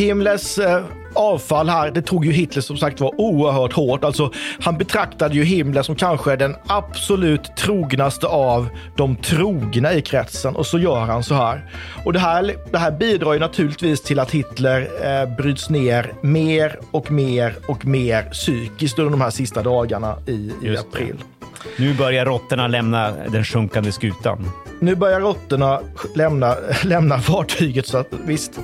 Himmlers 0.00 0.58
eh, 0.58 0.84
avfall 1.14 1.68
här, 1.68 1.90
det 1.90 2.02
tog 2.02 2.24
ju 2.24 2.32
Hitler 2.32 2.62
som 2.62 2.76
sagt 2.76 3.00
var 3.00 3.20
oerhört 3.20 3.72
hårt. 3.72 4.04
Alltså, 4.04 4.32
han 4.60 4.78
betraktade 4.78 5.34
ju 5.34 5.44
Himmler 5.44 5.82
som 5.82 5.96
kanske 5.96 6.36
den 6.36 6.56
absolut 6.66 7.56
trognaste 7.56 8.26
av 8.26 8.68
de 8.96 9.16
trogna 9.16 9.92
i 9.92 10.02
kretsen 10.02 10.56
och 10.56 10.66
så 10.66 10.78
gör 10.78 11.00
han 11.00 11.24
så 11.24 11.34
här. 11.34 11.70
Och 12.04 12.12
det 12.12 12.18
här, 12.18 12.54
det 12.70 12.78
här 12.78 12.90
bidrar 12.90 13.32
ju 13.32 13.38
naturligtvis 13.38 14.02
till 14.02 14.18
att 14.18 14.30
Hitler 14.30 14.88
eh, 15.02 15.36
bryts 15.36 15.70
ner 15.70 16.12
mer 16.22 16.78
och 16.90 17.10
mer 17.10 17.54
och 17.68 17.86
mer 17.86 18.22
psykiskt 18.22 18.98
under 18.98 19.10
de 19.10 19.20
här 19.20 19.30
sista 19.30 19.62
dagarna 19.62 20.16
i, 20.26 20.52
i 20.62 20.76
april. 20.76 21.16
Nu 21.78 21.94
börjar 21.94 22.24
råttorna 22.24 22.68
lämna 22.68 23.10
den 23.10 23.44
sjunkande 23.44 23.92
skutan. 23.92 24.50
Nu 24.80 24.94
börjar 24.94 25.20
råttorna 25.20 25.80
lämna, 26.14 26.56
lämna 26.84 27.18
fartyget, 27.18 27.86
så 27.86 27.98
att 27.98 28.08
visst. 28.26 28.60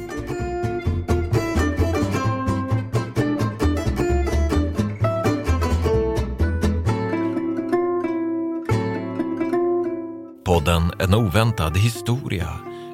Podden 10.66 10.92
En 10.98 11.14
oväntad 11.14 11.76
historia 11.76 12.48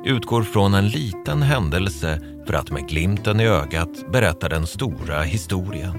utgår 0.05 0.43
från 0.43 0.75
en 0.75 0.89
liten 0.89 1.43
händelse 1.43 2.21
för 2.47 2.55
att 2.55 2.71
med 2.71 2.89
glimten 2.89 3.41
i 3.41 3.47
ögat 3.47 4.13
berätta 4.13 4.49
den 4.49 4.67
stora 4.67 5.23
historien. 5.23 5.95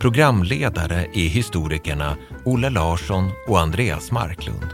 Programledare 0.00 1.06
är 1.14 1.28
historikerna 1.28 2.16
Olle 2.44 2.70
Larsson 2.70 3.30
och 3.48 3.60
Andreas 3.60 4.10
Marklund. 4.10 4.66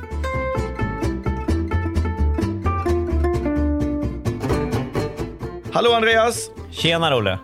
Hallå 5.72 5.92
Andreas! 5.92 6.50
Tjena 6.70 7.16
Olle! 7.16 7.38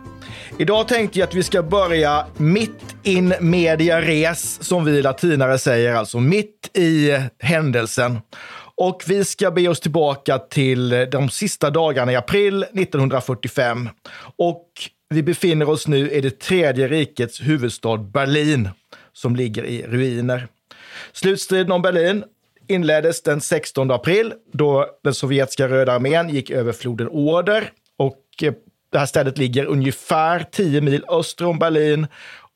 Idag 0.59 0.89
tänkte 0.89 1.19
jag 1.19 1.27
att 1.27 1.35
vi 1.35 1.43
ska 1.43 1.63
börja 1.63 2.27
mitt 2.37 2.97
in 3.03 3.35
media 3.41 4.01
res, 4.01 4.63
som 4.63 4.85
vi 4.85 5.03
latinare 5.03 5.59
säger, 5.59 5.95
alltså 5.95 6.21
mitt 6.21 6.77
i 6.77 7.19
händelsen. 7.39 8.19
Och 8.81 9.03
vi 9.07 9.25
ska 9.25 9.51
be 9.51 9.69
oss 9.69 9.81
tillbaka 9.81 10.39
till 10.39 10.93
eh, 10.93 11.01
de 11.01 11.31
sista 11.31 11.71
dagarna 11.71 12.13
i 12.13 12.17
april 12.17 12.63
1945. 12.63 13.89
Och 14.37 14.69
vi 15.09 15.23
befinner 15.23 15.69
oss 15.69 15.89
nu 15.89 16.11
i 16.11 16.21
det 16.21 16.39
tredje 16.39 16.89
rikets 16.89 17.41
huvudstad 17.41 17.97
Berlin, 17.97 18.69
som 19.13 19.37
ligger 19.37 19.65
i 19.65 19.83
ruiner. 19.83 20.49
Slutstriden 21.13 21.73
om 21.73 21.83
Berlin 21.83 22.25
inleddes 22.69 23.23
den 23.23 23.41
16 23.41 23.91
april 23.91 24.33
då 24.53 24.87
den 25.05 25.15
sovjetiska 25.15 25.69
röda 25.69 25.93
armén 25.93 26.29
gick 26.29 26.51
över 26.51 26.73
floden 26.73 27.09
Oder 27.09 27.71
och 27.97 28.25
eh, 28.43 28.53
det 28.93 28.99
här 28.99 29.07
stället 29.07 29.39
ligger 29.39 29.65
ungefär 29.65 30.47
10 30.53 30.81
mil 30.81 31.05
öster 31.09 31.45
om 31.45 31.59
Berlin 31.59 32.07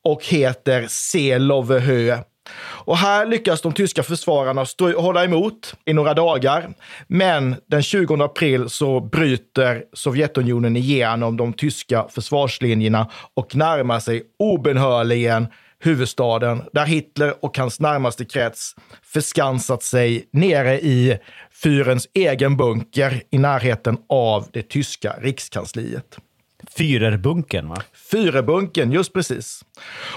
och 0.05 0.25
heter 0.25 0.87
Seelovehö. 0.89 2.19
Och 2.84 2.97
här 2.97 3.27
lyckas 3.27 3.62
de 3.62 3.72
tyska 3.72 4.03
försvararna 4.03 4.66
stå, 4.66 5.00
hålla 5.00 5.25
emot 5.25 5.75
i 5.84 5.93
några 5.93 6.15
dagar. 6.15 6.75
Men 7.06 7.56
den 7.66 7.82
20 7.82 8.22
april 8.22 8.69
så 8.69 9.00
bryter 9.00 9.84
Sovjetunionen 9.93 10.77
igenom 10.77 11.37
de 11.37 11.53
tyska 11.53 12.06
försvarslinjerna 12.10 13.10
och 13.34 13.56
närmar 13.56 14.00
sig 14.00 14.22
obenhörligen 14.38 15.47
huvudstaden 15.84 16.62
där 16.72 16.87
Hitler 16.87 17.44
och 17.44 17.59
hans 17.59 17.81
närmaste 17.81 18.25
krets 18.25 18.75
förskansat 19.03 19.83
sig 19.83 20.28
nere 20.33 20.81
i 20.81 21.19
fyrens 21.62 22.09
egen 22.15 22.56
bunker 22.56 23.22
i 23.31 23.38
närheten 23.38 23.99
av 24.09 24.49
det 24.53 24.62
tyska 24.62 25.16
rikskansliet. 25.21 26.19
Führerbunkern, 26.77 27.69
va? 27.69 27.77
Führerbunken, 28.11 28.93
just 28.93 29.12
precis. 29.12 29.61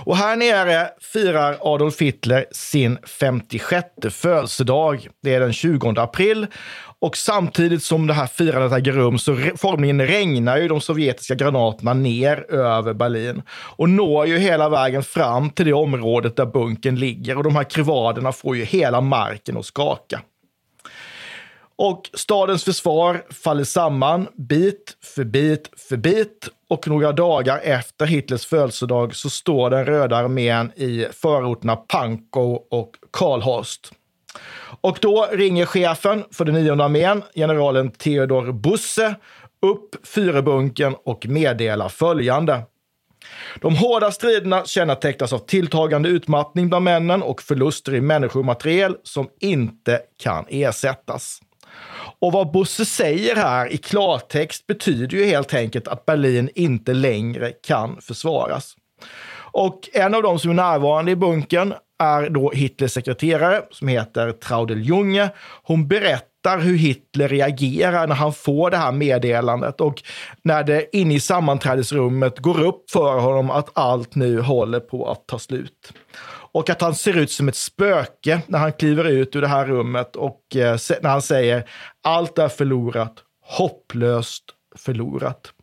Och 0.06 0.18
här 0.18 0.36
nere 0.36 0.90
firar 1.14 1.58
Adolf 1.62 2.02
Hitler 2.02 2.46
sin 2.52 2.98
56 3.20 3.88
födelsedag. 4.10 5.08
Det 5.24 5.34
är 5.34 5.40
den 5.40 5.54
20 5.54 5.94
april. 5.98 6.48
Och 7.00 7.18
samtidigt 7.18 7.84
som 7.84 8.08
det 8.08 8.14
här 8.14 8.28
firandet 8.28 8.72
äger 8.72 8.92
rum 8.92 9.18
så 9.18 9.38
formligen 9.56 10.08
regnar 10.08 10.58
ju 10.58 10.68
de 10.68 10.82
sovjetiska 10.82 11.36
granaterna 11.36 11.94
ner 11.94 12.52
över 12.52 12.94
Berlin 12.94 13.42
och 13.50 13.90
når 13.90 14.28
ju 14.28 14.38
hela 14.38 14.70
vägen 14.70 15.04
fram 15.04 15.50
till 15.50 15.66
det 15.66 15.74
området 15.74 16.36
där 16.36 16.46
bunkern 16.46 16.96
ligger. 16.96 17.38
Och 17.38 17.44
de 17.44 17.56
här 17.56 17.64
krevaderna 17.64 18.32
får 18.32 18.56
ju 18.56 18.64
hela 18.64 19.02
marken 19.02 19.58
att 19.58 19.66
skaka. 19.66 20.22
Och 21.78 22.10
stadens 22.14 22.64
försvar 22.64 23.24
faller 23.30 23.64
samman 23.64 24.28
bit 24.36 24.98
för 25.16 25.24
bit 25.24 25.70
för 25.90 25.98
bit 25.98 26.50
och 26.70 26.88
några 26.88 27.12
dagar 27.12 27.60
efter 27.64 28.06
Hitlers 28.06 28.46
födelsedag 28.46 29.16
så 29.16 29.30
står 29.30 29.70
den 29.70 29.86
röda 29.86 30.18
armén 30.18 30.72
i 30.76 31.06
förorterna 31.12 31.76
Pankow 31.76 32.68
och 32.72 32.92
Karlhorst. 33.12 33.92
Och 34.82 34.98
då 35.02 35.28
ringer 35.32 35.66
chefen 35.66 36.24
för 36.32 36.46
den 36.46 36.56
nionde 36.56 36.84
armén, 36.84 37.24
generalen 37.36 37.92
Theodor 37.92 38.52
Busse, 38.52 39.16
upp 39.62 40.08
fyrebunken 40.08 40.96
och 41.06 41.26
meddelar 41.28 41.90
följande. 41.90 42.62
De 43.62 43.76
hårda 43.76 44.12
striderna 44.12 44.66
kännetecknas 44.66 45.34
av 45.34 45.40
tilltagande 45.40 46.10
utmattning 46.10 46.70
bland 46.70 46.86
männen 46.86 47.24
och 47.24 47.42
förluster 47.42 47.96
i 47.96 48.02
människor 48.02 48.40
och 48.40 48.46
materiel 48.46 48.98
som 49.04 49.30
inte 49.40 50.02
kan 50.18 50.46
ersättas. 50.50 51.42
Och 52.20 52.32
vad 52.32 52.52
Bosse 52.52 52.86
säger 52.86 53.36
här 53.36 53.74
i 53.74 53.78
klartext 53.78 54.68
betyder 54.68 55.18
ju 55.18 55.26
helt 55.26 55.54
enkelt 55.54 55.88
att 55.88 56.06
Berlin 56.06 56.50
inte 56.56 56.94
längre 56.94 57.52
kan 57.52 58.02
försvaras. 58.02 58.76
Och 59.52 59.90
en 59.94 60.16
av 60.16 60.24
de 60.24 60.40
som 60.40 60.52
är 60.52 60.56
närvarande 60.56 61.12
i 61.12 61.16
bunkern 61.16 61.74
är 62.00 62.30
då 62.30 62.52
Hitlers 62.52 62.92
sekreterare 62.92 63.62
som 63.72 63.88
heter 63.88 64.32
Traudel 64.32 64.82
Junge. 64.90 65.30
Hon 65.64 65.88
berättar 65.88 66.60
hur 66.60 66.78
Hitler 66.78 67.28
reagerar 67.28 68.08
när 68.08 68.16
han 68.16 68.34
får 68.34 68.72
det 68.72 68.78
här 68.78 68.92
meddelandet 68.92 69.82
och 69.82 70.04
när 70.42 70.64
det 70.64 70.96
inne 70.96 71.14
i 71.14 71.20
sammanträdesrummet 71.20 72.40
går 72.40 72.64
upp 72.64 72.92
för 72.92 73.20
honom 73.20 73.52
att 73.52 73.70
allt 73.74 74.16
nu 74.16 74.42
håller 74.42 74.80
på 74.80 75.12
att 75.12 75.28
ta 75.28 75.40
slut. 75.40 75.94
Och 76.52 76.70
att 76.70 76.82
han 76.82 76.96
ser 76.96 77.18
ut 77.18 77.32
som 77.32 77.48
ett 77.48 77.56
spöke 77.56 78.42
när 78.48 78.60
han 78.60 78.74
kliver 78.74 79.06
ut 79.06 79.36
ur 79.36 79.42
det 79.42 79.48
här 79.48 79.66
rummet 79.66 80.16
och 80.16 80.56
eh, 80.56 80.78
när 81.02 81.10
han 81.10 81.22
säger 81.22 81.70
allt 82.04 82.38
är 82.38 82.50
förlorat, 82.50 83.14
hopplöst 83.42 84.44
förlorat. 84.76 85.54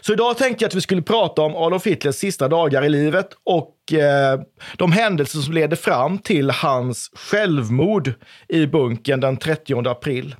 Så 0.00 0.12
idag 0.12 0.38
tänkte 0.38 0.64
jag 0.64 0.68
att 0.68 0.74
vi 0.74 0.80
skulle 0.80 1.02
prata 1.02 1.42
om 1.42 1.56
Adolf 1.56 1.86
Hitlers 1.86 2.14
sista 2.14 2.48
dagar 2.48 2.84
i 2.84 2.88
livet 2.88 3.28
och 3.44 3.75
Eh, 3.92 4.40
de 4.76 4.92
händelser 4.92 5.38
som 5.38 5.54
leder 5.54 5.76
fram 5.76 6.18
till 6.18 6.50
hans 6.50 7.10
självmord 7.14 8.12
i 8.48 8.66
bunkern 8.66 9.20
den 9.20 9.36
30 9.36 9.88
april. 9.88 10.34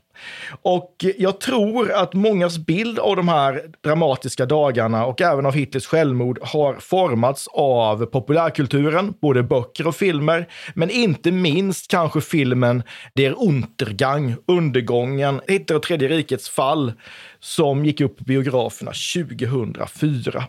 Och 0.63 1.05
jag 1.19 1.41
tror 1.41 1.93
att 1.93 2.15
mångas 2.15 2.59
bild 2.59 2.99
av 2.99 3.17
de 3.17 3.29
här 3.29 3.63
dramatiska 3.85 4.47
dagarna 4.47 5.07
och 5.07 5.21
även 5.21 5.47
av 5.47 5.55
Hitlers 5.55 5.87
självmord 5.87 6.39
har 6.43 6.75
formats 6.75 7.49
av 7.53 8.07
populärkulturen, 8.07 9.15
både 9.21 9.43
böcker 9.43 9.87
och 9.87 9.97
filmer, 9.97 10.49
men 10.75 10.91
inte 10.91 11.33
minst 11.33 11.91
kanske 11.91 12.21
filmen 12.21 12.83
Der 13.15 13.35
Untergang, 13.43 14.37
Undergången, 14.47 15.41
Hitler 15.49 15.77
och 15.77 15.83
Tredje 15.83 16.09
rikets 16.09 16.49
fall, 16.49 16.93
som 17.41 17.85
gick 17.85 18.01
upp 18.01 18.19
på 18.19 18.25
biograferna 18.25 18.93
2004. 19.15 20.45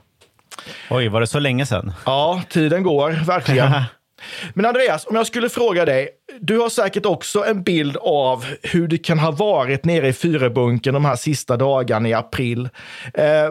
Oj, 0.89 1.07
var 1.07 1.21
det 1.21 1.27
så 1.27 1.39
länge 1.39 1.65
sedan? 1.65 1.93
Ja, 2.05 2.41
tiden 2.49 2.83
går 2.83 3.11
verkligen. 3.25 3.71
Men 4.53 4.65
Andreas, 4.65 5.05
om 5.05 5.15
jag 5.15 5.27
skulle 5.27 5.49
fråga 5.49 5.85
dig, 5.85 6.09
du 6.39 6.59
har 6.59 6.69
säkert 6.69 7.05
också 7.05 7.45
en 7.45 7.63
bild 7.63 7.97
av 7.97 8.45
hur 8.61 8.87
det 8.87 8.97
kan 8.97 9.19
ha 9.19 9.31
varit 9.31 9.85
nere 9.85 10.07
i 10.07 10.13
Fyrebunken 10.13 10.93
de 10.93 11.05
här 11.05 11.15
sista 11.15 11.57
dagarna 11.57 12.09
i 12.09 12.13
april. 12.13 12.69
Eh, 13.13 13.49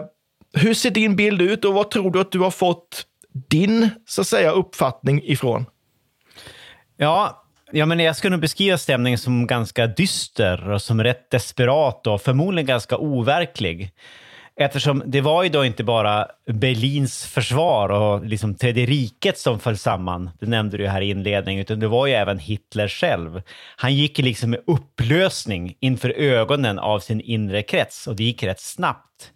hur 0.53 0.73
ser 0.73 0.91
din 0.91 1.15
bild 1.15 1.41
ut 1.41 1.65
och 1.65 1.73
vad 1.73 1.91
tror 1.91 2.11
du 2.11 2.19
att 2.19 2.31
du 2.31 2.39
har 2.39 2.51
fått 2.51 3.05
din 3.49 3.89
så 4.05 4.21
att 4.21 4.27
säga, 4.27 4.51
uppfattning 4.51 5.21
ifrån? 5.23 5.65
Ja, 6.97 7.43
Ja, 7.71 7.85
men 7.85 7.99
jag 7.99 8.15
skulle 8.15 8.31
nog 8.31 8.41
beskriva 8.41 8.77
stämningen 8.77 9.19
som 9.19 9.47
ganska 9.47 9.87
dyster 9.87 10.71
och 10.71 10.81
som 10.81 11.03
rätt 11.03 11.31
desperat 11.31 12.07
och 12.07 12.21
förmodligen 12.21 12.65
ganska 12.67 12.97
overklig. 12.97 13.91
Eftersom 14.59 15.03
det 15.05 15.21
var 15.21 15.43
ju 15.43 15.49
då 15.49 15.65
inte 15.65 15.83
bara 15.83 16.27
Berlins 16.45 17.25
försvar 17.25 17.89
och 17.89 18.25
liksom 18.25 18.55
Tredje 18.55 18.85
riket 18.85 19.37
som 19.37 19.59
föll 19.59 19.77
samman, 19.77 20.29
det 20.39 20.45
nämnde 20.45 20.77
du 20.77 20.87
här 20.87 21.01
i 21.01 21.09
inledningen, 21.09 21.61
utan 21.61 21.79
det 21.79 21.87
var 21.87 22.07
ju 22.07 22.13
även 22.13 22.39
Hitler 22.39 22.87
själv. 22.87 23.41
Han 23.75 23.95
gick 23.95 24.17
liksom 24.17 24.49
med 24.49 24.59
upplösning 24.67 25.75
inför 25.79 26.09
ögonen 26.09 26.79
av 26.79 26.99
sin 26.99 27.21
inre 27.21 27.61
krets 27.63 28.07
och 28.07 28.15
det 28.15 28.23
gick 28.23 28.43
rätt 28.43 28.61
snabbt. 28.61 29.31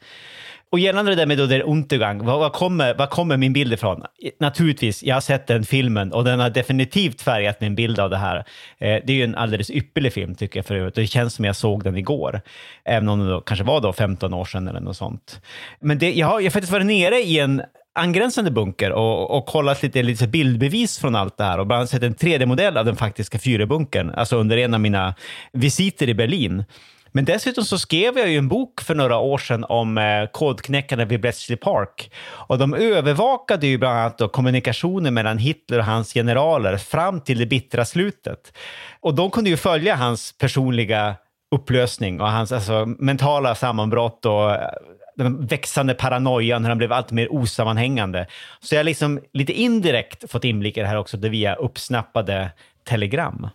Och 0.72 0.80
gällande 0.80 1.12
det 1.12 1.16
där 1.16 1.26
med 1.26 1.38
då 1.38 1.46
der 1.46 1.62
Untergang, 1.62 2.26
var, 2.26 2.40
var, 2.40 2.50
kommer, 2.50 2.94
var 2.94 3.08
kommer 3.08 3.38
min 3.38 3.54
bild 3.54 3.74
ifrån? 3.74 4.04
Naturligtvis, 4.40 5.04
jag 5.04 5.16
har 5.16 5.22
sett 5.22 5.48
den 5.48 5.64
filmen 5.64 6.14
och 6.14 6.24
den 6.24 6.40
har 6.40 6.50
definitivt 6.50 7.22
färgat 7.22 7.62
min 7.62 7.76
bild 7.76 8.00
av 8.00 8.10
det 8.10 8.18
här. 8.18 8.38
Eh, 8.38 8.44
det 8.78 9.10
är 9.10 9.14
ju 9.14 9.24
en 9.24 9.36
alldeles 9.36 9.70
ypperlig 9.70 10.14
film 10.14 10.36
tycker 10.36 10.60
jag 10.60 10.66
för 10.66 10.76
övrigt. 10.76 10.96
Det 10.96 11.08
känns 11.08 11.34
som 11.34 11.46
jag 11.46 11.56
såg 11.56 11.84
den 11.84 11.98
igår. 11.98 12.42
Även 12.86 13.10
om 13.10 13.20
det 13.20 13.30
då, 13.30 13.42
kanske 13.42 13.64
var 13.64 13.82
då 13.82 13.94
15 13.94 14.34
år 14.34 14.46
sedan 14.46 14.68
eller 14.68 14.80
något 14.80 14.98
sånt. 14.98 15.42
Men 15.80 15.98
det, 15.98 16.14
jag, 16.14 16.28
har, 16.28 16.40
jag 16.40 16.46
har 16.46 16.52
faktiskt 16.52 16.74
varit 16.74 16.86
nere 16.86 17.16
i 17.16 17.40
en 17.40 17.62
angränsande 17.96 18.52
bunker 18.52 18.92
och, 18.92 19.38
och 19.38 19.46
kollat 19.46 19.84
lite, 19.84 20.04
lite 20.04 20.28
bildbevis 20.28 21.00
från 21.00 21.16
allt 21.16 21.38
det 21.38 21.44
här 21.44 21.58
och 21.58 21.68
bland 21.68 21.80
annat 21.80 21.90
sett 21.90 22.04
en 22.04 22.16
3D-modell 22.16 22.78
av 22.78 22.86
den 22.86 22.96
faktiska 22.96 23.38
Führerbunkern, 23.38 24.14
alltså 24.16 24.36
under 24.38 24.58
en 24.58 24.74
av 24.74 24.80
mina 24.80 25.16
visiter 25.54 26.10
i 26.10 26.14
Berlin. 26.14 26.64
Men 27.12 27.26
dessutom 27.26 27.64
så 27.64 27.80
skrev 27.80 28.18
jag 28.18 28.30
ju 28.30 28.38
en 28.38 28.48
bok 28.48 28.82
för 28.82 28.96
några 28.96 29.18
år 29.18 29.38
sedan 29.38 29.66
om 29.70 29.98
eh, 29.98 30.26
kodknäckarna 30.32 31.06
vid 31.06 31.22
Bletchley 31.22 31.58
Park. 31.58 32.12
Och 32.30 32.58
de 32.58 32.74
övervakade 32.74 33.68
ju 33.68 33.78
bland 33.78 34.00
annat 34.00 34.18
då 34.18 34.28
kommunikationen 34.28 35.14
mellan 35.14 35.38
Hitler 35.38 35.80
och 35.80 35.86
hans 35.86 36.14
generaler 36.14 36.78
fram 36.78 37.22
till 37.22 37.40
det 37.40 37.46
bittra 37.46 37.86
slutet. 37.86 38.54
Och 39.00 39.16
de 39.16 39.32
kunde 39.32 39.50
ju 39.50 39.58
följa 39.58 39.96
hans 39.96 40.38
personliga 40.38 41.16
upplösning 41.56 42.22
och 42.22 42.32
hans 42.32 42.52
alltså, 42.52 42.86
mentala 42.86 43.56
sammanbrott 43.56 44.26
och 44.26 44.52
eh, 44.52 44.70
den 45.16 45.46
växande 45.46 45.94
paranoian, 45.94 46.64
hur 46.64 46.70
han 46.70 46.78
blev 46.78 46.94
allt 46.94 47.12
mer 47.12 47.34
osammanhängande. 47.34 48.28
Så 48.60 48.76
jag 48.76 48.80
har 48.80 48.84
liksom 48.84 49.20
lite 49.34 49.54
indirekt 49.54 50.32
fått 50.32 50.44
inblick 50.44 50.78
i 50.78 50.80
det 50.80 50.88
här 50.88 50.98
också 50.98 51.18
via 51.18 51.56
uppsnappade 51.56 52.52
telegram. 52.84 53.50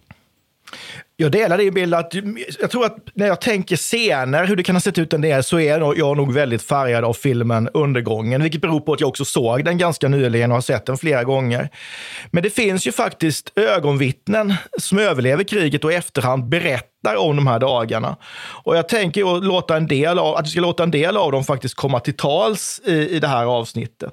Jag 1.18 1.32
delar 1.32 1.58
din 1.58 1.74
bild 1.74 1.94
att 1.94 2.14
jag 2.60 2.70
tror 2.70 2.86
att 2.86 2.96
när 3.14 3.26
jag 3.26 3.40
tänker 3.40 3.76
scener, 3.76 4.44
hur 4.44 4.56
det 4.56 4.62
kan 4.62 4.76
ha 4.76 4.80
sett 4.80 4.98
ut 4.98 5.10
där 5.10 5.18
nere, 5.18 5.42
så 5.42 5.60
är 5.60 5.78
jag 5.98 6.16
nog 6.16 6.32
väldigt 6.32 6.62
färgad 6.62 7.04
av 7.04 7.12
filmen 7.12 7.68
Undergången, 7.74 8.42
vilket 8.42 8.60
beror 8.60 8.80
på 8.80 8.92
att 8.92 9.00
jag 9.00 9.08
också 9.08 9.24
såg 9.24 9.64
den 9.64 9.78
ganska 9.78 10.08
nyligen 10.08 10.50
och 10.50 10.56
har 10.56 10.62
sett 10.62 10.86
den 10.86 10.98
flera 10.98 11.24
gånger. 11.24 11.68
Men 12.30 12.42
det 12.42 12.50
finns 12.50 12.86
ju 12.86 12.92
faktiskt 12.92 13.58
ögonvittnen 13.58 14.54
som 14.78 14.98
överlever 14.98 15.44
kriget 15.44 15.84
och 15.84 15.92
i 15.92 15.94
efterhand 15.94 16.48
berättar 16.48 17.16
om 17.16 17.36
de 17.36 17.46
här 17.46 17.58
dagarna. 17.58 18.16
Och 18.64 18.76
jag 18.76 18.88
tänker 18.88 19.36
att, 19.36 19.44
låta 19.44 19.76
en 19.76 19.86
del 19.86 20.18
av, 20.18 20.36
att 20.36 20.46
vi 20.46 20.50
ska 20.50 20.60
låta 20.60 20.82
en 20.82 20.90
del 20.90 21.16
av 21.16 21.32
dem 21.32 21.44
faktiskt 21.44 21.74
komma 21.74 22.00
till 22.00 22.16
tals 22.16 22.80
i, 22.84 22.92
i 22.92 23.18
det 23.18 23.28
här 23.28 23.44
avsnittet. 23.44 24.12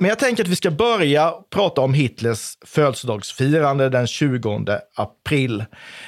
Men 0.00 0.08
jag 0.08 0.18
tänker 0.18 0.44
att 0.44 0.48
vi 0.48 0.56
ska 0.56 0.70
börja 0.70 1.34
prata 1.50 1.80
om 1.80 1.94
Hitlers 1.94 2.58
födelsedagsfirande 2.66 3.88
den 3.88 4.06
20 4.06 4.78
april. 4.94 5.64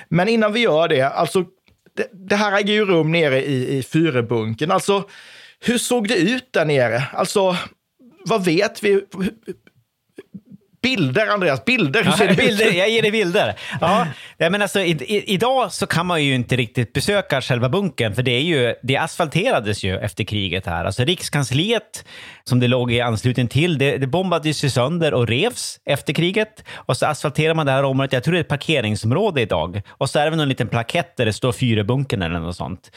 Men 0.09 0.29
innan 0.29 0.53
vi 0.53 0.61
gör 0.61 0.89
det, 0.89 1.03
alltså 1.03 1.45
det, 1.97 2.09
det 2.29 2.37
här 2.37 2.59
äger 2.59 2.75
ju 2.75 2.85
rum 2.85 3.13
nere 3.13 3.45
i, 3.45 3.79
i 3.79 3.83
Fyrebunken. 3.83 4.71
Alltså, 4.71 5.09
hur 5.61 5.79
såg 5.79 6.09
det 6.09 6.17
ut 6.17 6.53
där 6.53 6.65
nere? 6.65 7.05
Alltså, 7.13 7.57
vad 8.25 8.45
vet 8.45 8.85
vi? 8.85 9.05
Bilder, 10.83 11.27
Andreas. 11.27 11.65
Bilder. 11.65 12.05
Hur 12.05 12.11
ser 12.11 12.29
det 12.29 12.35
bilder, 12.35 12.67
ut? 12.67 12.75
Jag 12.75 12.91
ger 12.91 13.03
dig 13.03 13.11
bilder. 13.11 13.55
Ja, 13.81 14.07
men 14.39 14.63
alltså, 14.63 14.81
i, 14.81 14.91
i, 14.91 15.35
idag 15.35 15.73
så 15.73 15.87
kan 15.87 16.07
man 16.07 16.25
ju 16.25 16.35
inte 16.35 16.57
riktigt 16.57 16.93
besöka 16.93 17.41
själva 17.41 17.69
bunkern, 17.69 18.15
för 18.15 18.23
det, 18.23 18.31
är 18.31 18.41
ju, 18.41 18.75
det 18.83 18.97
asfalterades 18.97 19.85
ju 19.85 19.99
efter 19.99 20.25
kriget 20.25 20.67
här. 20.67 20.85
Alltså 20.85 21.05
Rikskansliet, 21.05 22.05
som 22.45 22.61
det 22.61 22.69
låg 22.69 22.93
i 22.93 23.01
anslutning 23.01 23.49
till, 23.49 23.79
det, 23.79 23.97
det 23.97 24.07
bombades 24.07 24.65
ju 24.65 24.71
sönder 24.71 25.15
och 25.15 25.29
revs 25.29 25.81
efter 25.85 26.13
kriget. 26.13 26.65
Och 26.75 26.97
så 26.97 27.07
asfalterar 27.07 27.55
man 27.55 27.67
det 27.67 27.73
här 27.73 27.83
området, 27.83 28.13
jag 28.13 28.25
tror 28.25 28.33
det 28.33 28.39
är 28.39 28.45
ett 28.45 28.49
parkeringsområde 28.49 29.41
idag. 29.41 29.83
Och 29.89 30.11
så 30.11 30.19
är 30.19 30.25
det 30.25 30.31
väl 30.31 30.39
någon 30.39 30.49
liten 30.49 30.69
plakett 30.69 31.17
där 31.17 31.25
det 31.25 31.33
står 31.33 31.53
Fyrebunkern 31.53 32.23
eller 32.23 32.41
något 32.41 32.57
sånt. 32.57 32.91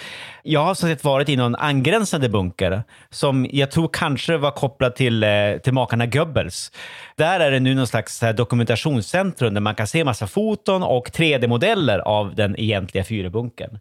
Jag 0.43 0.63
har 0.63 0.75
så 0.75 0.87
sett 0.87 1.03
varit 1.03 1.29
i 1.29 1.35
någon 1.35 1.55
angränsande 1.55 2.29
bunker, 2.29 2.83
som 3.09 3.47
jag 3.51 3.71
tror 3.71 3.89
kanske 3.93 4.37
var 4.37 4.51
kopplad 4.51 4.95
till, 4.95 5.23
eh, 5.23 5.29
till 5.63 5.73
makarna 5.73 6.05
Goebbels. 6.05 6.71
Där 7.17 7.39
är 7.39 7.51
det 7.51 7.59
nu 7.59 7.74
någon 7.75 7.87
slags 7.87 8.23
dokumentationscentrum 8.37 9.53
där 9.53 9.61
man 9.61 9.75
kan 9.75 9.87
se 9.87 10.03
massa 10.03 10.27
foton 10.27 10.83
och 10.83 11.09
3D-modeller 11.09 11.99
av 11.99 12.35
den 12.35 12.59
egentliga 12.59 13.03
Führerbunkern. 13.03 13.79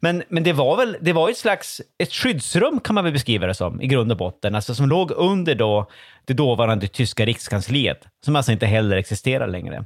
Men, 0.00 0.22
men 0.28 0.42
det 0.42 0.52
var 0.52 0.76
väl 0.76 0.96
det 1.00 1.12
var 1.12 1.30
ett 1.30 1.36
slags 1.36 1.80
ett 1.98 2.12
skyddsrum 2.12 2.80
kan 2.80 2.94
man 2.94 3.04
väl 3.04 3.12
beskriva 3.12 3.46
det 3.46 3.54
som 3.54 3.80
i 3.80 3.86
grund 3.86 4.12
och 4.12 4.18
botten, 4.18 4.54
alltså 4.54 4.74
som 4.74 4.88
låg 4.88 5.10
under 5.10 5.54
då 5.54 5.90
det 6.24 6.34
dåvarande 6.34 6.88
tyska 6.88 7.24
rikskansliet, 7.24 8.08
som 8.24 8.36
alltså 8.36 8.52
inte 8.52 8.66
heller 8.66 8.96
existerar 8.96 9.48
längre. 9.48 9.84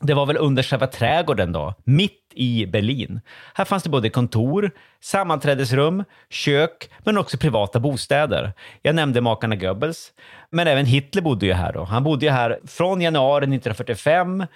Det 0.00 0.14
var 0.14 0.26
väl 0.26 0.36
under 0.36 0.62
själva 0.62 0.86
trädgården 0.86 1.52
då, 1.52 1.74
mitt 1.84 2.22
i 2.34 2.66
Berlin. 2.66 3.20
Här 3.54 3.64
fanns 3.64 3.82
det 3.82 3.90
både 3.90 4.10
kontor, 4.10 4.70
sammanträdesrum, 5.00 6.04
kök, 6.30 6.90
men 7.04 7.18
också 7.18 7.38
privata 7.38 7.80
bostäder. 7.80 8.52
Jag 8.82 8.94
nämnde 8.94 9.20
makarna 9.20 9.56
Goebbels, 9.56 10.12
men 10.50 10.66
även 10.66 10.86
Hitler 10.86 11.22
bodde 11.22 11.46
ju 11.46 11.52
här 11.52 11.72
då. 11.72 11.84
Han 11.84 12.04
bodde 12.04 12.26
ju 12.26 12.32
här 12.32 12.58
från 12.66 13.00
januari 13.00 13.44
1945 13.44 14.46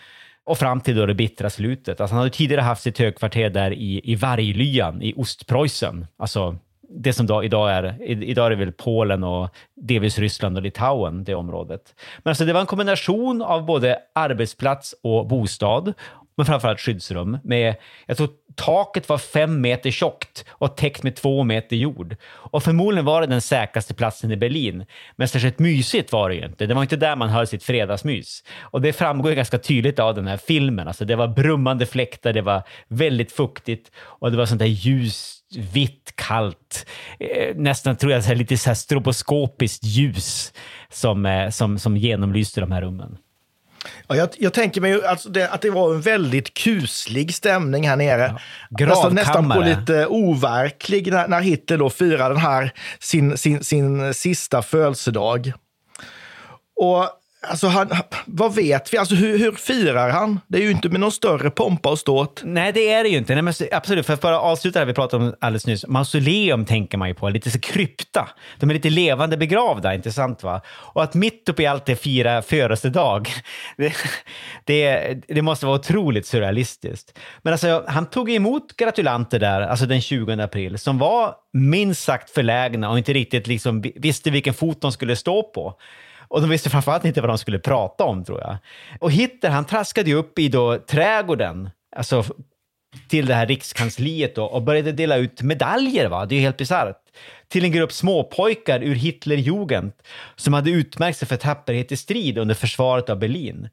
och 0.45 0.59
fram 0.59 0.81
till 0.81 0.97
då 0.97 1.07
det 1.07 1.15
bittra 1.15 1.51
slutet. 1.51 2.01
Alltså 2.01 2.15
han 2.15 2.21
hade 2.21 2.37
tidigare 2.37 2.63
haft 2.63 2.83
sitt 2.83 2.99
högkvarter 2.99 3.51
där 3.51 3.73
i, 3.73 4.01
i 4.05 4.15
Varglyan 4.15 5.03
i 5.03 5.15
Ostpreussen, 5.17 6.07
alltså 6.19 6.59
det 6.93 7.13
som 7.13 7.27
då, 7.27 7.45
idag 7.45 7.73
är, 7.73 8.03
idag 8.03 8.47
är 8.47 8.51
det 8.51 8.57
väl 8.57 8.73
Polen 8.73 9.25
och 9.25 9.49
delvis 9.77 10.19
Ryssland 10.19 10.57
och 10.57 10.63
Litauen, 10.63 11.25
det 11.25 11.35
området. 11.35 11.95
Men 12.23 12.31
alltså 12.31 12.45
det 12.45 12.53
var 12.53 12.61
en 12.61 12.67
kombination 12.67 13.43
av 13.43 13.65
både 13.65 13.99
arbetsplats 14.15 14.95
och 15.03 15.27
bostad, 15.27 15.93
men 16.37 16.47
framförallt 16.47 16.81
skyddsrum. 16.81 17.39
Med, 17.45 17.75
jag 18.07 18.17
tror 18.17 18.29
taket 18.55 19.09
var 19.09 19.19
fem 19.19 19.61
meter 19.61 19.91
tjockt 19.91 20.45
och 20.51 20.77
täckt 20.77 21.03
med 21.03 21.17
två 21.17 21.45
meter 21.45 21.77
jord. 21.77 22.17
Och 22.27 22.63
förmodligen 22.63 23.05
var 23.05 23.21
det 23.21 23.27
den 23.27 23.41
säkraste 23.41 23.95
platsen 23.95 24.33
i 24.33 24.37
Berlin. 24.37 24.87
Men 25.17 25.29
särskilt 25.29 25.59
mysigt 25.59 26.13
var 26.13 26.29
det 26.29 26.35
ju 26.35 26.45
inte. 26.45 26.67
Det 26.67 26.75
var 26.75 26.83
inte 26.83 26.97
där 26.97 27.17
man 27.17 27.29
höll 27.29 27.47
sitt 27.47 27.63
fredagsmys. 27.63 28.45
Och 28.61 28.81
det 28.81 28.93
framgår 28.93 29.31
ganska 29.31 29.59
tydligt 29.59 29.99
av 29.99 30.15
den 30.15 30.27
här 30.27 30.37
filmen. 30.37 30.89
Alltså 30.89 31.05
det 31.05 31.17
var 31.17 31.29
brummande 31.29 31.87
fläktar, 31.87 32.33
det 32.33 32.43
var 32.43 32.63
väldigt 32.89 33.33
fuktigt 33.33 33.91
och 33.97 34.31
det 34.31 34.37
var 34.37 34.47
sånt 34.47 34.59
där 34.59 34.67
ljus 34.67 35.40
vitt, 35.57 36.13
kallt, 36.15 36.87
eh, 37.19 37.57
nästan 37.57 37.97
tror 37.97 38.13
jag 38.13 38.25
så 38.25 38.35
lite 38.35 38.59
så 38.59 38.71
här 38.71 38.75
stroboskopiskt 38.75 39.85
ljus 39.85 40.53
som, 40.89 41.27
eh, 41.27 41.51
som, 41.51 41.79
som 41.79 41.97
genomlyste 41.97 42.61
de 42.61 42.73
här 42.73 42.83
rummen. 42.83 43.19
Ja, 44.09 44.17
jag, 44.17 44.29
jag 44.39 44.53
tänker 44.53 44.81
mig 44.81 45.05
alltså 45.05 45.29
det, 45.29 45.49
att 45.49 45.63
det 45.63 45.71
var 45.71 45.95
en 45.95 46.01
väldigt 46.01 46.55
kuslig 46.55 47.35
stämning 47.35 47.89
här 47.89 47.97
nere. 47.97 48.35
Ja. 48.71 48.87
Nästan, 48.87 49.15
nästan 49.15 49.51
på 49.51 49.61
lite 49.61 50.07
overklig 50.07 51.13
när, 51.13 51.29
när 51.29 51.41
Hitler 51.41 51.79
då 51.79 51.91
firar 51.91 52.31
den 52.31 52.39
här 52.39 52.73
sin, 52.99 53.39
sin, 53.39 53.65
sin 53.65 54.15
sista 54.15 54.63
födelsedag. 54.63 55.53
Och 56.77 57.09
Alltså, 57.43 57.67
han, 57.67 57.89
vad 58.27 58.55
vet 58.55 58.95
vi? 58.95 58.99
Alltså, 58.99 59.15
hur, 59.15 59.39
hur, 59.39 59.53
firar 59.53 60.11
han? 60.11 60.41
Det 60.49 60.59
är 60.59 60.63
ju 60.63 60.71
inte 60.71 60.89
med 60.89 61.01
någon 61.01 61.13
större 61.13 61.51
pompa 61.51 61.91
och 61.91 61.99
ståt. 61.99 62.43
Nej, 62.45 62.73
det 62.73 62.93
är 62.93 63.03
det 63.03 63.09
ju 63.09 63.19
inte. 63.19 63.35
Nej, 63.35 63.43
men 63.43 63.55
absolut, 63.73 64.07
för 64.07 64.15
att 64.15 64.21
bara 64.21 64.41
avsluta 64.41 64.81
det 64.81 64.85
vi 64.85 64.93
pratade 64.93 65.25
om 65.25 65.35
alldeles 65.41 65.67
nyss. 65.67 65.87
Mausoleum 65.87 66.65
tänker 66.65 66.99
man 66.99 67.09
ju 67.09 67.15
på, 67.15 67.29
lite 67.29 67.51
så 67.51 67.61
krypta. 67.61 68.29
De 68.59 68.71
är 68.71 68.75
lite 68.75 68.91
levande 68.91 69.37
begravda, 69.37 69.95
inte 69.95 70.13
sant? 70.13 70.43
Va? 70.43 70.61
Och 70.67 71.03
att 71.03 71.15
mitt 71.15 71.49
uppe 71.49 71.63
i 71.63 71.67
allt 71.67 71.87
det 71.87 71.97
fira 71.97 72.43
födelsedag, 72.43 73.29
det, 73.77 73.93
det, 74.65 75.15
det, 75.29 75.43
måste 75.43 75.67
vara 75.67 75.77
otroligt 75.77 76.27
surrealistiskt. 76.27 77.19
Men 77.43 77.53
alltså, 77.53 77.85
han 77.89 78.07
tog 78.07 78.31
emot 78.31 78.77
gratulanter 78.77 79.39
där, 79.39 79.61
alltså 79.61 79.87
den 79.87 80.01
20 80.01 80.43
april, 80.43 80.79
som 80.79 80.99
var 80.99 81.35
minst 81.53 82.03
sagt 82.03 82.31
förlägna 82.31 82.91
och 82.91 82.99
inte 82.99 83.13
riktigt 83.13 83.47
liksom 83.47 83.85
visste 83.95 84.31
vilken 84.31 84.55
fot 84.55 84.81
de 84.81 84.93
skulle 84.93 85.17
stå 85.17 85.43
på. 85.43 85.77
Och 86.31 86.41
de 86.41 86.51
visste 86.51 86.71
framförallt 86.71 87.05
inte 87.05 87.21
vad 87.21 87.31
de 87.31 87.39
skulle 87.39 87.59
prata 87.59 88.05
om, 88.05 88.25
tror 88.25 88.41
jag. 88.41 88.57
Och 89.01 89.13
Hitler, 89.13 89.51
han 89.51 89.65
traskade 89.65 90.11
ju 90.11 90.17
upp 90.17 90.39
i 90.39 90.49
då 90.49 90.79
trädgården, 90.79 91.71
alltså 91.97 92.25
till 93.09 93.27
det 93.27 93.35
här 93.35 93.47
rikskansliet 93.47 94.35
då, 94.35 94.45
och 94.45 94.63
började 94.63 94.93
dela 94.93 95.17
ut 95.17 95.43
medaljer. 95.43 96.09
Va? 96.09 96.27
Det 96.27 96.35
är 96.35 96.37
ju 96.37 96.43
helt 96.43 96.57
bisarrt. 96.57 96.97
Till 97.49 97.65
en 97.65 97.73
grupp 97.73 97.93
småpojkar 97.93 98.83
ur 98.83 98.95
Hitlerjugend 98.95 99.93
som 100.37 100.55
hade 100.55 100.71
utmärkt 100.71 101.19
sig 101.19 101.29
för 101.29 101.37
tapperhet 101.37 101.93
i 101.93 101.97
strid 101.97 102.39
under 102.39 102.55
försvaret 102.55 103.11
av 103.11 103.19
Berlin 103.19 103.69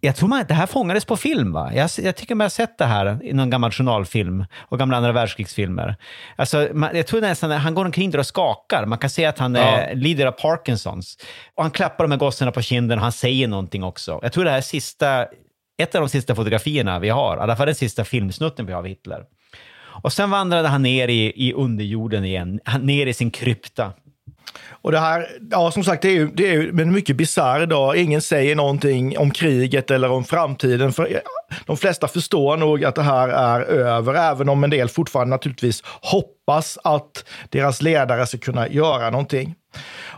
jag 0.00 0.16
tror 0.16 0.28
man, 0.28 0.44
det 0.48 0.54
här 0.54 0.66
fångades 0.66 1.04
på 1.04 1.16
film. 1.16 1.52
va? 1.52 1.70
Jag, 1.74 1.90
jag 1.98 2.16
tycker 2.16 2.34
man 2.34 2.44
har 2.44 2.48
sett 2.48 2.78
det 2.78 2.84
här 2.84 3.18
i 3.22 3.32
någon 3.32 3.50
gammal 3.50 3.70
journalfilm 3.70 4.44
och 4.58 4.78
gamla 4.78 4.96
andra 4.96 5.12
världskrigsfilmer. 5.12 5.96
Alltså, 6.36 6.68
man, 6.72 6.96
jag 6.96 7.06
tror 7.06 7.20
nästan 7.20 7.52
att 7.52 7.60
han 7.60 7.74
går 7.74 7.84
omkring 7.84 8.10
där 8.10 8.18
och 8.18 8.26
skakar. 8.26 8.86
Man 8.86 8.98
kan 8.98 9.10
se 9.10 9.24
att 9.24 9.38
han 9.38 9.54
ja. 9.54 9.80
eh, 9.80 9.96
lider 9.96 10.26
av 10.26 10.32
Parkinsons. 10.32 11.18
Och 11.54 11.62
han 11.62 11.70
klappar 11.70 12.04
de 12.04 12.10
här 12.10 12.18
gossarna 12.18 12.52
på 12.52 12.62
kinden 12.62 12.98
och 12.98 13.02
han 13.02 13.12
säger 13.12 13.48
någonting 13.48 13.84
också. 13.84 14.18
Jag 14.22 14.32
tror 14.32 14.44
det 14.44 14.50
här 14.50 14.58
är 14.58 14.62
sista, 14.62 15.26
ett 15.78 15.94
av 15.94 16.00
de 16.00 16.08
sista 16.08 16.34
fotografierna 16.34 16.98
vi 16.98 17.08
har, 17.08 17.36
i 17.36 17.40
alla 17.40 17.56
fall 17.56 17.66
den 17.66 17.74
sista 17.74 18.04
filmsnutten 18.04 18.66
vi 18.66 18.72
har 18.72 18.78
av 18.78 18.86
Hitler. 18.86 19.24
Och 20.02 20.12
sen 20.12 20.30
vandrade 20.30 20.68
han 20.68 20.82
ner 20.82 21.08
i, 21.08 21.48
i 21.48 21.52
underjorden 21.52 22.24
igen, 22.24 22.60
ner 22.80 23.06
i 23.06 23.14
sin 23.14 23.30
krypta. 23.30 23.92
Och 24.70 24.92
det 24.92 24.98
här, 24.98 25.28
ja 25.50 25.70
som 25.70 25.84
sagt, 25.84 26.02
det 26.02 26.08
är 26.08 26.12
ju, 26.12 26.30
det 26.34 26.48
är 26.48 26.52
ju 26.52 26.68
en 26.68 26.92
mycket 26.92 27.16
bisarr 27.16 27.66
dag. 27.66 27.96
Ingen 27.96 28.22
säger 28.22 28.56
någonting 28.56 29.18
om 29.18 29.30
kriget 29.30 29.90
eller 29.90 30.10
om 30.10 30.24
framtiden. 30.24 30.92
För 30.92 31.20
de 31.66 31.76
flesta 31.76 32.08
förstår 32.08 32.56
nog 32.56 32.84
att 32.84 32.94
det 32.94 33.02
här 33.02 33.28
är 33.28 33.60
över, 33.60 34.14
även 34.14 34.48
om 34.48 34.64
en 34.64 34.70
del 34.70 34.88
fortfarande 34.88 35.30
naturligtvis 35.30 35.82
hoppas 35.84 36.78
att 36.84 37.24
deras 37.48 37.82
ledare 37.82 38.26
ska 38.26 38.38
kunna 38.38 38.68
göra 38.68 39.10
någonting. 39.10 39.54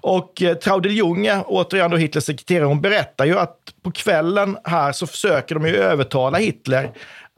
Och 0.03 0.43
eh, 0.43 0.55
Traudel 0.55 0.93
Junge, 0.93 1.33
eh, 1.33 1.43
återigen 1.47 1.91
då 1.91 1.97
Hitlers 1.97 2.25
sekreterare, 2.25 2.65
hon 2.65 2.81
berättar 2.81 3.25
ju 3.25 3.39
att 3.39 3.57
på 3.83 3.91
kvällen 3.93 4.57
här 4.65 4.93
så 4.93 5.07
försöker 5.07 5.55
de 5.55 5.67
ju 5.67 5.77
övertala 5.77 6.39
Hitler 6.39 6.91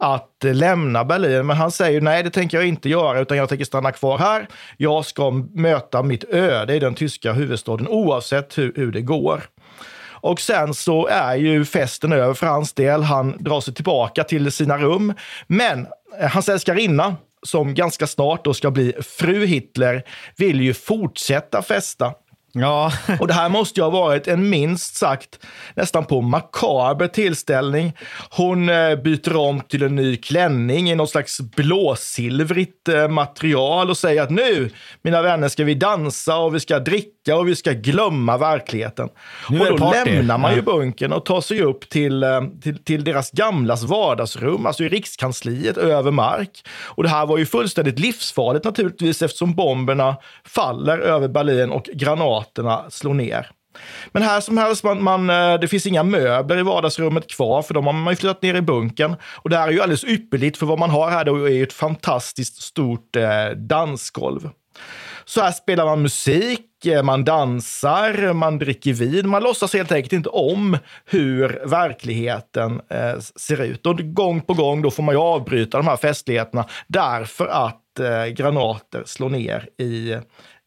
att 0.03 0.45
lämna 0.45 1.05
Berlin. 1.05 1.47
Men 1.47 1.57
han 1.57 1.71
säger 1.71 2.01
nej, 2.01 2.23
det 2.23 2.31
tänker 2.31 2.57
jag 2.57 2.67
inte 2.67 2.89
göra, 2.89 3.21
utan 3.21 3.37
jag 3.37 3.49
tänker 3.49 3.65
stanna 3.65 3.93
kvar 3.93 4.19
här. 4.19 4.49
Jag 4.77 5.05
ska 5.05 5.31
möta 5.55 6.03
mitt 6.03 6.25
öde 6.25 6.75
i 6.75 6.79
den 6.79 6.95
tyska 6.95 7.33
huvudstaden 7.33 7.89
oavsett 7.89 8.59
hur, 8.59 8.73
hur 8.77 8.93
det 8.93 9.01
går. 9.01 9.43
Och 10.11 10.41
sen 10.41 10.75
så 10.75 11.07
är 11.07 11.35
ju 11.35 11.65
festen 11.65 12.13
över 12.13 12.35
för 12.35 12.47
hans 12.47 12.73
del. 12.73 13.03
Han 13.03 13.37
drar 13.39 13.61
sig 13.61 13.75
tillbaka 13.75 14.25
till 14.25 14.53
sina 14.53 14.79
rum. 14.79 15.15
Men 15.47 15.87
eh, 16.21 16.31
hans 16.31 16.49
älskarinna, 16.49 17.17
som 17.43 17.75
ganska 17.75 18.07
snart 18.07 18.45
då 18.45 18.55
ska 18.55 18.71
bli 18.71 18.93
fru 19.03 19.47
Hitler, 19.47 20.03
vill 20.37 20.61
ju 20.61 20.75
fortsätta 20.75 21.63
festa. 21.63 22.13
Ja. 22.55 22.93
och 23.21 23.27
det 23.27 23.35
här 23.35 23.49
måste 23.49 23.81
ju 23.81 23.85
ha 23.85 23.91
varit 23.91 24.29
en 24.29 24.51
minst 24.51 24.97
sagt 24.97 25.39
nästan 25.75 26.05
på 26.05 26.21
makaber 26.21 27.09
tillställning. 27.09 27.93
Hon 28.31 28.69
eh, 28.69 28.97
byter 28.97 29.37
om 29.37 29.61
till 29.61 29.83
en 29.83 29.95
ny 29.95 30.17
klänning 30.17 30.91
i 30.91 30.95
något 30.95 31.11
slags 31.11 31.41
blåsilvrigt 31.41 32.89
eh, 32.89 33.09
material 33.09 33.91
och 33.91 33.97
säger 33.97 34.23
att 34.23 34.31
nu, 34.31 34.71
mina 35.03 35.23
vänner, 35.23 35.49
ska 35.49 35.65
vi 35.65 35.75
dansa 35.75 36.37
och 36.37 36.55
vi 36.55 36.61
ska 36.61 36.79
dricka 36.79 37.37
och 37.37 37.49
vi 37.49 37.57
ska 37.57 37.73
glömma 37.73 38.39
verkligheten. 38.39 39.09
Nu 39.49 39.61
och 39.61 39.79
då 39.79 39.95
lämnar 40.05 40.39
man 40.39 40.55
ju 40.55 40.63
bunken 40.63 41.13
och 41.13 41.25
tar 41.25 41.41
sig 41.41 41.63
upp 41.63 41.89
till, 41.89 42.23
eh, 42.23 42.41
till, 42.63 42.85
till 42.85 43.05
deras 43.05 43.31
gamlas 43.31 43.83
vardagsrum, 43.83 44.67
alltså 44.67 44.85
i 44.85 44.89
rikskansliet 44.89 45.77
över 45.77 46.11
mark. 46.11 46.65
Och 46.85 47.03
det 47.03 47.09
här 47.09 47.27
var 47.27 47.39
ju 47.39 47.47
fullständigt 47.47 47.99
livsfarligt 47.99 48.65
naturligtvis 48.65 49.23
eftersom 49.23 49.55
bomberna 49.55 50.17
faller 50.45 50.99
över 50.99 51.29
Berlin 51.29 51.71
och 51.71 51.85
granater 51.95 52.42
Moderaterna 52.43 52.91
slår 52.91 53.15
ner. 53.15 53.51
Men 54.13 54.23
här 54.23 54.41
som 54.41 54.59
helst, 54.59 54.85
man, 54.85 55.03
man, 55.03 55.31
eh, 55.31 55.61
det 55.61 55.69
finns 55.69 55.87
inga 55.87 56.03
möbler 56.03 56.59
i 56.59 56.63
vardagsrummet 56.63 57.31
kvar, 57.31 57.63
för 57.63 57.75
de 57.75 57.87
har 57.87 57.93
man 57.93 58.13
ju 58.13 58.17
flyttat 58.17 58.43
ner 58.43 58.55
i 58.55 58.63
bunken. 58.63 59.17
Och 59.23 59.51
det 59.51 59.57
här 59.57 59.69
är 59.69 59.73
ju 59.73 59.81
alldeles 59.81 60.05
ypperligt, 60.05 60.57
för 60.57 60.67
vad 60.67 60.79
man 60.79 60.91
har 60.91 61.11
här 61.11 61.25
då 61.25 61.45
är 61.45 61.51
ju 61.51 61.63
ett 61.63 61.73
fantastiskt 61.73 62.63
stort 62.63 63.17
eh, 63.17 63.51
dansgolv. 63.57 64.51
Så 65.25 65.41
här 65.41 65.53
spelar 65.53 65.85
man 65.85 66.03
musik, 66.03 66.87
eh, 66.87 67.03
man 67.03 67.25
dansar, 67.25 68.33
man 68.33 68.59
dricker 68.59 68.93
vin. 68.93 69.29
Man 69.29 69.43
låtsas 69.43 69.75
helt 69.75 69.93
enkelt 69.93 70.13
inte 70.13 70.29
om 70.29 70.79
hur 71.05 71.63
verkligheten 71.67 72.81
eh, 72.89 73.19
ser 73.37 73.63
ut. 73.63 73.87
Och 73.87 74.15
gång 74.15 74.41
på 74.41 74.55
gång 74.55 74.83
då 74.83 74.91
får 74.91 75.03
man 75.03 75.15
ju 75.15 75.21
avbryta 75.21 75.77
de 75.77 75.87
här 75.87 75.97
festligheterna 75.97 76.65
därför 76.87 77.47
att 77.47 78.01
eh, 78.01 78.27
granater 78.27 79.03
slår 79.07 79.31
ner 79.31 79.69
i, 79.79 80.17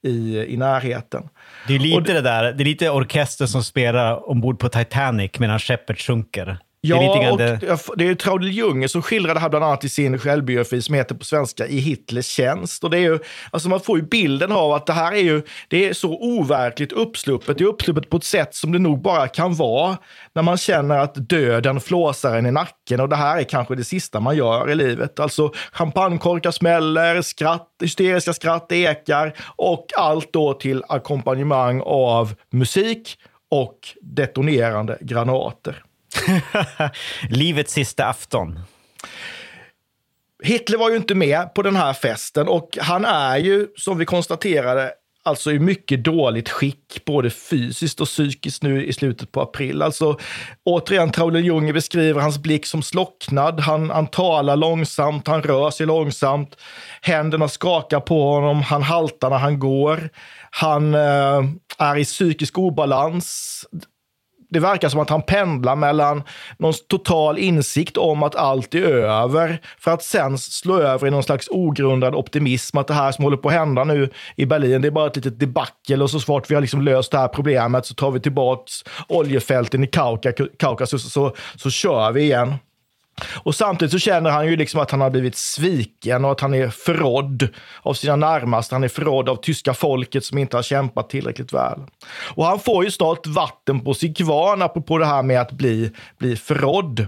i, 0.05 0.45
i 0.53 0.57
närheten. 0.57 1.29
Det 1.67 1.75
är 1.75 1.79
lite 1.79 1.99
det, 2.01 2.13
det, 2.13 2.21
där, 2.21 2.53
det 2.53 2.63
är 2.63 2.65
lite 2.65 2.89
orkester 2.89 3.45
som 3.45 3.63
spelar 3.63 4.29
ombord 4.29 4.59
på 4.59 4.69
Titanic 4.69 5.31
medan 5.39 5.59
skeppet 5.59 5.99
sjunker. 5.99 6.57
Ja, 6.87 7.31
och 7.31 7.37
det... 7.37 7.59
det 7.95 8.07
är 8.07 8.15
Traudel 8.15 8.51
Junge 8.51 8.87
som 8.87 9.01
skildrar 9.01 9.33
det 9.33 9.39
här 9.39 9.49
bland 9.49 9.65
annat 9.65 9.83
i 9.83 9.89
sin 9.89 10.19
självbiografi 10.19 10.81
som 10.81 10.95
heter 10.95 11.15
på 11.15 11.25
svenska 11.25 11.67
I 11.67 11.79
Hitlers 11.79 12.25
tjänst. 12.25 12.83
Och 12.83 12.89
det 12.89 12.97
är 12.97 13.01
ju, 13.01 13.19
alltså 13.51 13.69
man 13.69 13.79
får 13.79 13.97
ju 13.97 14.05
bilden 14.05 14.51
av 14.51 14.73
att 14.73 14.85
det 14.85 14.93
här 14.93 15.11
är 15.11 15.21
ju, 15.21 15.41
det 15.67 15.89
är 15.89 15.93
så 15.93 16.09
overkligt 16.09 16.91
uppsluppet. 16.91 17.57
Det 17.57 17.63
är 17.63 17.67
uppsluppet 17.67 18.09
på 18.09 18.17
ett 18.17 18.23
sätt 18.23 18.55
som 18.55 18.71
det 18.71 18.79
nog 18.79 19.01
bara 19.01 19.27
kan 19.27 19.55
vara 19.55 19.97
när 20.33 20.41
man 20.41 20.57
känner 20.57 20.97
att 20.97 21.15
döden 21.29 21.79
flåsar 21.79 22.37
en 22.37 22.45
i 22.45 22.51
nacken 22.51 22.99
och 22.99 23.09
det 23.09 23.15
här 23.15 23.37
är 23.37 23.43
kanske 23.43 23.75
det 23.75 23.83
sista 23.83 24.19
man 24.19 24.37
gör 24.37 24.71
i 24.71 24.75
livet. 24.75 25.19
Alltså 25.19 25.51
champagnekorkar 25.71 26.51
smäller, 26.51 27.21
skratt, 27.21 27.67
hysteriska 27.81 28.33
skratt 28.33 28.71
ekar 28.71 29.33
och 29.55 29.85
allt 29.97 30.33
då 30.33 30.53
till 30.53 30.83
ackompanjemang 30.89 31.81
av 31.85 32.33
musik 32.51 33.17
och 33.51 33.79
detonerande 34.01 34.97
granater. 35.01 35.84
Livets 37.29 37.73
sista 37.73 38.05
afton. 38.05 38.59
Hitler 40.43 40.77
var 40.77 40.89
ju 40.89 40.95
inte 40.95 41.15
med 41.15 41.53
på 41.53 41.61
den 41.61 41.75
här 41.75 41.93
festen 41.93 42.47
och 42.47 42.77
han 42.81 43.05
är 43.05 43.37
ju, 43.37 43.67
som 43.77 43.97
vi 43.97 44.05
konstaterade, 44.05 44.91
alltså 45.23 45.51
i 45.51 45.59
mycket 45.59 46.03
dåligt 46.03 46.49
skick, 46.49 47.05
både 47.05 47.29
fysiskt 47.29 48.01
och 48.01 48.07
psykiskt 48.07 48.63
nu 48.63 48.85
i 48.85 48.93
slutet 48.93 49.31
på 49.31 49.41
april. 49.41 49.81
Alltså, 49.81 50.19
återigen, 50.63 51.11
Traule 51.11 51.39
Junge 51.39 51.73
beskriver 51.73 52.21
hans 52.21 52.37
blick 52.37 52.65
som 52.65 52.83
slocknad. 52.83 53.59
Han, 53.59 53.89
han 53.89 54.07
talar 54.07 54.55
långsamt, 54.55 55.27
han 55.27 55.43
rör 55.43 55.71
sig 55.71 55.85
långsamt. 55.85 56.57
Händerna 57.01 57.47
skakar 57.47 57.99
på 57.99 58.23
honom, 58.33 58.61
han 58.61 58.83
haltar 58.83 59.29
när 59.29 59.37
han 59.37 59.59
går. 59.59 60.09
Han 60.51 60.93
eh, 60.93 61.43
är 61.77 61.97
i 61.97 62.05
psykisk 62.05 62.57
obalans 62.57 63.65
det 64.55 64.59
verkar 64.59 64.89
som 64.89 64.99
att 64.99 65.09
han 65.09 65.21
pendlar 65.21 65.75
mellan 65.75 66.23
någon 66.57 66.73
total 66.87 67.37
insikt 67.37 67.97
om 67.97 68.23
att 68.23 68.35
allt 68.35 68.75
är 68.75 68.81
över 68.81 69.61
för 69.79 69.91
att 69.91 70.03
sen 70.03 70.37
slå 70.37 70.79
över 70.79 71.07
i 71.07 71.11
någon 71.11 71.23
slags 71.23 71.47
ogrundad 71.51 72.15
optimism 72.15 72.77
att 72.77 72.87
det 72.87 72.93
här 72.93 73.11
som 73.11 73.23
håller 73.23 73.37
på 73.37 73.47
att 73.47 73.53
hända 73.53 73.83
nu 73.83 74.09
i 74.35 74.45
Berlin, 74.45 74.81
det 74.81 74.87
är 74.87 74.91
bara 74.91 75.07
ett 75.07 75.15
litet 75.15 75.39
debacle 75.39 76.03
och 76.03 76.09
så 76.09 76.19
svårt 76.19 76.51
vi 76.51 76.55
har 76.55 76.61
liksom 76.61 76.81
löst 76.81 77.11
det 77.11 77.17
här 77.17 77.27
problemet 77.27 77.85
så 77.85 77.93
tar 77.93 78.11
vi 78.11 78.19
tillbaks 78.19 78.83
oljefälten 79.07 79.83
i 79.83 79.87
Kaukasus 80.57 81.05
och 81.05 81.11
så, 81.11 81.35
så 81.55 81.69
kör 81.69 82.11
vi 82.11 82.21
igen. 82.21 82.53
Och 83.43 83.55
samtidigt 83.55 83.91
så 83.91 83.99
känner 83.99 84.29
han 84.29 84.47
ju 84.47 84.55
liksom 84.55 84.79
att 84.79 84.91
han 84.91 85.01
har 85.01 85.09
blivit 85.09 85.35
sviken 85.35 86.25
och 86.25 86.31
att 86.31 86.39
han 86.41 86.53
är 86.53 86.69
förrådd 86.69 87.47
av 87.81 87.93
sina 87.93 88.15
närmaste. 88.15 88.75
Han 88.75 88.83
är 88.83 88.87
förrådd 88.87 89.29
av 89.29 89.35
tyska 89.35 89.73
folket 89.73 90.25
som 90.25 90.37
inte 90.37 90.57
har 90.57 90.63
kämpat 90.63 91.09
tillräckligt 91.09 91.53
väl. 91.53 91.79
Och 92.35 92.45
han 92.45 92.59
får 92.59 92.83
ju 92.83 92.91
snart 92.91 93.27
vatten 93.27 93.79
på 93.79 93.93
sin 93.93 94.13
kvarn, 94.13 94.61
apropå 94.61 94.97
det 94.97 95.05
här 95.05 95.23
med 95.23 95.41
att 95.41 95.51
bli, 95.51 95.91
bli 96.17 96.35
förrådd. 96.35 97.07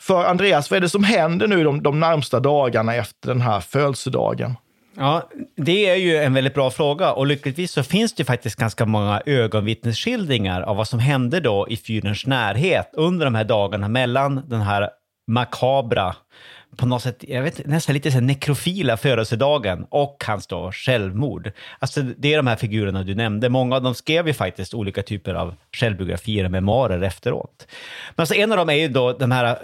För 0.00 0.24
Andreas, 0.24 0.70
vad 0.70 0.76
är 0.76 0.80
det 0.80 0.88
som 0.88 1.04
händer 1.04 1.46
nu 1.46 1.64
de, 1.64 1.82
de 1.82 2.00
närmsta 2.00 2.40
dagarna 2.40 2.94
efter 2.94 3.28
den 3.28 3.40
här 3.40 3.60
födelsedagen? 3.60 4.56
Ja, 4.96 5.28
det 5.56 5.88
är 5.88 5.94
ju 5.94 6.16
en 6.16 6.34
väldigt 6.34 6.54
bra 6.54 6.70
fråga 6.70 7.12
och 7.12 7.26
lyckligtvis 7.26 7.72
så 7.72 7.82
finns 7.82 8.14
det 8.14 8.24
faktiskt 8.24 8.56
ganska 8.56 8.86
många 8.86 9.22
ögonvittnesskildringar 9.26 10.62
av 10.62 10.76
vad 10.76 10.88
som 10.88 10.98
hände 10.98 11.40
då 11.40 11.66
i 11.68 11.76
fyrens 11.76 12.26
närhet 12.26 12.90
under 12.92 13.24
de 13.24 13.34
här 13.34 13.44
dagarna 13.44 13.88
mellan 13.88 14.42
den 14.48 14.60
här 14.60 14.90
makabra, 15.26 16.14
på 16.76 16.86
något 16.86 17.02
sätt, 17.02 17.24
jag 17.28 17.42
vet 17.42 17.66
nästan 17.66 17.94
lite 17.94 18.12
så 18.12 18.20
nekrofila 18.20 18.96
födelsedagen 18.96 19.86
och 19.90 20.24
hans 20.26 20.46
då 20.46 20.72
självmord. 20.72 21.52
Alltså 21.78 22.02
det 22.02 22.32
är 22.32 22.36
de 22.36 22.46
här 22.46 22.56
figurerna 22.56 23.02
du 23.02 23.14
nämnde. 23.14 23.48
Många 23.48 23.76
av 23.76 23.82
dem 23.82 23.94
skrev 23.94 24.26
ju 24.26 24.34
faktiskt 24.34 24.74
olika 24.74 25.02
typer 25.02 25.34
av 25.34 25.54
självbiografier 25.76 26.44
och 26.44 26.50
memoarer 26.50 27.02
efteråt. 27.02 27.66
Men 28.16 28.22
alltså 28.22 28.34
en 28.34 28.52
av 28.52 28.58
dem 28.58 28.68
är 28.70 28.74
ju 28.74 28.88
då 28.88 29.12
den 29.12 29.32
här 29.32 29.44
eh, 29.44 29.56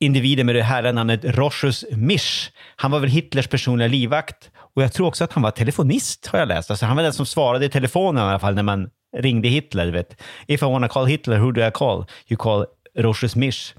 individen 0.00 0.46
med 0.46 0.54
det 0.54 0.62
härliga 0.62 0.92
namnet 0.92 1.24
Rochus 1.24 1.84
Misch. 1.92 2.52
Han 2.76 2.90
var 2.90 3.00
väl 3.00 3.10
Hitlers 3.10 3.46
personliga 3.46 3.88
livvakt 3.88 4.50
och 4.74 4.82
jag 4.82 4.92
tror 4.92 5.06
också 5.06 5.24
att 5.24 5.32
han 5.32 5.42
var 5.42 5.50
telefonist 5.50 6.26
har 6.26 6.38
jag 6.38 6.48
läst. 6.48 6.70
Alltså 6.70 6.86
han 6.86 6.96
var 6.96 7.02
den 7.02 7.12
som 7.12 7.26
svarade 7.26 7.64
i 7.64 7.68
telefonen 7.68 8.24
i 8.24 8.28
alla 8.28 8.38
fall 8.38 8.54
när 8.54 8.62
man 8.62 8.90
ringde 9.16 9.48
Hitler. 9.48 9.86
Vet. 9.86 10.22
If 10.46 10.62
I 10.62 10.64
wanna 10.64 10.88
call 10.88 11.06
Hitler, 11.06 11.38
who 11.38 11.50
do 11.50 11.66
I 11.66 11.70
call? 11.70 12.04
You 12.28 12.36
call 12.36 12.66
Roches 12.96 13.36
Misch. 13.36 13.74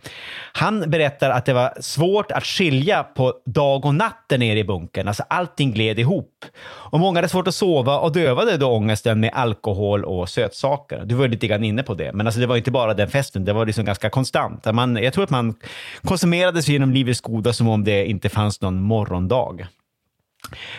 Han 0.53 0.89
berättar 0.89 1.29
att 1.29 1.45
det 1.45 1.53
var 1.53 1.73
svårt 1.81 2.31
att 2.31 2.45
skilja 2.45 3.03
på 3.03 3.33
dag 3.45 3.85
och 3.85 3.95
natt 3.95 4.25
där 4.27 4.37
nere 4.37 4.59
i 4.59 4.63
bunkern. 4.63 5.07
Alltså 5.07 5.23
allting 5.29 5.71
gled 5.71 5.99
ihop. 5.99 6.45
Och 6.65 6.99
många 6.99 7.17
hade 7.17 7.29
svårt 7.29 7.47
att 7.47 7.55
sova 7.55 7.99
och 7.99 8.11
dövade 8.11 8.57
då 8.57 8.67
ångesten 8.67 9.19
med 9.19 9.31
alkohol 9.33 10.05
och 10.05 10.29
sötsaker. 10.29 11.01
Du 11.05 11.15
var 11.15 11.27
lite 11.27 11.47
grann 11.47 11.63
inne 11.63 11.83
på 11.83 11.93
det, 11.93 12.13
men 12.13 12.27
alltså 12.27 12.39
det 12.39 12.47
var 12.47 12.57
inte 12.57 12.71
bara 12.71 12.93
den 12.93 13.09
festen, 13.09 13.45
det 13.45 13.53
var 13.53 13.65
liksom 13.65 13.85
ganska 13.85 14.09
konstant. 14.09 14.65
Man, 14.73 14.95
jag 14.95 15.13
tror 15.13 15.23
att 15.23 15.29
man 15.29 15.55
konsumerade 16.03 16.63
sig 16.63 16.73
genom 16.73 16.91
livets 16.91 17.21
goda 17.21 17.53
som 17.53 17.67
om 17.67 17.83
det 17.83 18.05
inte 18.05 18.29
fanns 18.29 18.61
någon 18.61 18.81
morgondag. 18.81 19.67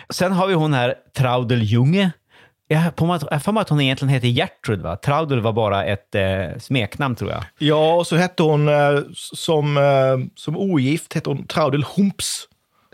Sen 0.09 0.31
har 0.31 0.47
vi 0.47 0.53
hon 0.53 0.73
här 0.73 0.95
Traudel 1.17 1.63
Junge 1.63 2.11
jag 2.71 2.79
har 2.79 3.39
för 3.39 3.51
mig 3.51 3.61
att 3.61 3.69
hon 3.69 3.81
egentligen 3.81 4.13
heter 4.13 4.27
Gertrud, 4.27 4.81
va? 4.81 4.95
Traudel 4.95 5.39
var 5.39 5.53
bara 5.53 5.85
ett 5.85 6.15
eh, 6.15 6.59
smeknamn, 6.59 7.15
tror 7.15 7.31
jag. 7.31 7.43
Ja, 7.57 7.93
och 7.93 8.07
så 8.07 8.15
hette 8.15 8.43
hon 8.43 8.69
eh, 8.69 8.99
som, 9.13 9.77
eh, 9.77 10.31
som 10.35 10.57
ogift 10.57 11.13
hette 11.13 11.29
hon 11.29 11.47
Traudel 11.47 11.85
Humps. 11.95 12.47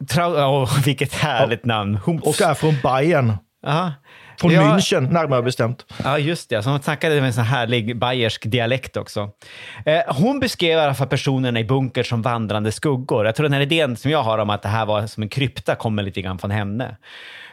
Trau 0.10 0.34
oh, 0.64 0.84
vilket 0.86 1.14
härligt 1.14 1.60
ja. 1.64 1.68
namn. 1.68 2.00
Humps. 2.06 2.28
Och 2.28 2.42
är 2.42 2.54
från 2.54 2.76
Bayern. 2.84 3.34
Aha. 3.68 3.92
Från 4.40 4.52
ja. 4.52 4.62
München, 4.62 5.14
närmare 5.14 5.42
bestämt. 5.42 5.86
Ja, 6.04 6.20
just 6.20 6.50
det. 6.50 6.64
Så 6.64 6.70
hon 6.70 6.82
snackade 6.82 7.16
med 7.16 7.26
en 7.26 7.34
sån 7.34 7.44
härlig 7.44 8.00
bayersk 8.00 8.46
dialekt 8.46 8.98
också. 8.98 9.30
Eh, 9.86 10.02
hon 10.08 10.40
beskrev 10.40 10.78
i 10.78 10.82
alla 10.82 10.94
fall 10.94 11.08
personerna 11.08 11.60
i 11.60 11.64
bunker 11.64 12.04
som 12.04 12.22
vandrande 12.22 12.72
skuggor. 12.72 13.26
Jag 13.26 13.36
tror 13.36 13.44
den 13.44 13.54
här 13.54 13.62
idén 13.62 13.96
som 13.96 14.12
jag 14.12 14.24
har 14.24 14.38
om 14.38 14.50
att 14.50 14.62
det 14.62 14.70
här 14.70 14.86
var 14.86 15.08
som 15.08 15.24
en 15.24 15.30
krypta 15.30 15.76
kommer 15.76 16.04
lite 16.04 16.22
grann 16.22 16.40
från 16.40 16.52
henne. 16.52 16.98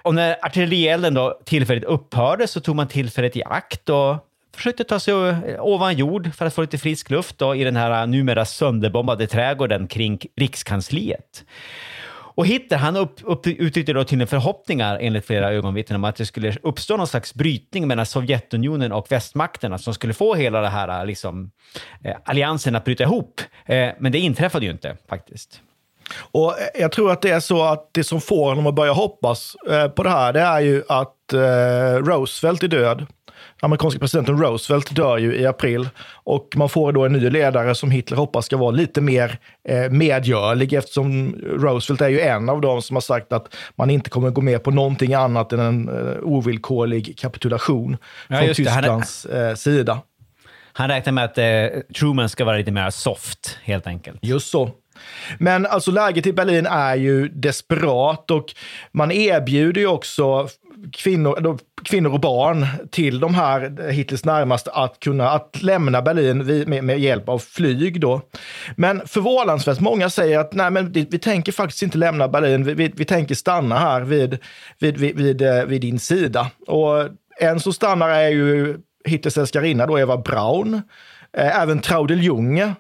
Och 0.03 0.15
när 0.15 0.37
artillerielden 0.43 1.15
då 1.15 1.39
tillfälligt 1.45 1.85
upphörde 1.85 2.47
så 2.47 2.61
tog 2.61 2.77
man 2.77 2.89
tillfället 2.89 3.37
i 3.37 3.43
akt 3.45 3.89
och 3.89 4.17
försökte 4.57 4.85
ta 4.85 5.01
sig 5.01 5.15
ovan 5.59 5.97
jord 5.97 6.35
för 6.35 6.47
att 6.47 6.55
få 6.55 6.61
lite 6.61 6.79
frisk 6.79 7.11
luft 7.11 7.39
då, 7.39 7.55
i 7.55 7.65
den 7.65 7.77
här 7.77 8.07
numera 8.07 8.45
sönderbombade 8.45 9.27
trädgården 9.27 9.87
kring 9.87 10.21
rikskansliet. 10.37 11.45
Och 12.35 12.47
Hitler 12.47 12.79
han 12.79 12.97
upp, 12.97 13.21
upp, 13.23 13.47
uttryckte 13.47 13.93
då 13.93 14.05
tydligen 14.05 14.29
förhoppningar, 14.29 14.99
enligt 15.01 15.27
flera 15.27 15.53
ögonvittnen, 15.53 15.97
om 15.97 16.05
att 16.05 16.17
det 16.17 16.27
skulle 16.27 16.57
uppstå 16.63 16.97
någon 16.97 17.07
slags 17.07 17.35
brytning 17.35 17.89
mellan 17.89 18.07
Sovjetunionen 18.07 18.93
och 18.93 19.13
västmakterna 19.13 19.79
som 19.79 19.95
skulle 19.95 20.15
få 20.15 20.35
hela 20.35 20.61
den 20.61 20.73
här 20.73 21.07
liksom, 21.07 21.51
eh, 22.05 22.17
alliansen 22.25 22.77
att 22.77 22.85
bryta 22.85 23.05
ihop. 23.05 23.41
Eh, 23.67 23.89
men 23.99 24.13
det 24.13 24.19
inträffade 24.19 24.67
ju 24.67 24.73
inte 24.73 24.97
faktiskt. 25.09 25.61
Och 26.19 26.61
eh, 26.61 26.67
jag 26.75 26.93
tror 26.93 27.13
att 27.13 27.23
det 27.23 27.31
är 27.31 27.41
så 27.41 27.63
att 27.63 27.89
det 27.93 28.05
som 28.05 28.21
får 28.21 28.49
honom 28.49 28.67
att 28.67 28.75
börja 28.75 28.93
hoppas 28.93 29.57
eh, 29.71 29.89
på 29.89 30.03
det 30.03 30.11
här, 30.11 30.33
det 30.33 30.41
är 30.41 30.61
ju 30.61 30.83
att 30.89 31.33
eh, 31.33 32.05
Roosevelt 32.05 32.63
är 32.63 32.69
död. 32.69 33.07
Amerikanska 33.65 34.01
presidenten 34.01 34.39
Roosevelt 34.39 34.95
dör 34.97 35.19
ju 35.19 35.37
i 35.37 35.47
april 35.47 35.89
och 36.13 36.49
man 36.57 36.69
får 36.69 36.93
då 36.93 37.05
en 37.05 37.13
ny 37.13 37.31
ledare 37.31 37.75
som 37.75 37.91
Hitler 37.91 38.17
hoppas 38.17 38.47
ska 38.47 38.57
vara 38.57 38.71
lite 38.71 39.01
mer 39.01 39.39
eh, 39.69 39.91
medgörlig 39.91 40.73
eftersom 40.73 41.35
Roosevelt 41.43 42.01
är 42.01 42.09
ju 42.09 42.21
en 42.21 42.49
av 42.49 42.61
dem 42.61 42.83
som 42.83 42.97
har 42.97 43.01
sagt 43.01 43.33
att 43.33 43.55
man 43.77 43.91
inte 43.91 44.11
kommer 44.11 44.31
gå 44.31 44.41
med 44.41 44.63
på 44.63 44.71
någonting 44.71 45.15
annat 45.15 45.53
än 45.53 45.61
en 45.61 45.91
ovillkorlig 46.23 47.19
kapitulation 47.19 47.97
ja, 48.29 48.39
från 48.39 48.55
Tysklands 48.55 49.27
han, 49.33 49.57
sida. 49.57 50.01
Han 50.73 50.89
räknar 50.89 51.13
med 51.13 51.25
att 51.25 51.39
eh, 51.39 51.81
Truman 51.99 52.29
ska 52.29 52.45
vara 52.45 52.57
lite 52.57 52.71
mer 52.71 52.91
soft, 52.91 53.59
helt 53.63 53.87
enkelt. 53.87 54.19
Just 54.23 54.51
så. 54.51 54.71
Men 55.39 55.67
alltså 55.67 55.91
läget 55.91 56.27
i 56.27 56.33
Berlin 56.33 56.67
är 56.67 56.95
ju 56.95 57.29
desperat 57.29 58.31
och 58.31 58.55
man 58.93 59.11
erbjuder 59.11 59.81
ju 59.81 59.87
också 59.87 60.49
kvinnor, 60.93 61.59
kvinnor 61.85 62.13
och 62.13 62.21
barn 62.21 62.67
till 62.91 63.21
de 63.21 63.35
här 63.35 63.91
Hitlers 63.91 64.25
närmaste 64.25 64.71
att 64.71 65.01
kunna 65.01 65.31
att 65.31 65.63
lämna 65.63 66.03
Berlin 66.03 66.39
med, 66.69 66.85
med 66.85 66.99
hjälp 66.99 67.29
av 67.29 67.39
flyg. 67.39 68.01
Då. 68.01 68.21
Men 68.77 69.03
förvånansvärt 69.07 69.81
många 69.81 70.11
säger 70.11 70.39
att 70.39 70.55
nej, 70.55 70.71
men 70.71 70.93
vi, 70.93 71.07
vi 71.11 71.19
tänker 71.19 71.53
faktiskt 71.53 71.83
inte 71.83 71.99
lämna 71.99 72.29
Berlin, 72.29 72.65
vi, 72.65 72.75
vi, 72.75 72.93
vi 72.97 73.05
tänker 73.05 73.35
stanna 73.35 73.79
här 73.79 74.01
vid, 74.01 74.39
vid, 74.79 74.99
vid, 74.99 75.17
vid, 75.17 75.43
eh, 75.43 75.65
vid 75.65 75.81
din 75.81 75.99
sida. 75.99 76.51
Och 76.67 77.09
en 77.41 77.61
som 77.61 77.73
stannar 77.73 78.09
är 78.09 78.29
ju 78.29 78.79
Hitlers 79.05 79.39
älskarinna, 79.39 79.99
Eva 80.01 80.17
Braun. 80.17 80.75
Eh, 81.37 81.61
även 81.63 81.81
Traudel 81.81 82.23
Junge 82.23 82.75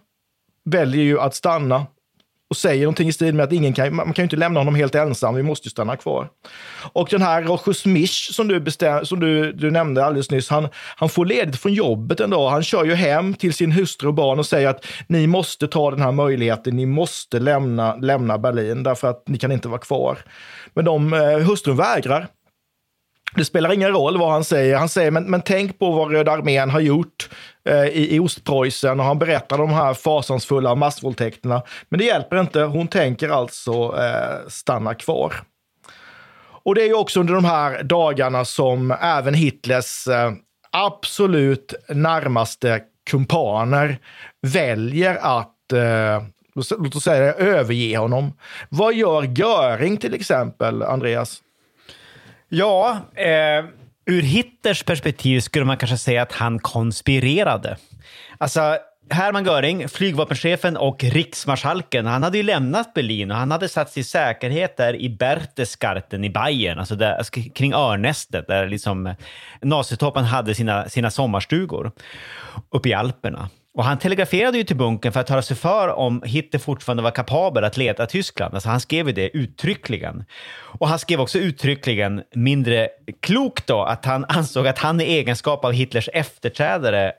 väljer 0.64 1.04
ju 1.04 1.20
att 1.20 1.34
stanna 1.34 1.86
och 2.52 2.56
säger 2.56 2.82
någonting 2.82 3.08
i 3.08 3.12
stil 3.12 3.34
med 3.34 3.44
att 3.44 3.52
ingen 3.52 3.72
kan, 3.72 3.94
man 3.94 4.12
kan 4.12 4.22
ju 4.22 4.24
inte 4.24 4.36
lämna 4.36 4.60
honom 4.60 4.74
helt 4.74 4.94
ensam, 4.94 5.34
vi 5.34 5.42
måste 5.42 5.66
ju 5.66 5.70
stanna 5.70 5.96
kvar. 5.96 6.28
Och 6.92 7.08
den 7.10 7.22
här 7.22 7.42
Rochus 7.42 7.86
Misch 7.86 8.30
som, 8.32 8.48
du, 8.48 8.60
bestäm, 8.60 9.06
som 9.06 9.20
du, 9.20 9.52
du 9.52 9.70
nämnde 9.70 10.04
alldeles 10.04 10.30
nyss, 10.30 10.48
han, 10.48 10.68
han 10.96 11.08
får 11.08 11.26
ledigt 11.26 11.60
från 11.60 11.72
jobbet 11.72 12.20
en 12.20 12.30
dag. 12.30 12.50
Han 12.50 12.62
kör 12.62 12.84
ju 12.84 12.94
hem 12.94 13.34
till 13.34 13.52
sin 13.52 13.72
hustru 13.72 14.08
och 14.08 14.14
barn 14.14 14.38
och 14.38 14.46
säger 14.46 14.68
att 14.68 14.86
ni 15.06 15.26
måste 15.26 15.68
ta 15.68 15.90
den 15.90 16.00
här 16.00 16.12
möjligheten, 16.12 16.76
ni 16.76 16.86
måste 16.86 17.38
lämna, 17.38 17.96
lämna 17.96 18.38
Berlin 18.38 18.82
därför 18.82 19.08
att 19.08 19.28
ni 19.28 19.38
kan 19.38 19.52
inte 19.52 19.68
vara 19.68 19.80
kvar. 19.80 20.18
Men 20.74 20.84
de, 20.84 21.12
eh, 21.12 21.38
hustrun 21.38 21.76
vägrar. 21.76 22.28
Det 23.34 23.44
spelar 23.44 23.72
ingen 23.72 23.90
roll 23.90 24.18
vad 24.18 24.32
han 24.32 24.44
säger. 24.44 24.76
Han 24.76 24.88
säger, 24.88 25.10
men, 25.10 25.24
men 25.24 25.42
tänk 25.42 25.78
på 25.78 25.90
vad 25.90 26.12
Röda 26.12 26.32
armén 26.32 26.70
har 26.70 26.80
gjort 26.80 27.30
eh, 27.64 27.84
i, 27.84 28.16
i 28.16 28.18
Ostpreussen 28.18 29.00
och 29.00 29.06
han 29.06 29.18
berättar 29.18 29.58
de 29.58 29.70
här 29.70 29.94
fasansfulla 29.94 30.74
massvåldtäkterna. 30.74 31.62
Men 31.88 31.98
det 31.98 32.04
hjälper 32.04 32.40
inte. 32.40 32.60
Hon 32.60 32.88
tänker 32.88 33.28
alltså 33.28 33.72
eh, 33.72 34.48
stanna 34.48 34.94
kvar. 34.94 35.34
Och 36.64 36.74
det 36.74 36.82
är 36.82 36.86
ju 36.86 36.94
också 36.94 37.20
under 37.20 37.34
de 37.34 37.44
här 37.44 37.82
dagarna 37.82 38.44
som 38.44 38.90
även 39.00 39.34
Hitlers 39.34 40.08
eh, 40.08 40.32
absolut 40.70 41.74
närmaste 41.88 42.80
kumpaner 43.10 43.98
väljer 44.46 45.14
att 45.14 45.72
eh, 45.72 46.22
låt 46.54 46.96
oss 46.96 47.04
säga 47.04 47.32
överge 47.32 47.96
honom. 47.96 48.32
Vad 48.68 48.94
gör 48.94 49.22
Göring 49.22 49.96
till 49.96 50.14
exempel, 50.14 50.82
Andreas? 50.82 51.42
Ja, 52.54 52.98
eh, 53.14 53.64
ur 54.06 54.22
Hitlers 54.22 54.82
perspektiv 54.82 55.40
skulle 55.40 55.64
man 55.64 55.76
kanske 55.76 55.96
säga 55.96 56.22
att 56.22 56.32
han 56.32 56.58
konspirerade. 56.58 57.76
Alltså, 58.38 58.76
Hermann 59.10 59.44
Göring, 59.44 59.88
flygvapenchefen 59.88 60.76
och 60.76 61.04
riksmarskalken, 61.04 62.06
han 62.06 62.22
hade 62.22 62.36
ju 62.36 62.42
lämnat 62.42 62.94
Berlin 62.94 63.30
och 63.30 63.36
han 63.36 63.50
hade 63.50 63.68
satt 63.68 63.90
sig 63.90 64.00
i 64.00 64.04
säkerhet 64.04 64.76
där 64.76 64.96
i 64.96 65.08
Berchtesgaden 65.08 66.24
i 66.24 66.30
Bayern, 66.30 66.78
alltså 66.78 66.94
där, 66.94 67.12
alltså 67.12 67.32
kring 67.54 67.72
Örnästet, 67.72 68.46
där 68.46 68.66
liksom 68.68 69.14
nazitoppen 69.62 70.24
hade 70.24 70.54
sina, 70.54 70.88
sina 70.88 71.10
sommarstugor 71.10 71.92
uppe 72.70 72.88
i 72.88 72.94
Alperna. 72.94 73.48
Och 73.74 73.84
han 73.84 73.98
telegraferade 73.98 74.58
ju 74.58 74.64
till 74.64 74.76
bunkern 74.76 75.12
för 75.12 75.20
att 75.20 75.28
höra 75.28 75.42
sig 75.42 75.56
för 75.56 75.88
om 75.88 76.22
Hitler 76.24 76.60
fortfarande 76.60 77.02
var 77.02 77.10
kapabel 77.10 77.64
att 77.64 77.76
leda 77.76 78.06
Tyskland. 78.06 78.54
Alltså 78.54 78.68
han 78.68 78.80
skrev 78.80 79.06
ju 79.06 79.12
det 79.12 79.36
uttryckligen. 79.36 80.24
Och 80.78 80.88
han 80.88 80.98
skrev 80.98 81.20
också 81.20 81.38
uttryckligen, 81.38 82.22
mindre 82.34 82.88
klokt 83.20 83.66
då, 83.66 83.82
att 83.82 84.04
han 84.04 84.24
ansåg 84.28 84.66
att 84.66 84.78
han 84.78 85.00
i 85.00 85.04
egenskap 85.04 85.64
av 85.64 85.72
Hitlers 85.72 86.08
efterträdare 86.12 87.12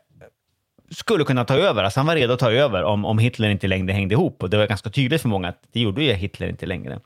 skulle 0.91 1.23
kunna 1.23 1.45
ta 1.45 1.55
över. 1.55 1.83
Alltså 1.83 1.99
han 1.99 2.07
var 2.07 2.15
redo 2.15 2.33
att 2.33 2.39
ta 2.39 2.51
över 2.51 2.83
om, 2.83 3.05
om 3.05 3.17
Hitler 3.19 3.49
inte 3.49 3.67
längre 3.67 3.93
hängde 3.93 4.13
ihop. 4.13 4.43
Och 4.43 4.49
det 4.49 4.57
var 4.57 4.67
ganska 4.67 4.89
tydligt 4.89 5.21
för 5.21 5.29
många 5.29 5.49
att 5.49 5.59
det 5.71 5.79
gjorde 5.79 6.03
ju 6.03 6.13
Hitler 6.13 6.49
inte 6.49 6.65
längre. 6.65 6.99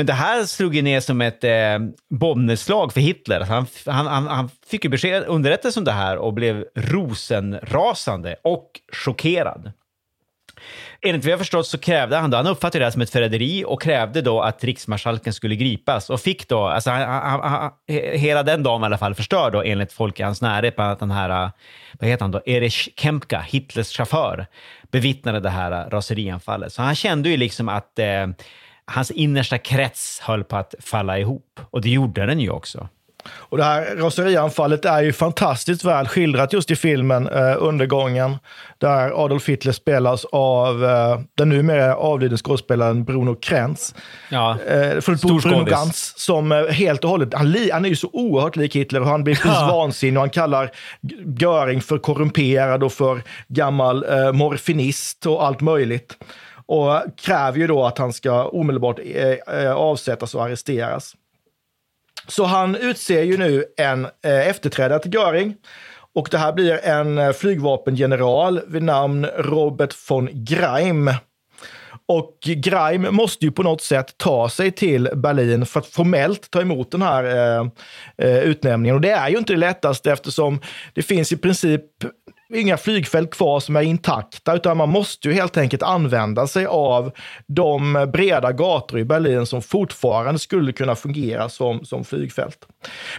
Men 0.00 0.06
det 0.06 0.12
här 0.12 0.44
slog 0.44 0.74
ju 0.74 0.82
ner 0.82 1.00
som 1.00 1.20
ett 1.20 1.44
eh, 1.44 1.78
bombnedslag 2.10 2.92
för 2.92 3.00
Hitler. 3.00 3.40
Han, 3.40 3.66
han, 3.86 4.06
han, 4.06 4.26
han 4.26 4.50
fick 4.66 4.84
ju 4.84 4.90
besked, 4.90 5.24
underrättelse 5.26 5.80
om 5.80 5.84
det 5.84 5.92
här 5.92 6.16
och 6.16 6.34
blev 6.34 6.64
rosenrasande 6.74 8.36
och 8.44 8.70
chockerad. 8.92 9.72
Enligt 11.00 11.24
vad 11.24 11.32
jag 11.32 11.38
förstått 11.38 11.66
så 11.66 11.78
krävde 11.78 12.16
han 12.16 12.30
då, 12.30 12.36
han 12.36 12.46
uppfattade 12.46 12.78
det 12.78 12.84
här 12.84 12.90
som 12.90 13.02
ett 13.02 13.10
förräderi 13.10 13.64
och 13.66 13.82
krävde 13.82 14.22
då 14.22 14.40
att 14.40 14.64
riksmarskalken 14.64 15.32
skulle 15.32 15.56
gripas 15.56 16.10
och 16.10 16.20
fick 16.20 16.48
då, 16.48 16.66
alltså 16.66 16.90
han, 16.90 17.02
han, 17.02 17.40
han, 17.40 17.70
hela 18.14 18.42
den 18.42 18.62
dagen 18.62 18.82
i 18.82 18.84
alla 18.84 18.98
fall 18.98 19.14
förstörd 19.14 19.52
då 19.52 19.62
enligt 19.62 19.92
folk 19.92 20.20
i 20.20 20.22
hans 20.22 20.42
närhet, 20.42 20.76
bland 20.76 20.88
annat 20.88 21.00
den 21.00 21.10
här, 21.10 21.50
vad 22.00 22.10
heter 22.10 22.24
han 22.24 22.30
då, 22.30 22.42
Erich 22.46 22.88
Kempka, 22.96 23.40
Hitlers 23.40 23.96
chaufför, 23.96 24.46
bevittnade 24.90 25.40
det 25.40 25.50
här 25.50 25.90
raserianfallet. 25.90 26.72
Så 26.72 26.82
han 26.82 26.94
kände 26.94 27.28
ju 27.28 27.36
liksom 27.36 27.68
att 27.68 27.98
eh, 27.98 28.26
hans 28.84 29.10
innersta 29.10 29.58
krets 29.58 30.20
höll 30.20 30.44
på 30.44 30.56
att 30.56 30.74
falla 30.80 31.18
ihop. 31.18 31.60
Och 31.70 31.80
det 31.80 31.90
gjorde 31.90 32.26
den 32.26 32.40
ju 32.40 32.50
också. 32.50 32.88
Och 33.28 33.58
det 33.58 33.64
här 33.64 33.96
raserianfallet 33.96 34.84
är 34.84 35.02
ju 35.02 35.12
fantastiskt 35.12 35.84
väl 35.84 36.08
skildrat 36.08 36.52
just 36.52 36.70
i 36.70 36.76
filmen 36.76 37.28
eh, 37.28 37.56
Undergången, 37.58 38.36
där 38.78 39.24
Adolf 39.24 39.48
Hitler 39.48 39.72
spelas 39.72 40.24
av 40.32 40.84
eh, 40.84 41.20
den 41.34 41.48
numera 41.48 41.96
avlidne 41.96 42.36
skådespelaren 42.36 43.04
Bruno 43.04 43.34
Krantz. 43.34 43.94
Ja, 44.28 44.56
eh, 44.66 45.16
Bruno. 45.42 45.64
Gantz, 45.64 46.14
som 46.16 46.52
eh, 46.52 46.64
helt 46.66 47.04
och 47.04 47.10
hållet, 47.10 47.34
han, 47.34 47.56
han 47.72 47.84
är 47.84 47.88
ju 47.88 47.96
så 47.96 48.10
oerhört 48.12 48.56
lik 48.56 48.76
Hitler 48.76 49.00
och 49.00 49.06
han 49.06 49.24
blir 49.24 49.34
precis 49.34 49.50
ja. 49.60 49.76
vansinnig 49.76 50.16
och 50.16 50.22
han 50.22 50.30
kallar 50.30 50.70
Göring 51.40 51.80
för 51.80 51.98
korrumperad 51.98 52.82
och 52.82 52.92
för 52.92 53.22
gammal 53.48 54.04
eh, 54.08 54.32
morfinist 54.32 55.26
och 55.26 55.46
allt 55.46 55.60
möjligt 55.60 56.16
och 56.70 57.02
kräver 57.16 57.58
ju 57.58 57.66
då 57.66 57.84
att 57.84 57.98
han 57.98 58.12
ska 58.12 58.44
omedelbart 58.44 58.98
eh, 58.98 59.56
eh, 59.56 59.72
avsättas 59.72 60.34
och 60.34 60.44
arresteras. 60.44 61.14
Så 62.28 62.44
han 62.44 62.76
utser 62.76 63.22
ju 63.22 63.36
nu 63.36 63.64
en 63.76 64.04
eh, 64.04 64.48
efterträdare 64.48 64.98
till 64.98 65.14
Göring 65.14 65.56
och 66.14 66.28
det 66.30 66.38
här 66.38 66.52
blir 66.52 66.84
en 66.84 67.18
eh, 67.18 67.32
flygvapengeneral 67.32 68.60
vid 68.66 68.82
namn 68.82 69.26
Robert 69.38 69.94
von 70.08 70.28
Greim. 70.32 71.10
Och 72.06 72.38
Greim 72.42 73.06
måste 73.10 73.44
ju 73.44 73.50
på 73.50 73.62
något 73.62 73.82
sätt 73.82 74.18
ta 74.18 74.48
sig 74.48 74.70
till 74.70 75.08
Berlin 75.14 75.66
för 75.66 75.80
att 75.80 75.86
formellt 75.86 76.50
ta 76.50 76.60
emot 76.60 76.90
den 76.90 77.02
här 77.02 77.24
eh, 77.24 77.66
eh 78.18 78.38
utnämningen. 78.38 78.96
Och 78.96 79.00
det 79.00 79.10
är 79.10 79.28
ju 79.28 79.38
inte 79.38 79.52
det 79.52 79.58
lättaste 79.58 80.12
eftersom 80.12 80.60
det 80.94 81.02
finns 81.02 81.32
i 81.32 81.36
princip 81.36 81.84
inga 82.54 82.76
flygfält 82.76 83.30
kvar 83.30 83.60
som 83.60 83.76
är 83.76 83.82
intakta, 83.82 84.54
utan 84.54 84.76
man 84.76 84.88
måste 84.88 85.28
ju 85.28 85.34
helt 85.34 85.56
enkelt 85.56 85.82
använda 85.82 86.46
sig 86.46 86.66
av 86.66 87.12
de 87.46 88.10
breda 88.12 88.52
gator 88.52 88.98
i 88.98 89.04
Berlin 89.04 89.46
som 89.46 89.62
fortfarande 89.62 90.38
skulle 90.38 90.72
kunna 90.72 90.96
fungera 90.96 91.48
som, 91.48 91.84
som 91.84 92.04
flygfält. 92.04 92.58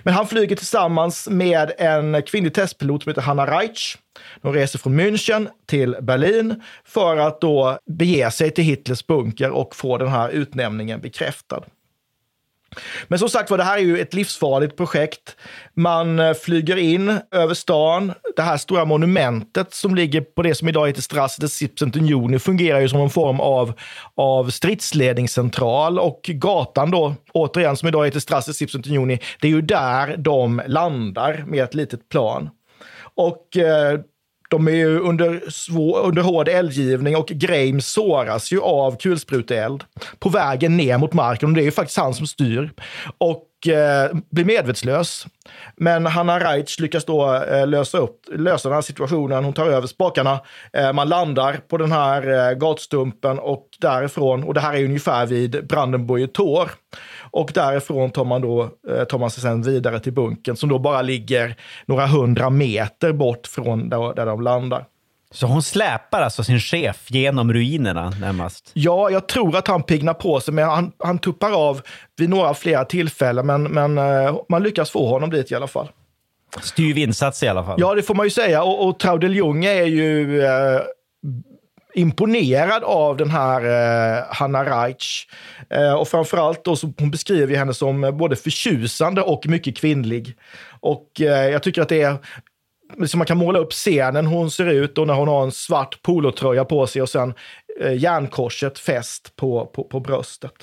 Men 0.03 0.13
han 0.13 0.27
flyger 0.27 0.55
tillsammans 0.55 1.29
med 1.29 1.71
en 1.77 2.21
kvinnlig 2.23 2.53
testpilot 2.53 3.03
som 3.03 3.09
heter 3.09 3.21
Hanna 3.21 3.59
Reich. 3.59 3.97
De 4.41 4.53
reser 4.53 4.79
från 4.79 4.99
München 4.99 5.47
till 5.65 5.95
Berlin 6.01 6.63
för 6.85 7.17
att 7.17 7.41
då 7.41 7.79
bege 7.85 8.31
sig 8.31 8.51
till 8.51 8.63
Hitlers 8.63 9.07
bunker 9.07 9.49
och 9.49 9.75
få 9.75 9.97
den 9.97 10.07
här 10.07 10.29
utnämningen 10.29 11.01
bekräftad. 11.01 11.63
Men 13.07 13.19
som 13.19 13.29
sagt 13.29 13.49
var, 13.49 13.57
det 13.57 13.63
här 13.63 13.77
är 13.77 13.81
ju 13.81 13.99
ett 13.99 14.13
livsfarligt 14.13 14.77
projekt. 14.77 15.35
Man 15.73 16.19
eh, 16.19 16.33
flyger 16.33 16.77
in 16.77 17.19
över 17.31 17.53
stan. 17.53 18.13
Det 18.35 18.41
här 18.41 18.57
stora 18.57 18.85
monumentet 18.85 19.73
som 19.73 19.95
ligger 19.95 20.21
på 20.21 20.41
det 20.41 20.55
som 20.55 20.69
idag 20.69 20.87
heter 20.87 21.01
Strasse 21.01 21.41
des 21.41 21.59
17. 21.59 21.91
juni 21.91 22.39
fungerar 22.39 22.79
ju 22.79 22.89
som 22.89 23.01
en 23.01 23.09
form 23.09 23.39
av, 23.39 23.73
av 24.15 24.49
stridsledningscentral 24.49 25.99
och 25.99 26.21
gatan 26.23 26.91
då, 26.91 27.15
återigen 27.33 27.77
som 27.77 27.87
idag 27.87 28.05
heter 28.05 28.19
Strasse 28.19 28.51
des 28.51 28.59
17. 28.59 28.81
juni, 28.81 29.19
det 29.41 29.47
är 29.47 29.51
ju 29.51 29.61
där 29.61 30.17
de 30.17 30.61
landar 30.67 31.43
med 31.47 31.63
ett 31.63 31.73
litet 31.73 32.09
plan. 32.09 32.49
Och 33.15 33.57
eh, 33.57 33.99
de 34.51 34.67
är 34.67 34.71
ju 34.71 34.99
under, 34.99 35.49
svår, 35.49 35.99
under 35.99 36.21
hård 36.21 36.47
eldgivning 36.47 37.15
och 37.15 37.27
Graham 37.27 37.81
såras 37.81 38.51
ju 38.51 38.61
av 38.61 38.97
kulspruteeld 38.97 39.83
på 40.19 40.29
vägen 40.29 40.77
ner 40.77 40.97
mot 40.97 41.13
marken. 41.13 41.49
Och 41.49 41.55
det 41.55 41.61
är 41.61 41.65
ju 41.65 41.71
faktiskt 41.71 41.97
han 41.97 42.13
som 42.13 42.27
styr. 42.27 42.71
Och 43.17 43.43
eh, 43.67 44.17
blir 44.29 44.45
medvetslös. 44.45 45.25
Men 45.75 46.05
Hanna 46.05 46.39
Reitsch 46.39 46.79
lyckas 46.79 47.05
då 47.05 47.33
eh, 47.33 47.67
lösa, 47.67 47.97
upp, 47.97 48.19
lösa 48.31 48.69
den 48.69 48.75
här 48.75 48.81
situationen. 48.81 49.43
Hon 49.43 49.53
tar 49.53 49.65
över 49.65 49.87
spakarna. 49.87 50.39
Eh, 50.73 50.93
man 50.93 51.09
landar 51.09 51.53
på 51.67 51.77
den 51.77 51.91
här 51.91 52.49
eh, 52.49 52.57
gatstumpen 52.57 53.39
och 53.39 53.67
därifrån, 53.79 54.43
och 54.43 54.53
det 54.53 54.59
här 54.59 54.73
är 54.73 54.85
ungefär 54.85 55.25
vid 55.25 55.67
Brandenburger 55.67 56.27
Tor. 56.27 56.71
Och 57.31 57.51
därifrån 57.53 58.11
tar 58.11 58.25
man, 58.25 58.41
då, 58.41 58.69
eh, 58.89 59.03
tar 59.03 59.17
man 59.17 59.31
sig 59.31 59.41
sen 59.41 59.61
vidare 59.61 59.99
till 59.99 60.13
bunkern 60.13 60.55
som 60.55 60.69
då 60.69 60.79
bara 60.79 61.01
ligger 61.01 61.55
några 61.85 62.07
hundra 62.07 62.49
meter 62.49 63.13
bort 63.13 63.47
från 63.47 63.89
där, 63.89 64.15
där 64.15 64.25
de 64.25 64.41
landar. 64.41 64.85
Så 65.31 65.47
hon 65.47 65.63
släpar 65.63 66.21
alltså 66.21 66.43
sin 66.43 66.59
chef 66.59 67.05
genom 67.07 67.53
ruinerna 67.53 68.09
närmast? 68.09 68.71
Ja, 68.73 69.09
jag 69.09 69.27
tror 69.27 69.57
att 69.57 69.67
han 69.67 69.83
pignar 69.83 70.13
på 70.13 70.39
sig, 70.39 70.53
men 70.53 70.69
han, 70.69 70.91
han 70.99 71.19
tuppar 71.19 71.51
av 71.51 71.81
vid 72.17 72.29
några 72.29 72.53
flera 72.53 72.85
tillfällen. 72.85 73.45
Men, 73.45 73.63
men 73.63 73.97
uh, 73.97 74.39
man 74.49 74.63
lyckas 74.63 74.91
få 74.91 75.07
honom 75.07 75.29
dit 75.29 75.51
i 75.51 75.55
alla 75.55 75.67
fall. 75.67 75.87
Styv 76.61 76.97
insats 76.97 77.43
i 77.43 77.47
alla 77.47 77.63
fall. 77.63 77.79
Ja, 77.79 77.95
det 77.95 78.03
får 78.03 78.15
man 78.15 78.25
ju 78.25 78.29
säga. 78.29 78.63
Och, 78.63 78.87
och 78.87 78.99
Traudel 78.99 79.35
Jung 79.35 79.65
är 79.65 79.83
ju 79.83 80.41
uh, 80.41 80.81
imponerad 81.93 82.83
av 82.83 83.17
den 83.17 83.29
här 83.29 83.65
uh, 83.65 84.23
Hanna 84.29 84.63
Reitsch. 84.65 85.27
Uh, 85.77 85.93
och 85.93 86.07
framförallt 86.07 86.65
då, 86.65 86.75
så 86.75 86.93
hon 86.97 87.11
beskriver 87.11 87.55
henne 87.55 87.73
som 87.73 88.17
både 88.17 88.35
förtjusande 88.35 89.21
och 89.21 89.47
mycket 89.47 89.77
kvinnlig. 89.77 90.35
Och 90.79 91.07
uh, 91.19 91.27
jag 91.27 91.63
tycker 91.63 91.81
att 91.81 91.89
det 91.89 92.01
är 92.01 92.17
liksom 92.97 93.17
man 93.17 93.27
kan 93.27 93.37
måla 93.37 93.59
upp 93.59 93.71
scenen 93.73 94.25
hon 94.25 94.51
ser 94.51 94.67
ut 94.67 94.97
och 94.97 95.07
när 95.07 95.13
hon 95.13 95.27
har 95.27 95.43
en 95.43 95.51
svart 95.51 96.01
polotröja 96.01 96.65
på 96.65 96.87
sig 96.87 97.01
och 97.01 97.09
sen 97.09 97.33
eh, 97.81 97.93
järnkorset 97.97 98.79
fäst 98.79 99.35
på, 99.35 99.65
på, 99.65 99.83
på 99.83 99.99
bröstet. 99.99 100.53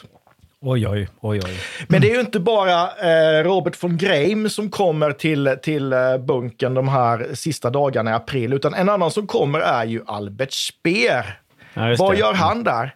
Oj, 0.60 0.88
oj, 0.88 1.08
oj, 1.20 1.40
oj. 1.44 1.60
Men 1.88 2.00
det 2.00 2.10
är 2.10 2.14
ju 2.14 2.20
inte 2.20 2.40
bara 2.40 2.82
eh, 2.82 3.44
Robert 3.44 3.82
von 3.82 3.96
Greim 3.96 4.50
som 4.50 4.70
kommer 4.70 5.12
till, 5.12 5.56
till 5.62 5.92
eh, 5.92 6.18
bunkern 6.18 6.74
de 6.74 6.88
här 6.88 7.28
sista 7.34 7.70
dagarna 7.70 8.10
i 8.10 8.14
april, 8.14 8.52
utan 8.52 8.74
en 8.74 8.88
annan 8.88 9.10
som 9.10 9.26
kommer 9.26 9.60
är 9.60 9.84
ju 9.84 10.02
Albert 10.06 10.52
Speer. 10.52 11.38
Ja, 11.74 11.94
Vad 11.98 12.14
det. 12.14 12.18
gör 12.18 12.32
han 12.34 12.64
där? 12.64 12.94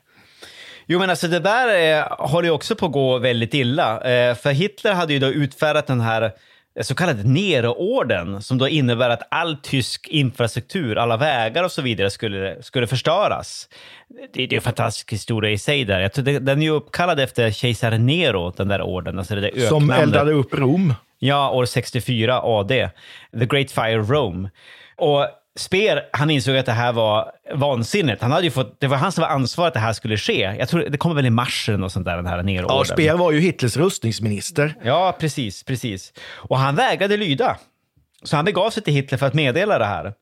Jo, 0.87 0.99
men 0.99 1.11
alltså 1.11 1.29
det 1.29 1.39
där 1.39 1.99
eh, 1.99 2.07
håller 2.19 2.49
ju 2.49 2.55
också 2.55 2.77
på 2.77 2.87
att 2.87 2.93
gå 2.93 3.19
väldigt 3.19 3.55
illa. 3.55 4.01
Eh, 4.01 4.35
för 4.35 4.51
Hitler 4.51 4.93
hade 4.93 5.13
ju 5.13 5.19
då 5.19 5.27
utfärdat 5.27 5.87
den 5.87 6.01
här 6.01 6.33
så 6.81 6.95
kallade 6.95 7.23
Nero-orden 7.23 8.43
som 8.43 8.59
då 8.59 8.69
innebär 8.69 9.11
att 9.11 9.23
all 9.31 9.57
tysk 9.57 10.09
infrastruktur, 10.09 10.99
alla 10.99 11.17
vägar 11.17 11.65
och 11.65 11.73
så 11.73 11.83
vidare 11.83 12.11
skulle, 12.11 12.63
skulle 12.63 12.87
förstöras. 12.87 13.69
Det, 14.33 14.47
det 14.47 14.55
är 14.55 14.57
en 14.57 14.63
fantastisk 14.63 15.13
historia 15.13 15.51
i 15.51 15.59
sig 15.59 15.85
där. 15.85 16.01
Jag 16.01 16.13
tror 16.13 16.25
det, 16.25 16.39
den 16.39 16.59
är 16.59 16.63
ju 16.67 16.71
uppkallad 16.71 17.21
efter 17.21 17.51
kejsare 17.51 17.99
Nero, 17.99 18.51
den 18.51 18.69
där 18.69 18.83
orden. 18.83 19.19
Alltså 19.19 19.35
det 19.35 19.41
där 19.41 19.69
som 19.69 19.91
eldade 19.91 20.33
upp 20.33 20.55
Rom. 20.55 20.95
Ja, 21.19 21.51
år 21.51 21.65
64 21.65 22.41
AD. 22.43 22.91
The 23.39 23.47
Great 23.47 23.71
Fire 23.71 23.99
Rome. 23.99 24.51
Och 24.97 25.27
Speer, 25.59 26.03
han 26.13 26.31
insåg 26.31 26.57
att 26.57 26.67
det 26.67 26.73
här 26.73 26.93
var 26.93 27.33
vansinnigt. 27.55 28.23
Han 28.23 28.33
hade 28.33 28.45
ju 28.45 28.51
fått, 28.51 28.81
det 28.81 28.87
var 28.87 28.97
han 28.97 29.13
som 29.13 29.23
var 29.23 29.29
ansvarig 29.29 29.69
att 29.69 29.75
det 29.75 29.81
här 29.81 29.93
skulle 29.93 30.17
ske. 30.17 30.57
Jag 30.59 30.69
tror 30.69 30.81
det 30.81 30.99
kommer 30.99 31.15
väl 31.15 31.27
i 31.27 31.31
mars 31.31 31.69
eller 31.69 31.79
något 31.79 31.93
sånt 31.93 32.07
där, 32.07 32.17
den 32.17 32.27
här 32.27 32.43
nerorden. 32.43 32.77
Ja, 32.77 32.85
Speer 32.85 33.17
var 33.17 33.33
ju 33.33 33.41
Hitlers 33.41 33.77
rustningsminister. 33.77 34.75
Ja, 34.85 35.17
precis, 35.21 35.63
precis. 35.65 36.13
Och 36.35 36.59
han 36.59 36.77
vägrade 36.77 37.17
lyda. 37.17 37.57
Så 38.23 38.37
han 38.37 38.45
begav 38.45 38.71
sig 38.71 38.83
till 38.83 38.95
Hitler 38.95 39.19
för 39.19 39.27
att 39.27 39.35
meddela 39.35 39.79
det 39.79 39.85
här. 39.85 40.13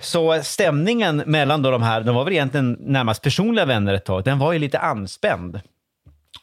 Så 0.00 0.42
stämningen 0.42 1.22
mellan 1.26 1.62
då 1.62 1.70
de 1.70 1.82
här, 1.82 2.00
de 2.00 2.14
var 2.14 2.24
väl 2.24 2.32
egentligen 2.32 2.76
närmast 2.80 3.22
personliga 3.22 3.64
vänner 3.64 3.94
ett 3.94 4.04
tag, 4.04 4.24
den 4.24 4.38
var 4.38 4.52
ju 4.52 4.58
lite 4.58 4.78
anspänd. 4.78 5.60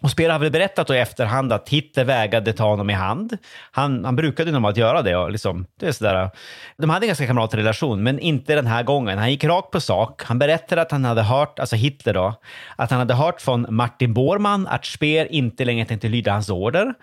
Och 0.02 0.12
Speer 0.12 0.30
har 0.30 0.39
väl 0.39 0.52
berättat 0.52 0.88
då 0.88 0.95
i 0.95 1.00
efterhand 1.00 1.54
att 1.54 1.69
Hitler 1.69 2.06
vägrade 2.06 2.54
ta 2.54 2.63
honom 2.63 2.89
i 2.89 2.93
hand. 2.93 3.38
Han, 3.71 4.06
han 4.06 4.15
brukade 4.15 4.52
normalt 4.52 4.78
göra 4.78 5.02
det. 5.02 5.15
Och 5.15 5.32
liksom, 5.32 5.65
det 5.80 5.88
är 5.88 5.91
sådär. 5.91 6.30
De 6.78 6.89
hade 6.89 7.06
en 7.06 7.08
ganska 7.08 7.28
kamratrelation, 7.28 7.89
relation, 7.89 8.04
men 8.04 8.19
inte 8.19 8.56
den 8.56 8.67
här 8.67 8.84
gången. 8.84 9.17
Han 9.17 9.32
gick 9.32 9.43
rakt 9.43 9.71
på 9.71 9.80
sak. 9.80 10.23
Han 10.23 10.39
berättade 10.39 10.82
att 10.82 10.91
han 10.91 11.06
hade 11.06 11.21
hört, 11.21 11.60
alltså 11.60 11.76
Hitler 11.76 12.13
då, 12.13 12.34
att 12.76 12.91
han 12.91 13.00
hade 13.00 13.13
hört 13.13 13.41
från 13.41 13.65
Martin 13.69 14.13
Bormann 14.13 14.67
att 14.67 14.86
Speer 14.86 15.32
inte 15.32 15.65
längre 15.65 15.86
tänkte 15.86 16.08
lyda 16.08 16.32
hans 16.32 16.50
order. 16.50 16.93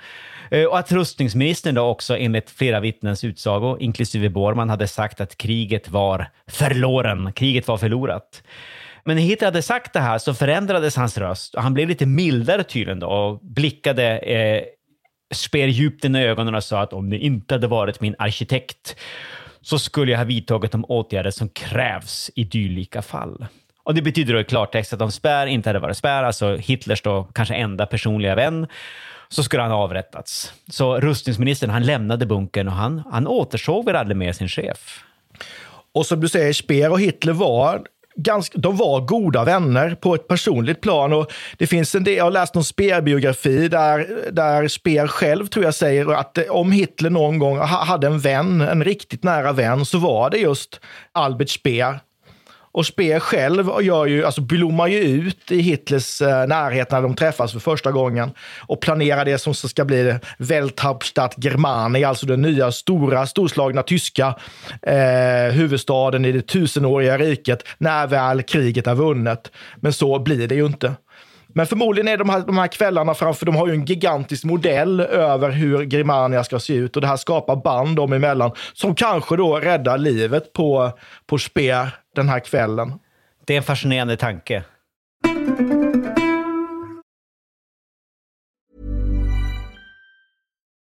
Eh, 0.50 0.64
och 0.64 0.78
att 0.78 0.92
rustningsministern 0.92 1.74
då 1.74 1.82
också 1.82 2.16
enligt 2.16 2.50
flera 2.50 2.80
vittnens 2.80 3.24
utsago, 3.24 3.78
inklusive 3.80 4.28
Bormann, 4.28 4.70
hade 4.70 4.88
sagt 4.88 5.20
att 5.20 5.36
kriget 5.36 5.88
var 5.88 6.26
förloren. 6.46 7.32
Kriget 7.32 7.68
var 7.68 7.76
förlorat. 7.76 8.42
Men 9.04 9.16
när 9.16 9.22
Hitler 9.22 9.46
hade 9.46 9.62
sagt 9.62 9.92
det 9.92 10.00
här 10.00 10.18
så 10.18 10.34
förändrades 10.34 10.96
hans 10.96 11.18
röst 11.18 11.54
och 11.54 11.62
han 11.62 11.74
blev 11.74 11.88
lite 11.88 12.06
mildare 12.06 12.64
tydligen 12.64 13.00
då 13.00 13.06
och 13.06 13.40
blickade 13.42 14.18
eh, 14.18 14.62
Speer 15.34 15.68
djupt 15.68 16.04
in 16.04 16.16
i 16.16 16.24
ögonen 16.24 16.54
och 16.54 16.64
sa 16.64 16.80
att 16.80 16.92
om 16.92 17.10
det 17.10 17.18
inte 17.18 17.54
hade 17.54 17.66
varit 17.66 18.00
min 18.00 18.14
arkitekt 18.18 18.96
så 19.60 19.78
skulle 19.78 20.12
jag 20.12 20.18
ha 20.18 20.24
vidtagit 20.24 20.72
de 20.72 20.84
åtgärder 20.84 21.30
som 21.30 21.48
krävs 21.48 22.30
i 22.34 22.44
dylika 22.44 23.02
fall. 23.02 23.46
Och 23.82 23.94
Det 23.94 24.02
betyder 24.02 24.34
då 24.34 24.40
i 24.40 24.44
klartext 24.44 24.92
att 24.92 25.02
om 25.02 25.12
Spär 25.12 25.46
inte 25.46 25.68
hade 25.68 25.78
varit 25.78 25.96
Spär, 25.96 26.22
alltså 26.22 26.56
Hitlers 26.56 27.02
då 27.02 27.28
kanske 27.34 27.54
enda 27.54 27.86
personliga 27.86 28.34
vän, 28.34 28.66
så 29.28 29.42
skulle 29.42 29.62
han 29.62 29.70
ha 29.70 29.78
avrättats. 29.78 30.52
Så 30.70 31.00
rustningsministern 31.00 31.70
han 31.70 31.82
lämnade 31.82 32.26
bunkern 32.26 32.68
och 32.68 32.74
han, 32.74 33.02
han 33.10 33.26
återsåg 33.26 33.84
väl 33.84 33.96
aldrig 33.96 34.16
mer 34.16 34.32
sin 34.32 34.48
chef. 34.48 35.04
Och 35.94 36.06
som 36.06 36.20
du 36.20 36.28
säger, 36.28 36.52
Speer 36.52 36.90
och 36.90 37.00
Hitler 37.00 37.32
var 37.32 37.86
ganska, 38.16 38.58
de 38.58 38.76
var 38.76 39.00
goda 39.00 39.44
vänner 39.44 39.94
på 39.94 40.14
ett 40.14 40.28
personligt 40.28 40.80
plan. 40.80 41.12
Och 41.12 41.32
det 41.58 41.66
finns 41.66 41.94
en 41.94 42.04
del, 42.04 42.14
jag 42.14 42.24
har 42.24 42.30
läst 42.30 42.54
någon 42.54 42.64
Speer-biografi 42.64 43.68
där, 43.68 44.30
där 44.32 44.68
Speer 44.68 45.06
själv 45.06 45.46
tror 45.46 45.64
jag 45.64 45.74
säger 45.74 46.12
att 46.12 46.38
eh, 46.38 46.44
om 46.44 46.72
Hitler 46.72 47.10
någon 47.10 47.38
gång 47.38 47.58
hade 47.58 48.06
en 48.06 48.20
vän, 48.20 48.60
en 48.60 48.84
riktigt 48.84 49.22
nära 49.22 49.52
vän, 49.52 49.84
så 49.84 49.98
var 49.98 50.30
det 50.30 50.38
just 50.38 50.80
Albert 51.12 51.50
Speer. 51.50 52.00
Och 52.74 52.86
Speer 52.86 53.20
själv 53.20 53.70
gör 53.82 54.06
ju, 54.06 54.24
alltså 54.24 54.40
blommar 54.40 54.86
ju 54.86 54.98
ut 54.98 55.50
i 55.52 55.60
Hitlers 55.60 56.22
eh, 56.22 56.46
närhet 56.46 56.90
när 56.90 57.02
de 57.02 57.14
träffas 57.14 57.52
för 57.52 57.58
första 57.58 57.92
gången 57.92 58.30
och 58.66 58.80
planerar 58.80 59.24
det 59.24 59.38
som 59.38 59.54
ska 59.54 59.84
bli 59.84 60.14
Welthauptstadt 60.38 61.44
Germani, 61.44 62.04
alltså 62.04 62.26
den 62.26 62.42
nya 62.42 62.72
stora, 62.72 63.26
storslagna 63.26 63.82
tyska 63.82 64.34
eh, 64.82 65.52
huvudstaden 65.52 66.24
i 66.24 66.32
det 66.32 66.42
tusenåriga 66.42 67.18
riket 67.18 67.62
när 67.78 68.06
väl 68.06 68.42
kriget 68.42 68.86
är 68.86 68.94
vunnet. 68.94 69.50
Men 69.76 69.92
så 69.92 70.18
blir 70.18 70.48
det 70.48 70.54
ju 70.54 70.66
inte. 70.66 70.94
Men 71.48 71.66
förmodligen 71.66 72.08
är 72.08 72.16
de 72.16 72.28
här, 72.28 72.40
de 72.40 72.58
här 72.58 72.66
kvällarna 72.66 73.14
framför, 73.14 73.46
de 73.46 73.56
har 73.56 73.66
ju 73.66 73.72
en 73.72 73.84
gigantisk 73.84 74.44
modell 74.44 75.00
över 75.00 75.50
hur 75.50 75.84
Grimania 75.84 76.44
ska 76.44 76.58
se 76.58 76.74
ut 76.74 76.96
och 76.96 77.02
det 77.02 77.08
här 77.08 77.16
skapar 77.16 77.56
band 77.56 77.96
dem 77.96 78.12
emellan 78.12 78.50
som 78.72 78.94
kanske 78.94 79.36
då 79.36 79.56
räddar 79.56 79.98
livet 79.98 80.52
på, 80.52 80.92
på 81.26 81.38
Speer 81.38 82.03
den 82.14 82.28
här 82.28 82.40
kvällen. 82.40 82.98
Det 83.44 83.52
är 83.52 83.56
en 83.56 83.62
fascinerande 83.62 84.16
tanke. 84.16 84.64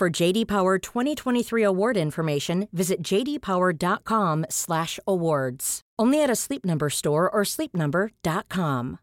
For 0.00 0.22
JD 0.22 0.48
Power 0.48 0.78
2023 0.78 1.62
award 1.62 1.96
information, 1.98 2.68
visit 2.72 3.02
jdpower.com/awards. 3.02 5.80
Only 6.02 6.22
at 6.22 6.30
a 6.30 6.36
Sleep 6.36 6.64
Number 6.64 6.88
store 6.88 7.28
or 7.28 7.44
sleepnumber.com. 7.44 8.96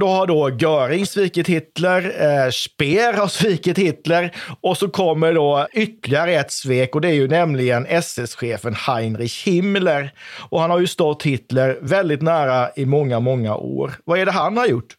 Då 0.00 0.06
har 0.06 0.26
då 0.26 0.50
Göring 0.50 1.06
svikit 1.06 1.48
Hitler, 1.48 2.22
eh, 2.22 2.50
Speer 2.50 3.12
har 3.12 3.28
svikit 3.28 3.78
Hitler 3.78 4.36
och 4.60 4.76
så 4.76 4.88
kommer 4.88 5.32
då 5.32 5.66
ytterligare 5.72 6.34
ett 6.34 6.52
svek 6.52 6.94
och 6.94 7.00
det 7.00 7.08
är 7.08 7.12
ju 7.12 7.28
nämligen 7.28 7.86
SS-chefen 7.86 8.74
Heinrich 8.74 9.46
Himmler. 9.46 10.12
Och 10.50 10.60
han 10.60 10.70
har 10.70 10.80
ju 10.80 10.86
stått 10.86 11.22
Hitler 11.22 11.78
väldigt 11.82 12.22
nära 12.22 12.70
i 12.76 12.86
många, 12.86 13.20
många 13.20 13.56
år. 13.56 13.92
Vad 14.04 14.18
är 14.18 14.26
det 14.26 14.32
han 14.32 14.56
har 14.56 14.66
gjort? 14.66 14.94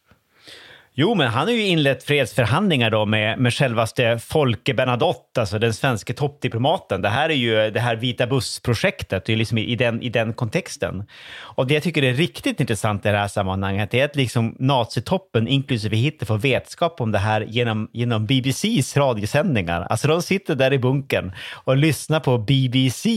Jo, 1.02 1.14
men 1.14 1.28
han 1.28 1.46
har 1.46 1.54
ju 1.54 1.66
inlett 1.66 2.02
fredsförhandlingar 2.02 2.90
då 2.90 3.06
med, 3.06 3.38
med 3.38 3.54
självaste 3.54 4.18
Folke 4.18 4.74
Bernadotte, 4.74 5.40
alltså 5.40 5.58
den 5.58 5.74
svenska 5.74 6.12
toppdiplomaten. 6.12 7.02
Det 7.02 7.08
här 7.08 7.28
är 7.28 7.34
ju 7.34 7.70
det 7.70 7.80
här 7.80 7.96
Vita 7.96 8.26
buss-projektet, 8.26 9.28
liksom 9.28 9.58
i, 9.58 9.76
den, 9.76 10.02
i 10.02 10.08
den 10.08 10.32
kontexten. 10.32 11.04
Och 11.38 11.66
det 11.66 11.74
jag 11.74 11.82
tycker 11.82 12.02
är 12.02 12.12
riktigt 12.12 12.60
intressant 12.60 13.06
i 13.06 13.08
det 13.08 13.18
här 13.18 13.28
sammanhanget 13.28 13.94
är 13.94 14.04
att 14.04 14.16
liksom 14.16 14.56
nazitoppen, 14.58 15.48
inklusive 15.48 15.96
Hitler, 15.96 16.26
får 16.26 16.38
vetskap 16.38 17.00
om 17.00 17.12
det 17.12 17.18
här 17.18 17.40
genom, 17.40 17.88
genom 17.92 18.26
BBCs 18.26 18.96
radiosändningar. 18.96 19.86
Alltså 19.90 20.08
de 20.08 20.22
sitter 20.22 20.54
där 20.54 20.72
i 20.72 20.78
bunkern 20.78 21.32
och 21.52 21.76
lyssnar 21.76 22.20
på 22.20 22.38
BBC. 22.38 23.08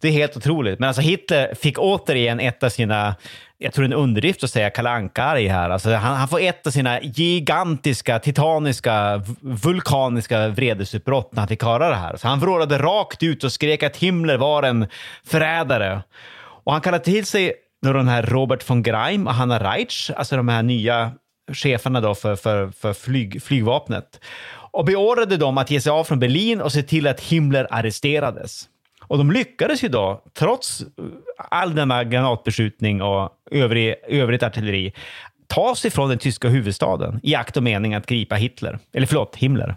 Det 0.00 0.08
är 0.08 0.12
helt 0.12 0.36
otroligt. 0.36 0.78
Men 0.78 0.88
alltså 0.88 1.02
Hitler 1.02 1.54
fick 1.54 1.78
återigen 1.78 2.40
ett 2.40 2.62
av 2.62 2.68
sina 2.68 3.14
jag 3.64 3.72
tror 3.72 3.88
det 3.88 3.92
är 3.92 3.96
en 3.96 4.02
underdrift 4.02 4.44
att 4.44 4.50
säga 4.50 4.70
Kalle 4.70 4.90
Anka-arg 4.90 5.46
här. 5.46 5.70
Alltså 5.70 5.90
han, 5.90 6.16
han, 6.16 6.28
får 6.28 6.40
ett 6.40 6.66
av 6.66 6.70
sina 6.70 7.00
gigantiska, 7.00 8.18
titaniska, 8.18 9.22
vulkaniska 9.40 10.48
vredesutbrott 10.48 11.32
när 11.32 11.40
han 11.40 11.48
fick 11.48 11.62
höra 11.62 11.88
det 11.88 11.94
här. 11.94 12.16
Så 12.16 12.28
han 12.28 12.40
vrålade 12.40 12.78
rakt 12.78 13.22
ut 13.22 13.44
och 13.44 13.52
skrek 13.52 13.82
att 13.82 13.96
Himmler 13.96 14.36
var 14.36 14.62
en 14.62 14.86
förrädare. 15.26 16.02
Och 16.64 16.72
han 16.72 16.80
kallade 16.80 17.04
till 17.04 17.26
sig 17.26 17.52
den 17.82 18.08
här 18.08 18.22
Robert 18.22 18.70
von 18.70 18.82
Greim 18.82 19.26
och 19.26 19.34
Hanna 19.34 19.58
Reitsch, 19.58 20.10
alltså 20.16 20.36
de 20.36 20.48
här 20.48 20.62
nya 20.62 21.12
cheferna 21.52 22.00
då 22.00 22.14
för, 22.14 22.36
för, 22.36 22.70
för 22.70 22.92
flyg, 22.92 23.42
flygvapnet 23.42 24.20
och 24.74 24.84
beordrade 24.84 25.36
dem 25.36 25.58
att 25.58 25.70
ge 25.70 25.80
sig 25.80 25.90
av 25.90 26.04
från 26.04 26.18
Berlin 26.18 26.60
och 26.60 26.72
se 26.72 26.82
till 26.82 27.06
att 27.06 27.20
Himmler 27.20 27.66
arresterades. 27.70 28.68
Och 29.14 29.18
de 29.18 29.30
lyckades 29.30 29.84
ju 29.84 29.88
då, 29.88 30.22
trots 30.32 30.84
all 31.36 31.74
denna 31.74 32.04
granatbeskjutning 32.04 33.02
och 33.02 33.32
övrig, 33.50 33.94
övrigt 34.08 34.42
artilleri, 34.42 34.92
ta 35.46 35.74
sig 35.74 35.90
från 35.90 36.08
den 36.08 36.18
tyska 36.18 36.48
huvudstaden 36.48 37.20
i 37.22 37.34
akt 37.34 37.56
och 37.56 37.62
mening 37.62 37.94
att 37.94 38.06
gripa 38.06 38.34
Hitler. 38.34 38.78
Eller 38.92 39.06
förlåt, 39.06 39.36
Himmler. 39.36 39.76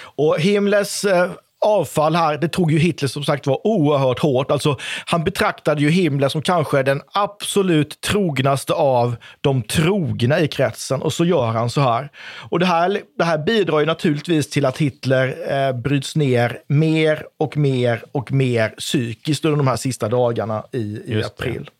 Och 0.00 0.40
Himmlers 0.40 1.04
eh, 1.04 1.30
avfall 1.64 2.16
här, 2.16 2.38
det 2.38 2.48
tog 2.48 2.72
ju 2.72 2.78
Hitler 2.78 3.08
som 3.08 3.24
sagt 3.24 3.46
var 3.46 3.66
oerhört 3.66 4.18
hårt. 4.18 4.50
Alltså, 4.50 4.76
han 5.06 5.24
betraktade 5.24 5.80
ju 5.80 5.90
Himmler 5.90 6.28
som 6.28 6.42
kanske 6.42 6.82
den 6.82 7.02
absolut 7.12 8.00
trognaste 8.00 8.72
av 8.72 9.16
de 9.40 9.62
trogna 9.62 10.40
i 10.40 10.48
kretsen 10.48 11.02
och 11.02 11.12
så 11.12 11.24
gör 11.24 11.46
han 11.46 11.70
så 11.70 11.80
här. 11.80 12.08
Och 12.50 12.58
det 12.58 12.66
här, 12.66 13.00
det 13.18 13.24
här 13.24 13.38
bidrar 13.38 13.80
ju 13.80 13.86
naturligtvis 13.86 14.50
till 14.50 14.66
att 14.66 14.78
Hitler 14.78 15.52
eh, 15.52 15.72
bryts 15.72 16.16
ner 16.16 16.58
mer 16.68 17.26
och 17.38 17.56
mer 17.56 18.04
och 18.12 18.32
mer 18.32 18.68
psykiskt 18.68 19.44
under 19.44 19.56
de 19.56 19.66
här 19.66 19.76
sista 19.76 20.08
dagarna 20.08 20.64
i, 20.72 21.02
i 21.06 21.22
april. 21.24 21.70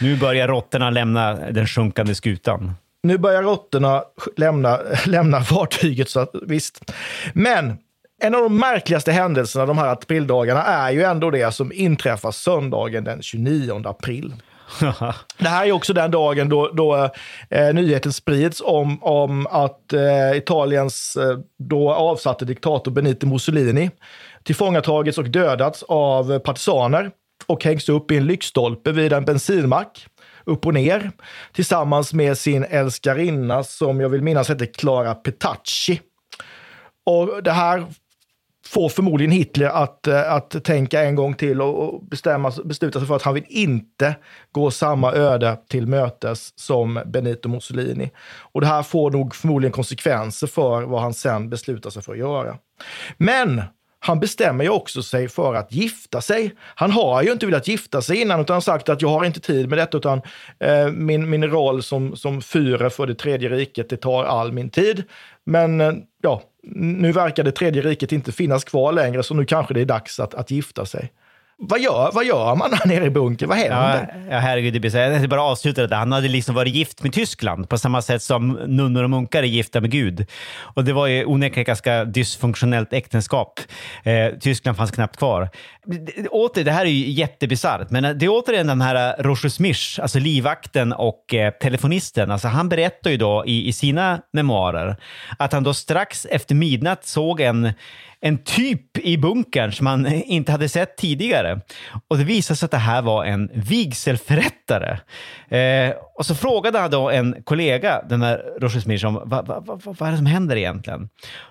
Nu 0.00 0.16
börjar 0.16 0.48
råttorna 0.48 0.90
lämna 0.90 1.34
den 1.34 1.66
sjunkande 1.66 2.14
skutan. 2.14 2.74
Nu 3.02 3.18
börjar 3.18 3.42
råttorna 3.42 4.02
lämna, 4.36 4.80
lämna 5.06 5.40
fartyget, 5.40 6.10
så 6.10 6.20
att, 6.20 6.30
visst. 6.42 6.92
Men 7.32 7.78
en 8.22 8.34
av 8.34 8.42
de 8.42 8.58
märkligaste 8.58 9.12
händelserna 9.12 9.66
de 9.66 9.78
här 9.78 9.88
aprildagarna 9.88 10.62
är 10.62 10.90
ju 10.90 11.02
ändå 11.02 11.30
det 11.30 11.54
som 11.54 11.72
inträffar 11.72 12.30
söndagen 12.30 13.04
den 13.04 13.22
29 13.22 13.82
april. 13.84 14.34
Det 15.38 15.48
här 15.48 15.66
är 15.66 15.72
också 15.72 15.92
den 15.92 16.10
dagen 16.10 16.48
då, 16.48 16.68
då 16.68 17.10
eh, 17.50 17.74
nyheten 17.74 18.12
sprids 18.12 18.62
om, 18.64 19.02
om 19.02 19.46
att 19.46 19.92
eh, 19.92 20.36
Italiens 20.36 21.16
eh, 21.16 21.38
då 21.58 21.92
avsatte 21.92 22.44
diktator 22.44 22.90
Benito 22.90 23.26
Mussolini 23.26 23.90
tillfångatagits 24.42 25.18
och 25.18 25.30
dödats 25.30 25.82
av 25.82 26.38
partisaner 26.38 27.10
och 27.46 27.64
hängs 27.64 27.88
upp 27.88 28.10
i 28.10 28.16
en 28.16 28.26
lyktstolpe 28.26 28.92
vid 28.92 29.12
en 29.12 29.24
bensinmack 29.24 30.06
upp 30.44 30.66
och 30.66 30.74
ner 30.74 31.10
tillsammans 31.52 32.12
med 32.12 32.38
sin 32.38 32.64
älskarinna 32.64 33.64
som 33.64 34.00
jag 34.00 34.08
vill 34.08 34.22
minnas 34.22 34.48
hette 34.48 34.66
Clara 34.66 35.14
Petacci. 35.14 36.00
Och 37.06 37.42
det 37.42 37.52
här 37.52 37.86
får 38.72 38.88
förmodligen 38.88 39.32
Hitler 39.32 39.66
att, 39.66 40.06
eh, 40.06 40.32
att 40.32 40.64
tänka 40.64 41.02
en 41.02 41.14
gång 41.14 41.34
till 41.34 41.62
och 41.62 42.04
bestämma, 42.04 42.52
besluta 42.64 42.98
sig 42.98 43.08
för 43.08 43.16
att 43.16 43.22
han 43.22 43.34
vill 43.34 43.46
inte 43.48 44.14
gå 44.52 44.70
samma 44.70 45.12
öde 45.12 45.56
till 45.68 45.86
mötes 45.86 46.58
som 46.58 47.02
Benito 47.06 47.48
Mussolini. 47.48 48.10
Och 48.52 48.60
det 48.60 48.66
här 48.66 48.82
får 48.82 49.10
nog 49.10 49.34
förmodligen 49.34 49.72
konsekvenser 49.72 50.46
för 50.46 50.82
vad 50.82 51.02
han 51.02 51.14
sen 51.14 51.50
beslutar 51.50 51.90
sig 51.90 52.02
för 52.02 52.12
att 52.12 52.18
göra. 52.18 52.56
Men 53.16 53.62
han 53.98 54.20
bestämmer 54.20 54.64
ju 54.64 54.70
också 54.70 55.02
sig 55.02 55.28
för 55.28 55.54
att 55.54 55.72
gifta 55.72 56.20
sig. 56.20 56.54
Han 56.58 56.90
har 56.90 57.22
ju 57.22 57.32
inte 57.32 57.46
velat 57.46 57.68
gifta 57.68 58.02
sig 58.02 58.20
innan 58.20 58.40
utan 58.40 58.62
sagt 58.62 58.88
att 58.88 59.02
jag 59.02 59.08
har 59.08 59.24
inte 59.24 59.40
tid 59.40 59.68
med 59.68 59.78
detta 59.78 59.98
utan 59.98 60.22
eh, 60.60 60.88
min, 60.88 61.30
min 61.30 61.44
roll 61.44 61.82
som, 61.82 62.16
som 62.16 62.42
fyre 62.42 62.90
för 62.90 63.06
det 63.06 63.14
tredje 63.14 63.48
riket, 63.48 63.88
det 63.88 63.96
tar 63.96 64.24
all 64.24 64.52
min 64.52 64.70
tid. 64.70 65.04
Men 65.44 65.80
eh, 65.80 65.92
ja, 66.22 66.42
nu 66.74 67.12
verkar 67.12 67.44
det 67.44 67.52
tredje 67.52 67.82
riket 67.82 68.12
inte 68.12 68.32
finnas 68.32 68.64
kvar 68.64 68.92
längre 68.92 69.22
så 69.22 69.34
nu 69.34 69.44
kanske 69.44 69.74
det 69.74 69.80
är 69.80 69.84
dags 69.84 70.20
att, 70.20 70.34
att 70.34 70.50
gifta 70.50 70.86
sig. 70.86 71.12
Vad 71.64 71.80
gör, 71.80 72.10
vad 72.12 72.24
gör 72.24 72.54
man 72.54 72.72
här 72.72 72.86
nere 72.86 73.04
i 73.04 73.10
bunkern? 73.10 73.48
Vad 73.48 73.58
händer? 73.58 74.14
ja, 74.30 74.38
herregud, 74.38 74.72
det 74.72 74.80
blir 74.80 74.90
så. 74.90 74.96
Jag 74.96 75.12
tänkte 75.12 75.28
bara 75.28 75.42
avsluta 75.42 75.86
det. 75.86 75.96
Han 75.96 76.12
hade 76.12 76.28
liksom 76.28 76.54
varit 76.54 76.74
gift 76.74 77.02
med 77.02 77.12
Tyskland 77.12 77.68
på 77.68 77.78
samma 77.78 78.02
sätt 78.02 78.22
som 78.22 78.48
nunnor 78.52 79.02
och 79.04 79.10
munkar 79.10 79.42
är 79.42 79.46
gifta 79.46 79.80
med 79.80 79.90
Gud. 79.90 80.26
Och 80.60 80.84
det 80.84 80.92
var 80.92 81.06
ju 81.06 81.24
onekligen 81.24 81.60
ett 81.62 81.66
ganska 81.66 82.04
dysfunktionellt 82.04 82.92
äktenskap. 82.92 83.60
Eh, 84.04 84.38
Tyskland 84.40 84.76
fanns 84.76 84.90
knappt 84.90 85.16
kvar. 85.16 85.48
Det- 85.86 86.28
Åter, 86.28 86.64
det 86.64 86.72
här 86.72 86.84
är 86.86 86.90
ju 86.90 87.10
jättebisarrt, 87.10 87.90
men 87.90 88.18
det 88.18 88.26
är 88.26 88.30
återigen 88.30 88.66
den 88.66 88.80
här 88.80 89.22
Roger 89.22 89.48
Smisch, 89.48 89.98
alltså 90.02 90.18
livvakten 90.18 90.92
och 90.92 91.34
eh, 91.34 91.50
telefonisten. 91.50 92.30
Alltså 92.30 92.48
han 92.48 92.68
berättar 92.68 93.10
ju 93.10 93.16
då 93.16 93.44
i, 93.46 93.68
i 93.68 93.72
sina 93.72 94.20
memoarer 94.32 94.96
att 95.38 95.52
han 95.52 95.62
då 95.62 95.74
strax 95.74 96.26
efter 96.30 96.54
midnatt 96.54 97.04
såg 97.06 97.40
en 97.40 97.72
en 98.24 98.38
typ 98.38 98.98
i 98.98 99.18
bunkern 99.18 99.72
som 99.72 99.84
man 99.84 100.06
inte 100.12 100.52
hade 100.52 100.68
sett 100.68 100.96
tidigare. 100.96 101.60
Och 102.08 102.18
det 102.18 102.24
visade 102.24 102.56
sig 102.56 102.66
att 102.66 102.70
det 102.70 102.76
här 102.76 103.02
var 103.02 103.24
en 103.24 103.50
vigselförrättare. 103.54 104.98
Eh, 105.58 105.94
och 106.14 106.26
så 106.26 106.34
frågade 106.34 106.78
han 106.78 106.90
då 106.90 107.10
en 107.10 107.42
kollega, 107.44 108.02
den 108.08 108.22
här 108.22 108.42
Roger 108.60 108.80
Smith, 108.80 109.06
om 109.06 109.14
vad, 109.24 109.46
va, 109.46 109.60
va, 109.60 109.80
va, 109.84 110.06
är 110.06 110.10
det 110.10 110.16
som 110.16 110.26
händer 110.26 110.56
egentligen? 110.56 111.08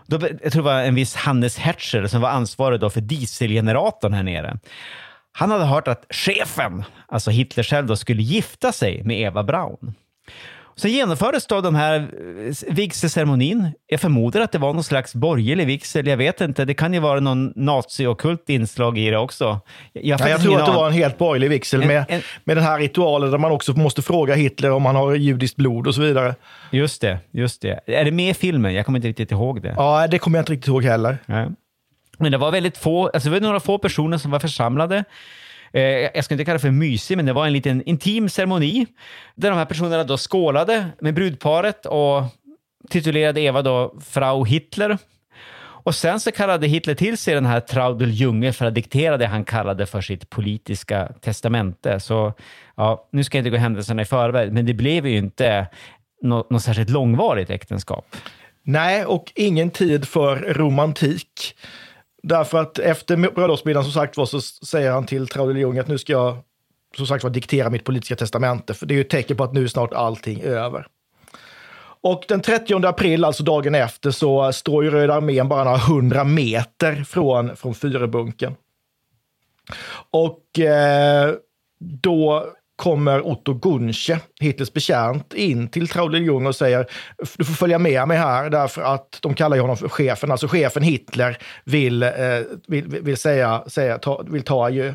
Då, 0.08 0.20
jag 0.44 0.52
tror 0.52 0.64
det 0.64 0.70
var 0.70 0.82
en 0.82 0.96
viss 0.96 1.16
Hannes 1.16 1.58
Hertzer 1.58 2.08
som 2.08 2.22
var 2.22 2.30
ansvarig 2.30 2.80
då 2.80 2.90
för 2.90 3.02
dieselgeneratorn 3.02 4.14
här 4.14 4.24
nere. 4.24 4.58
Han 5.34 5.52
hade 5.52 5.66
hört 5.66 5.88
att 5.88 6.06
chefen, 6.10 6.84
alltså 7.08 7.32
Hitler 7.32 7.64
själv, 7.64 7.88
då, 7.88 7.96
skulle 7.96 8.22
gifta 8.22 8.72
sig 8.72 9.04
med 9.04 9.22
Eva 9.22 9.44
Braun. 9.44 9.96
Sen 10.82 10.92
genomfördes 10.92 11.46
då 11.48 11.62
den 11.62 11.76
här 11.76 11.96
eh, 12.00 12.74
vigselceremonin. 12.74 13.72
Jag 13.88 14.02
förmodar 14.02 14.42
att 14.42 14.52
det 14.52 14.58
var 14.58 14.74
någon 14.74 14.84
slags 14.84 15.16
borgerlig 15.16 15.68
vigsel. 15.68 16.08
Jag 16.08 16.18
vet 16.18 16.42
inte. 16.42 16.66
Det 16.66 16.74
kan 16.74 16.94
ju 16.94 17.00
vara 17.00 17.20
någon 17.20 17.54
nazi-ockult 17.56 18.50
inslag 18.50 18.98
i 18.98 19.10
det 19.10 19.18
också. 19.18 19.60
Jag, 19.94 20.20
Ja, 20.22 20.30
jag 20.30 20.42
tror 20.42 20.60
att 20.60 20.66
det 20.66 20.72
var 20.72 20.88
en 20.88 20.94
helt 20.94 21.18
borgerlig 21.18 21.50
vigsel 21.50 21.82
En- 21.82 21.88
med, 21.88 22.06
en- 22.10 22.22
med 22.44 22.58
den 22.58 22.64
här 22.64 22.80
ritualen 22.80 23.32
där 23.32 23.38
man 23.38 23.52
också 23.52 23.74
måste 23.74 24.02
fråga 24.02 24.36
Hitler 24.36 24.72
om 24.72 24.86
han 24.86 24.96
har 24.96 25.14
judiskt 25.16 25.56
blod 25.56 25.88
och 25.88 25.96
så 25.96 26.02
vidare. 26.02 26.36
Just 26.72 27.02
det, 27.02 27.20
just 27.32 27.62
det. 27.62 27.80
Är 27.88 28.06
det 28.06 28.12
med 28.12 28.30
i 28.30 28.34
filmen? 28.34 28.74
Jag 28.74 28.86
kommer 28.86 29.00
inte 29.00 29.08
riktigt 29.08 29.32
ihåg 29.32 29.62
det. 29.62 29.74
Ja, 29.78 30.08
det 30.08 30.20
kommer 30.20 30.38
jag 30.38 30.42
inte 30.42 30.52
riktigt 30.54 30.68
ihåg 30.68 30.84
heller. 30.84 31.18
Nej. 31.26 31.48
Men 32.18 32.32
det 32.32 32.38
var 32.38 32.52
väldigt 32.52 32.78
få, 32.78 33.08
alltså 33.08 33.30
det 33.30 33.40
var 33.40 33.48
några 33.48 33.60
få 33.60 33.78
personer 33.78 34.18
som 34.18 34.32
var 34.32 34.40
församlade. 34.40 35.04
Eh, 35.74 35.82
jag 35.84 36.26
ska 36.26 36.34
inte 36.34 36.46
kalla 36.46 36.54
det 36.54 36.60
för 36.60 36.72
mysig, 36.72 37.18
men 37.18 37.26
det 37.26 37.34
var 37.34 37.48
en 37.48 37.54
liten 37.54 37.84
intim 37.84 38.30
ceremoni 38.30 38.88
där 39.36 39.50
de 39.50 39.58
här 39.58 39.66
personerna 39.66 40.04
då 40.04 40.18
skålade 40.18 40.86
med 41.02 41.14
brudparet 41.14 41.86
och 41.86 42.24
titulerade 42.90 43.42
Eva 43.42 43.62
då 43.62 43.96
Frau 44.10 44.46
Hitler. 44.46 44.98
Och 45.84 45.96
sen 45.96 46.20
så 46.20 46.32
kallade 46.32 46.68
Hitler 46.68 46.96
till 46.96 47.18
sig 47.18 47.34
den 47.34 47.46
här 47.46 47.60
Traudel 47.60 48.12
Junge 48.12 48.54
för 48.54 48.66
att 48.66 48.76
diktera 48.76 49.18
det 49.18 49.28
han 49.28 49.46
kallade 49.46 49.86
för 49.86 50.02
sitt 50.02 50.30
politiska 50.30 51.12
testamente. 51.22 52.00
Så 52.00 52.34
ja, 52.76 53.08
nu 53.12 53.24
ska 53.24 53.38
jag 53.38 53.42
inte 53.42 53.50
gå 53.50 53.58
händelserna 53.58 54.02
i 54.02 54.06
förväg, 54.06 54.52
men 54.52 54.66
det 54.66 54.74
blev 54.74 55.08
ju 55.08 55.18
inte 55.18 55.68
något, 56.22 56.50
något 56.50 56.64
särskilt 56.64 56.90
långvarigt 56.90 57.50
äktenskap. 57.50 58.16
Nej, 58.64 59.06
och 59.06 59.32
ingen 59.36 59.70
tid 59.70 60.08
för 60.08 60.36
romantik. 60.36 61.56
Därför 62.24 62.58
att 62.58 62.80
efter 62.80 63.18
bröllopsmiddagen 63.18 63.84
som 63.84 63.94
sagt 63.94 64.18
var 64.18 64.26
så 64.26 64.42
säger 64.42 64.92
han 64.92 65.06
till 65.06 65.28
Traudeljung 65.28 65.78
att 65.78 65.88
nu 65.88 65.98
ska 65.98 66.14
jag 66.14 66.38
som 66.98 67.08
sagt 67.08 67.24
var 67.24 67.32
diktera 67.32 67.70
mitt 67.70 67.84
politiska 67.84 68.16
testamente. 68.16 68.74
För 68.74 68.86
det 68.86 68.94
är 68.94 68.96
ju 68.96 69.02
ett 69.02 69.10
tecken 69.10 69.38
på 69.38 69.44
att 69.44 69.54
nu 69.54 69.64
är 69.64 69.68
snart 69.68 69.94
allting 69.94 70.42
över. 70.42 70.88
Och 72.04 72.26
den 72.28 72.42
30 72.42 72.86
april, 72.86 73.26
alltså 73.26 73.44
dagen 73.44 73.76
efter, 73.76 74.12
så 74.12 74.54
står 74.54 74.84
ju 74.84 74.90
Röda 74.90 75.14
armén 75.14 75.50
bara 75.50 75.64
några 75.64 75.78
hundra 75.78 76.24
meter 76.24 77.04
från, 77.04 77.56
från 77.56 77.76
Fyrebunken. 77.76 78.56
Och 80.12 80.60
eh, 80.60 81.34
då 81.80 82.46
kommer 82.82 83.28
Otto 83.28 83.54
Gunsche, 83.54 84.20
Hitlers 84.40 84.74
betjänt, 84.74 85.34
in 85.34 85.68
till 85.68 85.88
Traudel 85.88 86.26
Jung 86.26 86.46
och 86.46 86.56
säger 86.56 86.86
du 87.38 87.46
får 87.46 87.54
följa 87.54 87.80
med 87.80 88.08
mig 88.08 88.18
här 88.18 88.50
därför 88.50 88.82
att 88.82 89.20
de 89.22 89.34
kallar 89.34 89.60
honom 89.60 89.78
för 89.78 89.90
chefen. 89.90 90.32
Alltså 90.32 90.48
chefen 90.48 90.84
Hitler 90.84 91.38
vill, 91.64 92.04
eh, 92.04 92.10
vill, 92.68 92.88
vill, 92.88 93.18
säga, 93.18 93.64
säga, 93.68 93.98
ta, 93.98 94.24
vill 94.28 94.44
ta 94.44 94.66
adjö. 94.66 94.94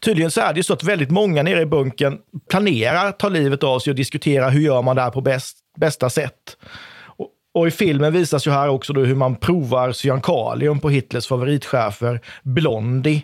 Tydligen 0.00 0.30
så 0.30 0.40
är 0.40 0.52
det 0.52 0.58
ju 0.58 0.62
så 0.62 0.72
att 0.72 0.84
väldigt 0.84 1.10
många 1.10 1.42
nere 1.42 1.60
i 1.60 1.66
bunkern 1.66 2.18
planerar 2.50 3.06
att 3.06 3.18
ta 3.18 3.28
livet 3.28 3.62
av 3.62 3.78
sig 3.78 3.90
och 3.90 3.96
diskutera 3.96 4.48
hur 4.48 4.60
gör 4.60 4.82
man 4.82 4.96
det 4.96 5.02
här 5.02 5.10
på 5.10 5.20
bäst, 5.20 5.56
bästa 5.76 6.10
sätt. 6.10 6.56
Och, 7.02 7.28
och 7.54 7.68
i 7.68 7.70
filmen 7.70 8.12
visas 8.12 8.46
ju 8.46 8.50
här 8.50 8.68
också 8.68 8.92
då 8.92 9.00
hur 9.00 9.14
man 9.14 9.36
provar 9.36 9.92
cyankalium 9.92 10.80
på 10.80 10.90
Hitlers 10.90 11.26
favoritchefer 11.26 12.20
Blondie 12.42 13.22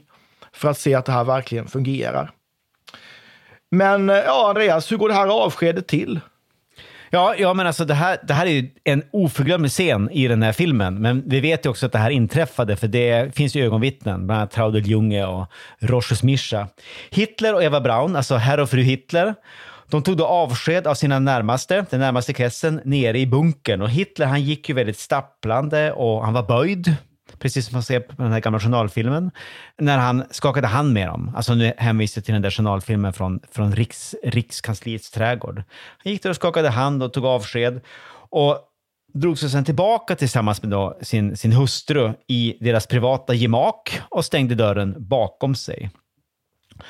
för 0.53 0.71
att 0.71 0.79
se 0.79 0.95
att 0.95 1.05
det 1.05 1.13
här 1.13 1.25
verkligen 1.25 1.67
fungerar. 1.67 2.33
Men 3.71 4.11
eh, 4.11 4.17
ja, 4.17 4.49
Andreas, 4.49 4.93
hur 4.93 4.97
går 4.97 5.09
det 5.09 5.15
här 5.15 5.27
avskedet 5.27 5.87
till? 5.87 6.21
Ja, 7.11 7.35
ja 7.39 7.55
men 7.55 7.67
alltså 7.67 7.85
det 7.85 7.95
här, 7.95 8.19
det 8.23 8.35
här 8.35 8.47
är 8.47 8.51
ju 8.51 8.71
en 8.85 9.03
oförglömlig 9.11 9.71
scen 9.71 10.11
i 10.11 10.29
den 10.29 10.43
här 10.43 10.53
filmen. 10.53 11.03
Men 11.03 11.23
vi 11.27 11.41
vet 11.41 11.67
ju 11.67 11.71
också 11.71 11.87
att 11.87 11.93
det 11.93 11.99
här 11.99 12.11
inträffade, 12.11 12.77
för 12.77 12.89
det 12.89 13.37
finns 13.37 13.55
ju 13.55 13.65
ögonvittnen, 13.65 14.27
bland 14.27 14.41
annat 14.41 14.51
Traudel 14.51 14.87
Junge 14.87 15.27
och 15.27 15.47
Rochus 15.79 16.23
Mischa. 16.23 16.69
Hitler 17.11 17.55
och 17.55 17.63
Eva 17.63 17.81
Braun, 17.81 18.17
alltså 18.17 18.35
herr 18.35 18.61
och 18.61 18.71
fru 18.71 18.83
Hitler, 18.83 19.35
de 19.91 20.03
tog 20.03 20.17
då 20.17 20.27
avsked 20.27 20.87
av 20.87 20.95
sina 20.95 21.19
närmaste, 21.19 21.87
den 21.91 22.01
närmaste 22.01 22.33
kretsen, 22.33 22.81
nere 22.85 23.19
i 23.19 23.27
bunkern. 23.27 23.83
Och 23.83 23.91
Hitler, 23.91 24.27
han 24.27 24.43
gick 24.43 24.69
ju 24.69 24.75
väldigt 24.75 24.99
stapplande 24.99 25.93
och 25.93 26.25
han 26.25 26.35
var 26.35 26.43
böjd. 26.43 26.97
Precis 27.39 27.67
som 27.67 27.75
man 27.75 27.83
ser 27.83 28.01
på 28.01 28.23
den 28.23 28.33
här 28.33 28.41
gamla 28.41 28.61
journalfilmen. 28.61 29.31
När 29.79 29.99
han 29.99 30.25
skakade 30.31 30.67
hand 30.67 30.93
med 30.93 31.09
dem. 31.09 31.33
Alltså 31.37 31.55
nu 31.55 31.73
hänvisar 31.77 32.19
jag 32.19 32.25
till 32.25 32.35
den 32.35 32.43
där 32.43 32.51
journalfilmen 32.51 33.13
från, 33.13 33.41
från 33.53 33.75
Riks, 33.75 34.15
Rikskansliets 34.25 35.11
trädgård. 35.11 35.63
Han 35.99 36.13
gick 36.13 36.23
där 36.23 36.31
och 36.31 36.37
skakade 36.37 36.71
hand 36.71 37.03
och 37.03 37.13
tog 37.13 37.25
avsked. 37.25 37.81
Och 38.31 38.59
drog 39.15 39.39
sig 39.39 39.51
sen 39.51 39.65
tillbaka 39.65 40.17
tillsammans 40.17 40.63
med 40.63 40.71
då 40.71 40.99
sin, 41.03 41.37
sin 41.37 41.53
hustru 41.53 42.13
i 42.27 42.57
deras 42.61 42.87
privata 42.87 43.35
gemak 43.35 44.01
och 44.09 44.25
stängde 44.25 44.55
dörren 44.55 44.95
bakom 44.99 45.55
sig. 45.55 45.91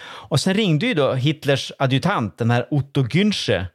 Och 0.02 0.40
sen 0.40 0.54
ringde 0.54 0.86
ju 0.86 0.94
då 0.94 1.14
Hitlers 1.14 1.72
adjutant, 1.78 2.38
den 2.38 2.50
här 2.50 2.66
Otto 2.70 3.02
Günsche, 3.02 3.66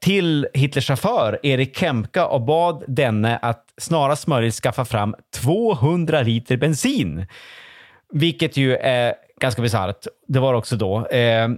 till 0.00 0.46
Hitlers 0.54 0.86
chaufför 0.86 1.38
Erik 1.42 1.78
Kemka 1.78 2.26
och 2.26 2.42
bad 2.42 2.84
denne 2.88 3.36
att 3.36 3.64
snarast 3.76 4.26
möjligt 4.26 4.54
skaffa 4.54 4.84
fram 4.84 5.14
200 5.34 6.22
liter 6.22 6.56
bensin. 6.56 7.26
Vilket 8.12 8.56
ju 8.56 8.76
är 8.76 9.14
ganska 9.40 9.62
bisarrt. 9.62 10.06
Det 10.28 10.38
var 10.38 10.54
också 10.54 10.76
då. 10.76 11.06
Eh, 11.06 11.48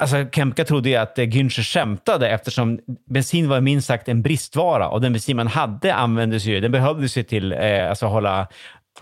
Alltså, 0.00 0.26
Kemka 0.32 0.64
trodde 0.64 0.88
ju 0.88 0.96
att 0.96 1.18
eh, 1.18 1.24
Günther 1.24 1.62
skämtade 1.62 2.28
eftersom 2.28 2.80
bensin 3.10 3.48
var 3.48 3.60
minst 3.60 3.86
sagt 3.86 4.08
en 4.08 4.22
bristvara 4.22 4.88
och 4.88 5.00
den 5.00 5.12
bensin 5.12 5.36
man 5.36 5.46
hade 5.46 5.94
användes 5.94 6.44
ju, 6.44 6.60
den 6.60 6.72
behövdes 6.72 7.18
ju 7.18 7.22
till 7.22 7.52
eh, 7.52 7.90
alltså 7.90 8.06
hålla 8.06 8.48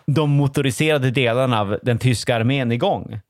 de 0.06 0.30
motoriserade 0.30 1.10
delarna 1.10 1.60
av 1.60 1.78
den 1.82 1.98
tyska 1.98 2.36
armén 2.36 2.72
igång. 2.72 3.20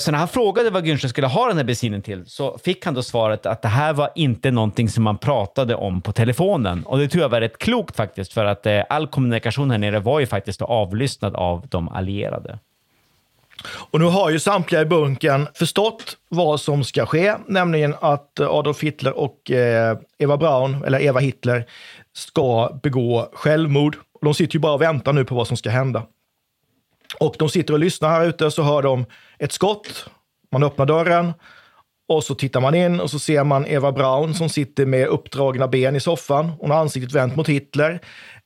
Så 0.00 0.10
när 0.10 0.18
han 0.18 0.28
frågade 0.28 0.70
vad 0.70 0.86
Günther 0.86 1.08
skulle 1.08 1.26
ha 1.26 1.48
den 1.48 1.56
här 1.56 1.64
bensinen 1.64 2.02
till 2.02 2.26
så 2.26 2.58
fick 2.58 2.84
han 2.84 2.94
då 2.94 3.02
svaret 3.02 3.46
att 3.46 3.62
det 3.62 3.68
här 3.68 3.92
var 3.92 4.10
inte 4.14 4.50
någonting 4.50 4.88
som 4.88 5.04
man 5.04 5.18
pratade 5.18 5.74
om 5.74 6.00
på 6.00 6.12
telefonen. 6.12 6.84
Och 6.84 6.98
det 6.98 7.08
tror 7.08 7.22
jag 7.22 7.28
var 7.28 7.40
rätt 7.40 7.58
klokt 7.58 7.96
faktiskt 7.96 8.32
för 8.32 8.44
att 8.44 8.66
eh, 8.66 8.82
all 8.88 9.06
kommunikation 9.06 9.70
här 9.70 9.78
nere 9.78 10.00
var 10.00 10.20
ju 10.20 10.26
faktiskt 10.26 10.62
avlyssnad 10.62 11.34
av 11.36 11.66
de 11.68 11.88
allierade. 11.88 12.58
Och 13.90 14.00
nu 14.00 14.06
har 14.06 14.30
ju 14.30 14.38
samtliga 14.38 14.80
i 14.82 14.84
bunkern 14.84 15.48
förstått 15.54 16.16
vad 16.28 16.60
som 16.60 16.84
ska 16.84 17.06
ske, 17.06 17.34
nämligen 17.46 17.94
att 18.00 18.40
Adolf 18.40 18.82
Hitler 18.82 19.18
och 19.18 19.50
eh, 19.50 19.98
Eva 20.18 20.36
Braun, 20.36 20.84
eller 20.84 21.02
Eva 21.02 21.20
Hitler, 21.20 21.64
ska 22.12 22.78
begå 22.82 23.28
självmord. 23.32 23.96
De 24.20 24.34
sitter 24.34 24.54
ju 24.54 24.60
bara 24.60 24.72
och 24.72 24.82
väntar 24.82 25.12
nu 25.12 25.24
på 25.24 25.34
vad 25.34 25.48
som 25.48 25.56
ska 25.56 25.70
hända. 25.70 26.02
Och 27.20 27.34
de 27.38 27.48
sitter 27.48 27.74
och 27.74 27.80
lyssnar 27.80 28.08
här 28.08 28.26
ute, 28.26 28.50
så 28.50 28.62
hör 28.62 28.82
de 28.82 29.06
ett 29.38 29.52
skott. 29.52 30.10
Man 30.52 30.62
öppnar 30.62 30.86
dörren 30.86 31.32
och 32.08 32.24
så 32.24 32.34
tittar 32.34 32.60
man 32.60 32.74
in 32.74 33.00
och 33.00 33.10
så 33.10 33.18
ser 33.18 33.44
man 33.44 33.66
Eva 33.66 33.92
Braun 33.92 34.34
som 34.34 34.48
sitter 34.48 34.86
med 34.86 35.06
uppdragna 35.06 35.68
ben 35.68 35.96
i 35.96 36.00
soffan. 36.00 36.52
Hon 36.60 36.70
har 36.70 36.78
ansiktet 36.78 37.12
vänt 37.12 37.36
mot 37.36 37.48
Hitler. 37.48 38.00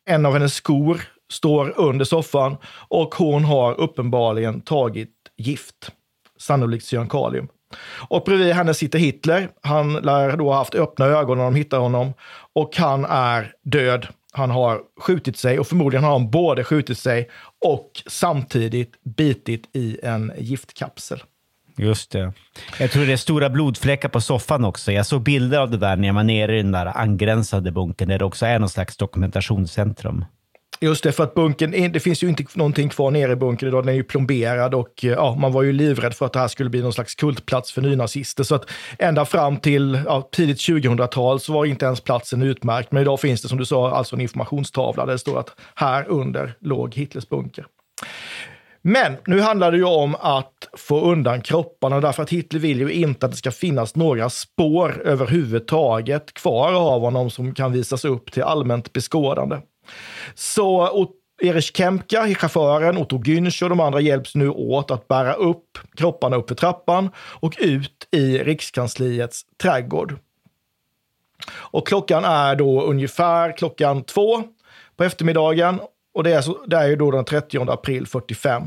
En 0.08 0.26
av 0.26 0.32
hennes 0.32 0.54
skor 0.54 1.02
står 1.32 1.74
under 1.76 2.04
soffan 2.04 2.56
och 2.88 3.14
hon 3.14 3.44
har 3.44 3.80
uppenbarligen 3.80 4.60
tagit 4.60 5.14
gift, 5.36 5.90
sannolikt 6.38 6.84
cyankalium. 6.84 7.48
Och 8.08 8.22
bredvid 8.24 8.52
henne 8.52 8.74
sitter 8.74 8.98
Hitler. 8.98 9.48
Han 9.62 9.92
lär 9.92 10.36
då 10.36 10.48
ha 10.48 10.56
haft 10.56 10.74
öppna 10.74 11.06
ögon 11.06 11.38
när 11.38 11.44
de 11.44 11.54
hittar 11.54 11.78
honom 11.78 12.12
och 12.52 12.76
han 12.76 13.04
är 13.04 13.52
död. 13.64 14.06
Han 14.32 14.50
har 14.50 14.80
skjutit 15.00 15.36
sig 15.36 15.58
och 15.58 15.66
förmodligen 15.66 16.04
har 16.04 16.12
han 16.12 16.30
både 16.30 16.64
skjutit 16.64 16.98
sig 16.98 17.30
och 17.62 18.02
samtidigt 18.06 19.04
bitit 19.04 19.76
i 19.76 19.98
en 20.02 20.32
giftkapsel. 20.38 21.22
Just 21.76 22.10
det. 22.10 22.32
Jag 22.78 22.90
tror 22.90 23.06
det 23.06 23.12
är 23.12 23.16
stora 23.16 23.50
blodfläckar 23.50 24.08
på 24.08 24.20
soffan 24.20 24.64
också. 24.64 24.92
Jag 24.92 25.06
såg 25.06 25.22
bilder 25.22 25.58
av 25.58 25.70
det 25.70 25.76
där 25.76 25.96
när 25.96 26.08
jag 26.08 26.14
var 26.14 26.22
nere 26.22 26.58
i 26.58 26.62
den 26.62 26.72
där 26.72 26.98
angränsande 26.98 27.72
bunkern 27.72 28.08
där 28.08 28.18
det 28.18 28.24
också 28.24 28.46
är 28.46 28.58
någon 28.58 28.68
slags 28.68 28.96
dokumentationscentrum. 28.96 30.24
Just 30.82 31.04
det, 31.04 31.12
för 31.12 31.24
att 31.24 31.34
bunkern, 31.34 31.92
det 31.92 32.00
finns 32.00 32.22
ju 32.22 32.28
inte 32.28 32.44
någonting 32.54 32.88
kvar 32.88 33.10
nere 33.10 33.32
i 33.32 33.36
bunkern 33.36 33.68
idag. 33.68 33.82
Den 33.82 33.88
är 33.88 33.96
ju 33.96 34.04
plomberad 34.04 34.74
och 34.74 35.04
eh, 35.04 35.10
ja, 35.10 35.34
man 35.34 35.52
var 35.52 35.62
ju 35.62 35.72
livrädd 35.72 36.14
för 36.14 36.26
att 36.26 36.32
det 36.32 36.38
här 36.38 36.48
skulle 36.48 36.70
bli 36.70 36.82
någon 36.82 36.92
slags 36.92 37.14
kultplats 37.14 37.72
för 37.72 37.82
nynazister. 37.82 38.44
Så 38.44 38.54
att 38.54 38.70
ända 38.98 39.24
fram 39.24 39.56
till 39.56 40.00
ja, 40.06 40.28
tidigt 40.32 40.58
2000-tal 40.58 41.40
så 41.40 41.52
var 41.52 41.64
inte 41.64 41.84
ens 41.84 42.00
platsen 42.00 42.42
utmärkt. 42.42 42.92
Men 42.92 43.02
idag 43.02 43.20
finns 43.20 43.42
det 43.42 43.48
som 43.48 43.58
du 43.58 43.64
sa 43.64 43.90
alltså 43.90 44.16
en 44.16 44.20
informationstavla 44.20 45.06
där 45.06 45.12
det 45.12 45.18
står 45.18 45.40
att 45.40 45.50
här 45.74 46.04
under 46.08 46.54
låg 46.60 46.94
Hitlers 46.94 47.28
bunker. 47.28 47.66
Men 48.82 49.16
nu 49.26 49.40
handlar 49.40 49.70
det 49.70 49.78
ju 49.78 49.84
om 49.84 50.14
att 50.20 50.68
få 50.76 51.00
undan 51.00 51.40
kropparna 51.40 52.00
därför 52.00 52.22
att 52.22 52.30
Hitler 52.30 52.60
vill 52.60 52.80
ju 52.80 52.92
inte 52.92 53.26
att 53.26 53.32
det 53.32 53.38
ska 53.38 53.50
finnas 53.50 53.96
några 53.96 54.30
spår 54.30 55.02
överhuvudtaget 55.04 56.34
kvar 56.34 56.72
av 56.72 57.00
honom 57.00 57.30
som 57.30 57.54
kan 57.54 57.72
visas 57.72 58.04
upp 58.04 58.32
till 58.32 58.42
allmänt 58.42 58.92
beskådande. 58.92 59.56
Så 60.34 61.08
Erich 61.42 61.76
Kempka, 61.76 62.34
chauffören, 62.34 62.96
Otto 62.96 63.18
Günsch 63.18 63.62
och 63.62 63.68
de 63.68 63.80
andra 63.80 64.00
hjälps 64.00 64.34
nu 64.34 64.48
åt 64.48 64.90
att 64.90 65.08
bära 65.08 65.32
upp 65.32 65.78
kropparna 65.96 66.36
upp 66.36 66.48
för 66.48 66.54
trappan 66.54 67.10
och 67.16 67.56
ut 67.58 68.08
i 68.10 68.38
Rikskansliets 68.38 69.42
trädgård. 69.62 70.18
Och 71.52 71.86
klockan 71.86 72.24
är 72.24 72.54
då 72.56 72.82
ungefär 72.82 73.56
klockan 73.56 74.04
två 74.04 74.42
på 74.96 75.04
eftermiddagen 75.04 75.80
och 76.14 76.24
det 76.24 76.32
är, 76.32 76.42
så, 76.42 76.64
det 76.66 76.76
är 76.76 76.88
ju 76.88 76.96
då 76.96 77.10
den 77.10 77.24
30 77.24 77.70
april 77.70 78.06
45. 78.06 78.62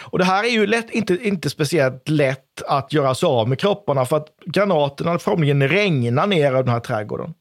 Och 0.00 0.18
det 0.18 0.24
här 0.24 0.44
är 0.44 0.48
ju 0.48 0.66
lätt, 0.66 0.90
inte, 0.90 1.18
inte 1.22 1.50
speciellt 1.50 2.08
lätt 2.08 2.62
att 2.66 2.92
göra 2.92 3.14
sig 3.14 3.26
av 3.26 3.48
med 3.48 3.58
kropparna 3.58 4.04
för 4.04 4.16
att 4.16 4.28
granaterna 4.46 5.18
formligen 5.18 5.68
regnar 5.68 6.26
ner 6.26 6.52
av 6.52 6.64
den 6.64 6.74
här 6.74 6.80
trädgården. 6.80 7.34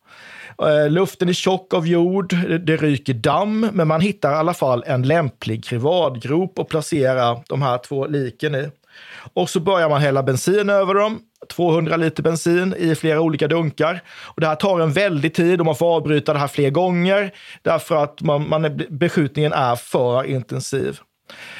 Eh, 0.62 0.90
luften 0.90 1.30
är 1.30 1.34
tjock 1.34 1.74
av 1.74 1.88
jord, 1.88 2.36
det 2.66 2.78
ryker 2.78 3.14
damm, 3.14 3.70
men 3.74 3.88
man 3.88 4.02
hittar 4.02 4.32
i 4.32 4.36
alla 4.36 4.54
fall 4.54 4.84
en 4.88 5.04
lämplig 5.04 5.66
krivadgrop 5.66 6.60
att 6.60 6.68
placera 6.68 7.40
de 7.48 7.62
här 7.62 7.78
två 7.78 8.08
liken 8.08 8.56
i. 8.56 8.70
Och 9.34 9.50
så 9.50 9.60
börjar 9.60 9.90
man 9.90 10.02
hälla 10.02 10.24
bensin 10.24 10.70
över 10.70 10.94
dem, 10.94 11.20
200 11.50 11.98
liter 11.98 12.24
bensin 12.24 12.76
i 12.78 12.96
flera 12.96 13.22
olika 13.22 13.48
dunkar. 13.48 14.02
Och 14.24 14.42
det 14.42 14.48
här 14.48 14.56
tar 14.56 14.80
en 14.80 14.94
väldig 14.94 15.36
tid 15.36 15.60
och 15.60 15.66
man 15.66 15.76
får 15.76 15.96
avbryta 15.96 16.34
det 16.34 16.40
här 16.40 16.48
fler 16.48 16.70
gånger 16.70 17.32
därför 17.62 18.04
att 18.04 18.22
man, 18.22 18.50
man, 18.50 18.82
beskjutningen 18.90 19.54
är 19.54 19.76
för 19.76 20.24
intensiv. 20.24 21.00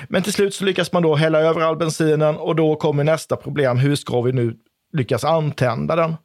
Men 0.08 0.24
till 0.24 0.34
slut 0.34 0.54
så 0.54 0.66
lyckas 0.66 0.92
man 0.92 1.04
då 1.04 1.16
hälla 1.16 1.40
över 1.40 1.62
all 1.62 1.78
bensinen 1.78 2.38
och 2.38 2.56
då 2.56 2.76
kommer 2.76 3.04
nästa 3.04 3.36
problem. 3.36 3.78
Hur 3.78 3.96
ska 3.96 4.22
vi 4.22 4.32
nu 4.32 4.56
lyckas 4.94 5.24
antända 5.24 5.96
den? 5.96 6.16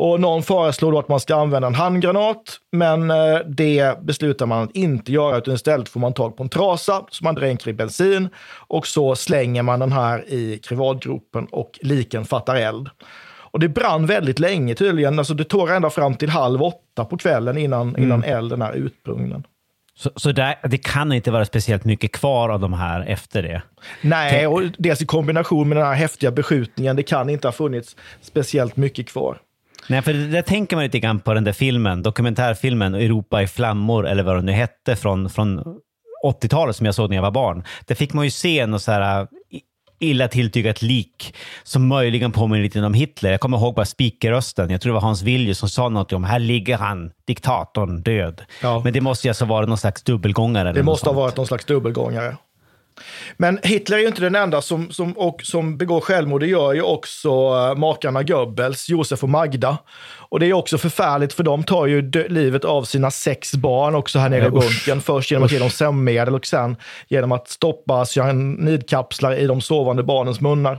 Och 0.00 0.20
någon 0.20 0.42
föreslår 0.42 0.92
då 0.92 0.98
att 0.98 1.08
man 1.08 1.20
ska 1.20 1.36
använda 1.36 1.68
en 1.68 1.74
handgranat, 1.74 2.58
men 2.72 3.10
eh, 3.10 3.38
det 3.46 4.02
beslutar 4.02 4.46
man 4.46 4.64
att 4.64 4.76
inte 4.76 5.12
göra, 5.12 5.36
utan 5.36 5.54
istället 5.54 5.88
får 5.88 6.00
man 6.00 6.12
tag 6.12 6.36
på 6.36 6.42
en 6.42 6.48
trasa 6.48 7.02
som 7.10 7.24
man 7.24 7.34
dränker 7.34 7.68
i 7.68 7.72
bensin 7.72 8.28
och 8.68 8.86
så 8.86 9.16
slänger 9.16 9.62
man 9.62 9.80
den 9.80 9.92
här 9.92 10.24
i 10.28 10.58
krivadgropen 10.58 11.46
och 11.50 11.78
liken 11.82 12.24
fattar 12.24 12.56
eld. 12.56 12.88
Och 13.50 13.60
det 13.60 13.68
brann 13.68 14.06
väldigt 14.06 14.38
länge 14.38 14.74
tydligen, 14.74 15.18
alltså 15.18 15.34
det 15.34 15.44
tog 15.44 15.70
ända 15.70 15.90
fram 15.90 16.14
till 16.14 16.30
halv 16.30 16.62
åtta 16.62 17.04
på 17.04 17.16
kvällen 17.16 17.58
innan, 17.58 17.88
mm. 17.88 18.02
innan 18.02 18.24
elden 18.24 18.62
är 18.62 18.72
utbrungen. 18.72 19.44
Så, 19.98 20.10
så 20.16 20.32
där, 20.32 20.54
det 20.62 20.78
kan 20.78 21.12
inte 21.12 21.30
vara 21.30 21.44
speciellt 21.44 21.84
mycket 21.84 22.12
kvar 22.12 22.48
av 22.48 22.60
de 22.60 22.72
här 22.72 23.00
efter 23.00 23.42
det? 23.42 23.62
Nej, 24.00 24.46
och 24.46 24.62
dels 24.78 25.02
i 25.02 25.06
kombination 25.06 25.68
med 25.68 25.76
den 25.76 25.86
här 25.86 25.94
häftiga 25.94 26.30
beskjutningen, 26.30 26.96
det 26.96 27.02
kan 27.02 27.30
inte 27.30 27.48
ha 27.48 27.52
funnits 27.52 27.96
speciellt 28.20 28.76
mycket 28.76 29.08
kvar. 29.08 29.38
Nej, 29.88 30.02
för 30.02 30.12
det 30.12 30.26
där 30.26 30.42
tänker 30.42 30.76
man 30.76 30.84
lite 30.84 30.98
grann 30.98 31.20
på 31.20 31.34
den 31.34 31.44
där 31.44 31.52
filmen, 31.52 32.02
dokumentärfilmen 32.02 32.94
Europa 32.94 33.42
i 33.42 33.46
flammor, 33.46 34.06
eller 34.06 34.22
vad 34.22 34.36
den 34.36 34.46
nu 34.46 34.52
hette, 34.52 34.96
från, 34.96 35.30
från 35.30 35.60
80-talet 36.26 36.76
som 36.76 36.86
jag 36.86 36.94
såg 36.94 37.10
när 37.10 37.16
jag 37.16 37.22
var 37.22 37.30
barn. 37.30 37.62
Där 37.86 37.94
fick 37.94 38.12
man 38.12 38.24
ju 38.24 38.30
se 38.30 38.66
något 38.66 38.82
så 38.82 38.92
här 38.92 39.26
illa 39.98 40.28
tilltygat 40.28 40.82
lik 40.82 41.34
som 41.62 41.86
möjligen 41.86 42.32
påminner 42.32 42.62
lite 42.62 42.80
om 42.80 42.94
Hitler. 42.94 43.30
Jag 43.30 43.40
kommer 43.40 43.58
ihåg 43.58 43.74
bara 43.74 43.86
speakerrösten. 43.86 44.70
Jag 44.70 44.80
tror 44.80 44.90
det 44.90 44.94
var 44.94 45.00
Hans 45.00 45.22
Villius 45.22 45.58
som 45.58 45.68
sa 45.68 45.88
något 45.88 46.12
om 46.12 46.24
här 46.24 46.38
ligger 46.38 46.76
han, 46.76 47.10
diktatorn, 47.26 48.02
död. 48.02 48.42
Ja. 48.62 48.80
Men 48.84 48.92
det 48.92 49.00
måste 49.00 49.26
ju 49.26 49.30
alltså 49.30 49.44
vara 49.44 49.66
någon 49.66 49.78
slags 49.78 50.02
dubbelgångare. 50.02 50.72
Det 50.72 50.82
måste 50.82 51.08
ha 51.08 51.14
varit 51.14 51.36
någon 51.36 51.46
slags 51.46 51.64
dubbelgångare. 51.64 52.36
Men 53.36 53.58
Hitler 53.62 53.96
är 53.96 54.00
ju 54.00 54.08
inte 54.08 54.20
den 54.20 54.34
enda 54.34 54.62
som, 54.62 54.90
som, 54.90 55.12
och, 55.12 55.40
som 55.42 55.78
begår 55.78 56.00
självmord. 56.00 56.40
Det 56.40 56.46
gör 56.46 56.72
ju 56.74 56.82
också 56.82 57.28
eh, 57.28 57.74
makarna 57.74 58.22
Goebbels, 58.22 58.88
Josef 58.88 59.22
och 59.22 59.28
Magda. 59.28 59.78
Och 60.28 60.40
det 60.40 60.46
är 60.46 60.52
också 60.52 60.78
förfärligt 60.78 61.32
för 61.32 61.42
de 61.42 61.64
tar 61.64 61.86
ju 61.86 62.10
livet 62.10 62.64
av 62.64 62.82
sina 62.82 63.10
sex 63.10 63.54
barn 63.54 63.94
också 63.94 64.18
här 64.18 64.28
nere 64.28 64.46
i 64.46 64.50
bunkern. 64.50 65.00
Först 65.00 65.30
genom 65.30 65.44
att 65.44 65.52
ge 65.52 65.58
dem 65.58 65.70
sömnmedel 65.70 66.34
och 66.34 66.46
sen 66.46 66.76
genom 67.08 67.32
att 67.32 67.48
stoppa 67.48 68.04
cyanidkapslar 68.04 69.34
i 69.34 69.46
de 69.46 69.60
sovande 69.60 70.02
barnens 70.02 70.40
munnar. 70.40 70.78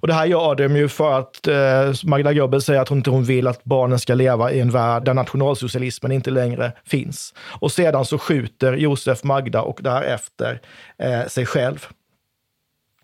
Och 0.00 0.08
det 0.08 0.14
här 0.14 0.26
gör 0.26 0.54
de 0.54 0.76
ju 0.76 0.88
för 0.88 1.18
att 1.18 1.46
eh, 1.46 2.08
Magda 2.08 2.32
Goebbels 2.32 2.64
säger 2.64 2.80
att 2.80 2.88
hon 2.88 2.98
inte 2.98 3.10
vill 3.10 3.46
att 3.46 3.64
barnen 3.64 3.98
ska 3.98 4.14
leva 4.14 4.52
i 4.52 4.60
en 4.60 4.70
värld 4.70 5.04
där 5.04 5.14
nationalsocialismen 5.14 6.12
inte 6.12 6.30
längre 6.30 6.72
finns. 6.84 7.34
Och 7.60 7.72
sedan 7.72 8.04
så 8.04 8.18
skjuter 8.18 8.72
Josef 8.72 9.24
Magda 9.24 9.62
och 9.62 9.78
därefter 9.82 10.60
eh, 11.02 11.26
sig 11.26 11.46
själv. 11.46 11.88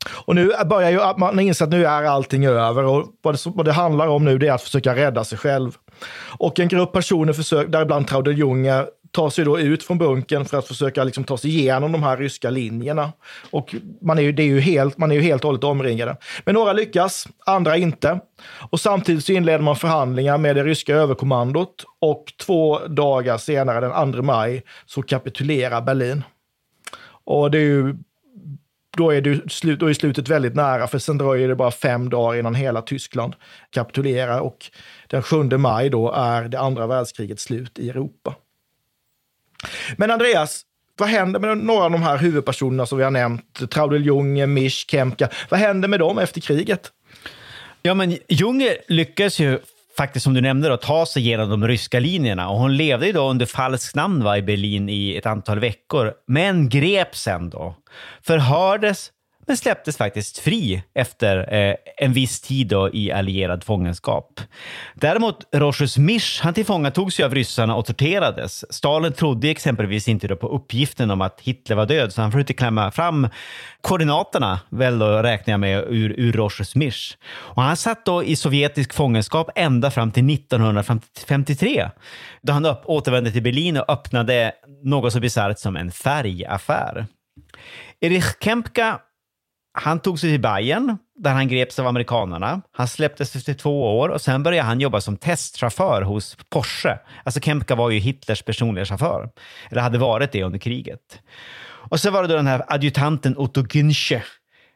Och 0.09 0.35
nu 0.35 0.53
börjar 0.67 0.91
ju 0.91 1.19
man 1.19 1.41
inse 1.41 1.65
att 1.65 1.71
nu 1.71 1.87
är 1.87 2.05
allting 2.05 2.47
över 2.47 2.85
och 2.85 3.07
vad 3.23 3.35
det, 3.35 3.41
vad 3.47 3.65
det 3.65 3.73
handlar 3.73 4.07
om 4.07 4.25
nu 4.25 4.39
det 4.39 4.49
är 4.49 4.53
att 4.53 4.63
försöka 4.63 4.95
rädda 4.95 5.25
sig 5.25 5.39
själv. 5.39 5.77
Och 6.39 6.61
en 6.61 6.69
grupp 6.69 6.93
personer, 6.93 7.33
försöker, 7.33 7.69
däribland 7.69 8.09
Traudel 8.09 8.39
Junge, 8.39 8.85
tar 9.15 9.31
sig 9.31 9.45
då 9.45 9.59
ut 9.59 9.83
från 9.83 9.99
bunkern 9.99 10.45
för 10.45 10.59
att 10.59 10.69
försöka 10.69 11.05
liksom 11.05 11.25
ta 11.25 11.37
sig 11.37 11.51
igenom 11.51 11.93
de 11.93 12.03
här 12.03 12.17
ryska 12.17 12.51
linjerna. 12.51 13.13
Och 13.51 13.75
man 14.01 14.19
är 14.19 14.23
ju, 14.23 14.33
det 14.33 14.43
är 14.43 14.47
ju 14.47 14.61
helt, 14.61 14.99
man 14.99 15.11
är 15.11 15.15
ju 15.15 15.21
helt 15.21 15.45
och 15.45 15.49
hållet 15.49 15.65
omringade. 15.65 16.17
Men 16.45 16.55
några 16.55 16.73
lyckas, 16.73 17.29
andra 17.47 17.77
inte. 17.77 18.21
Och 18.71 18.81
samtidigt 18.81 19.25
så 19.25 19.33
inleder 19.33 19.59
man 19.59 19.77
förhandlingar 19.77 20.39
med 20.39 20.57
det 20.57 20.65
ryska 20.65 20.95
överkommandot 20.95 21.85
och 22.01 22.25
två 22.47 22.79
dagar 22.79 23.39
senare, 23.39 23.81
den 23.81 24.13
2 24.13 24.23
maj, 24.23 24.63
så 24.87 25.03
kapitulerar 25.03 25.81
Berlin. 25.81 26.23
Och 27.25 27.51
det 27.51 27.59
är 27.59 27.63
ju 27.63 27.97
då 28.97 29.11
är, 29.11 29.21
du 29.21 29.45
slut, 29.49 29.81
då 29.81 29.87
är 29.87 29.95
slutet 29.95 30.29
väldigt 30.29 30.55
nära, 30.55 30.87
för 30.87 30.99
sen 30.99 31.19
dröjer 31.19 31.49
det 31.49 31.55
bara 31.55 31.71
fem 31.71 32.11
dagar 32.11 32.39
innan 32.39 32.55
hela 32.55 32.83
Tyskland 32.83 33.35
kapitulerar 33.71 34.41
och 34.41 34.71
den 35.07 35.23
7 35.23 35.43
maj 35.43 35.91
då 35.91 36.13
är 36.13 36.43
det 36.43 36.61
andra 36.61 36.87
världskrigets 36.87 37.43
slut 37.43 37.79
i 37.79 37.91
Europa. 37.91 38.35
Men 39.97 40.11
Andreas, 40.11 40.63
vad 40.99 41.09
händer 41.09 41.41
med 41.41 41.59
några 41.59 41.85
av 41.85 41.91
de 41.91 42.03
här 42.03 42.19
huvudpersonerna 42.19 42.87
som 42.87 42.99
vi 42.99 43.05
har 43.05 43.11
nämnt? 43.11 43.71
Traudel 43.71 44.07
Junge, 44.07 44.47
Misch, 44.47 44.87
Kemka. 44.89 45.29
Vad 45.49 45.61
händer 45.61 45.89
med 45.89 46.01
dem 46.01 46.19
efter 46.19 46.41
kriget? 46.41 46.93
Ja, 47.83 47.95
men 47.95 48.19
Junge 48.29 48.77
lyckas 48.89 49.39
ju 49.39 49.59
faktiskt, 49.97 50.25
som 50.25 50.35
du 50.35 50.41
nämnde, 50.41 50.69
då, 50.69 50.77
ta 50.77 51.07
sig 51.07 51.23
genom 51.23 51.51
de 51.51 51.69
ryska 51.69 52.01
linjerna. 52.01 52.49
Och 52.49 52.59
hon 52.59 52.77
levde 52.77 53.07
ju 53.07 53.13
då 53.13 53.31
under 53.31 53.47
falskt 53.47 53.95
namn 53.95 54.25
va, 54.25 54.39
i 54.39 54.43
Berlin 54.43 54.89
i 54.89 55.17
ett 55.17 55.27
antal 55.27 55.59
veckor, 55.59 56.13
men 56.27 56.69
greps 56.69 57.23
sen 57.23 57.51
då. 57.51 57.77
Förhördes 58.23 59.11
men 59.47 59.57
släpptes 59.57 59.97
faktiskt 59.97 60.39
fri 60.39 60.83
efter 60.95 61.55
eh, 61.55 61.75
en 61.97 62.13
viss 62.13 62.41
tid 62.41 62.67
då 62.67 62.91
i 62.93 63.13
allierad 63.13 63.65
fångenskap. 63.65 64.41
Däremot 64.95 65.37
Rochus 65.53 65.99
Misch, 65.99 66.41
han 66.43 66.55
tillfångatogs 66.55 67.21
ju 67.21 67.25
av 67.25 67.35
ryssarna 67.35 67.77
och 67.77 67.87
torterades. 67.87 68.73
Stalin 68.73 69.13
trodde 69.13 69.49
exempelvis 69.49 70.09
inte 70.09 70.29
då 70.29 70.37
på 70.37 70.49
uppgiften 70.49 71.11
om 71.11 71.21
att 71.21 71.41
Hitler 71.41 71.77
var 71.77 71.87
död, 71.87 72.13
så 72.13 72.23
han 72.23 72.33
försökte 72.33 72.55
klämma 72.55 72.91
fram 72.91 73.29
koordinaterna, 73.81 74.61
väl 74.71 74.99
då 74.99 75.07
räknar 75.07 75.53
jag 75.53 75.61
med, 75.61 75.79
ur, 75.79 76.15
ur 76.21 76.33
Rochus 76.33 76.75
Misch. 76.75 77.19
Och 77.27 77.63
han 77.63 77.77
satt 77.77 78.05
då 78.05 78.25
i 78.25 78.37
sovjetisk 78.37 78.95
fångenskap 78.95 79.51
ända 79.55 79.91
fram 79.91 80.11
till 80.11 80.35
1953, 80.35 81.91
då 82.43 82.53
han 82.53 82.67
upp, 82.67 82.83
återvände 82.85 83.31
till 83.31 83.43
Berlin 83.43 83.77
och 83.77 83.91
öppnade 83.91 84.53
något 84.83 85.13
så 85.13 85.21
bisarrt 85.21 85.59
som 85.59 85.77
en 85.77 85.93
färgaffär. 85.93 87.07
Erich 88.01 88.39
Kempka 88.41 89.01
han 89.77 90.01
tog 90.01 90.19
sig 90.19 90.31
till 90.31 90.41
Bayern 90.41 90.99
där 91.19 91.33
han 91.33 91.49
greps 91.49 91.79
av 91.79 91.87
amerikanerna. 91.87 92.61
Han 92.73 92.89
släpptes 92.89 93.37
efter 93.37 93.55
två 93.55 93.99
år 93.99 94.09
och 94.09 94.21
sen 94.21 94.43
började 94.43 94.67
han 94.67 94.81
jobba 94.81 95.01
som 95.01 95.17
testchaufför 95.17 96.03
hos 96.03 96.37
Porsche. 96.51 96.99
Alltså 97.25 97.41
Kempka 97.41 97.75
var 97.75 97.91
ju 97.91 97.99
Hitlers 97.99 98.43
personliga 98.43 98.85
chaufför, 98.85 99.31
eller 99.71 99.83
hade 99.83 99.99
varit 99.99 100.33
det 100.33 100.43
under 100.43 100.59
kriget. 100.59 101.21
Och 101.91 102.01
så 102.01 102.11
var 102.11 102.23
det 102.23 102.29
då 102.29 102.37
den 102.37 102.47
här 102.47 102.65
adjutanten 102.69 103.37
Otto 103.37 103.63
Günsche, 103.63 104.23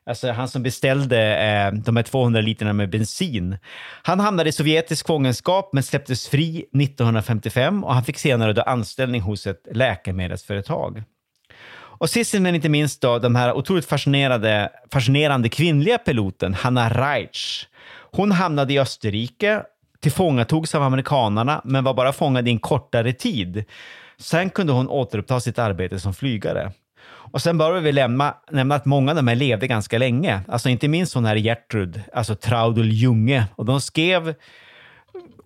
alltså 0.07 0.31
han 0.31 0.49
som 0.49 0.63
beställde 0.63 1.37
eh, 1.37 1.73
de 1.73 1.97
här 1.97 2.03
200 2.03 2.41
literna 2.41 2.73
med 2.73 2.91
bensin. 2.91 3.59
Han 4.03 4.21
hamnade 4.21 4.49
i 4.49 4.53
sovjetisk 4.53 5.07
fångenskap 5.07 5.71
men 5.73 5.83
släpptes 5.83 6.29
fri 6.29 6.59
1955 6.59 7.85
och 7.85 7.95
han 7.95 8.05
fick 8.05 8.19
senare 8.19 8.53
då 8.53 8.63
anställning 8.63 9.21
hos 9.21 9.47
ett 9.47 9.67
läkemedelsföretag. 9.73 11.03
Och 11.99 12.11
sist 12.11 12.35
men 12.35 12.55
inte 12.55 12.69
minst 12.69 13.01
då, 13.01 13.19
den 13.19 13.37
här 13.37 13.53
otroligt 13.53 13.87
fascinerande, 13.87 14.69
fascinerande 14.93 15.49
kvinnliga 15.49 15.99
piloten 15.99 16.55
Hanna 16.55 16.89
Reitsch. 16.89 17.65
Hon 18.13 18.33
hamnade 18.33 18.73
i 18.73 18.79
Österrike, 18.79 19.63
tillfångatogs 20.01 20.75
av 20.75 20.83
amerikanarna, 20.83 21.61
men 21.65 21.85
var 21.85 21.95
bara 21.95 22.13
fångad 22.13 22.49
i 22.49 22.51
en 22.51 22.59
kortare 22.59 23.13
tid. 23.13 23.65
Sen 24.19 24.51
kunde 24.51 24.73
hon 24.73 24.89
återuppta 24.89 25.41
sitt 25.41 25.59
arbete 25.59 26.01
som 26.01 26.15
flygare. 26.15 26.73
Och 27.31 27.43
sen 27.43 27.59
bör 27.59 27.81
vi 27.81 27.93
lämna, 27.93 28.35
nämna 28.51 28.75
att 28.75 28.85
många 28.85 29.13
av 29.13 29.17
de 29.17 29.29
här 29.29 29.35
levde 29.35 29.67
ganska 29.67 29.99
länge. 29.99 30.41
Alltså 30.49 30.69
inte 30.69 30.89
minst 30.89 31.15
hon 31.15 31.25
här 31.25 31.37
Gertrud, 31.37 32.01
alltså 32.15 32.35
Traudel 32.35 32.93
Junge. 32.93 33.45
Och 33.55 33.65
de 33.65 33.81
skrev 33.81 34.35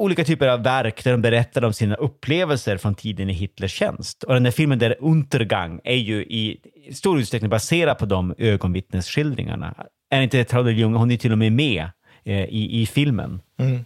olika 0.03 0.25
typer 0.25 0.49
av 0.49 0.63
verk 0.63 1.05
där 1.05 1.13
de 1.13 1.23
berättar 1.23 1.65
om 1.65 1.73
sina 1.73 1.95
upplevelser 1.95 2.77
från 2.77 2.95
tiden 2.95 3.31
i 3.31 3.33
Hitlers 3.33 3.73
tjänst. 3.73 4.23
Och 4.23 4.35
den 4.35 4.43
där 4.43 4.51
filmen 4.51 4.79
där 4.79 4.97
Untergang 5.01 5.81
är 5.85 5.97
ju 5.97 6.23
i 6.23 6.61
stor 6.93 7.21
utsträckning 7.21 7.51
baserad 7.51 7.99
på 7.99 8.07
de 8.07 8.35
ögonvittnesskildringarna. 8.39 9.75
Är 10.11 10.23
inte 10.23 10.45
Traudel 10.45 10.79
Junge, 10.79 10.99
hon 10.99 11.11
är 11.11 11.17
till 11.17 11.33
och 11.33 11.39
med 11.39 11.53
med 11.53 11.87
eh, 12.25 12.45
i, 12.45 12.83
i 12.83 12.87
filmen. 12.87 13.41
Mm. 13.59 13.85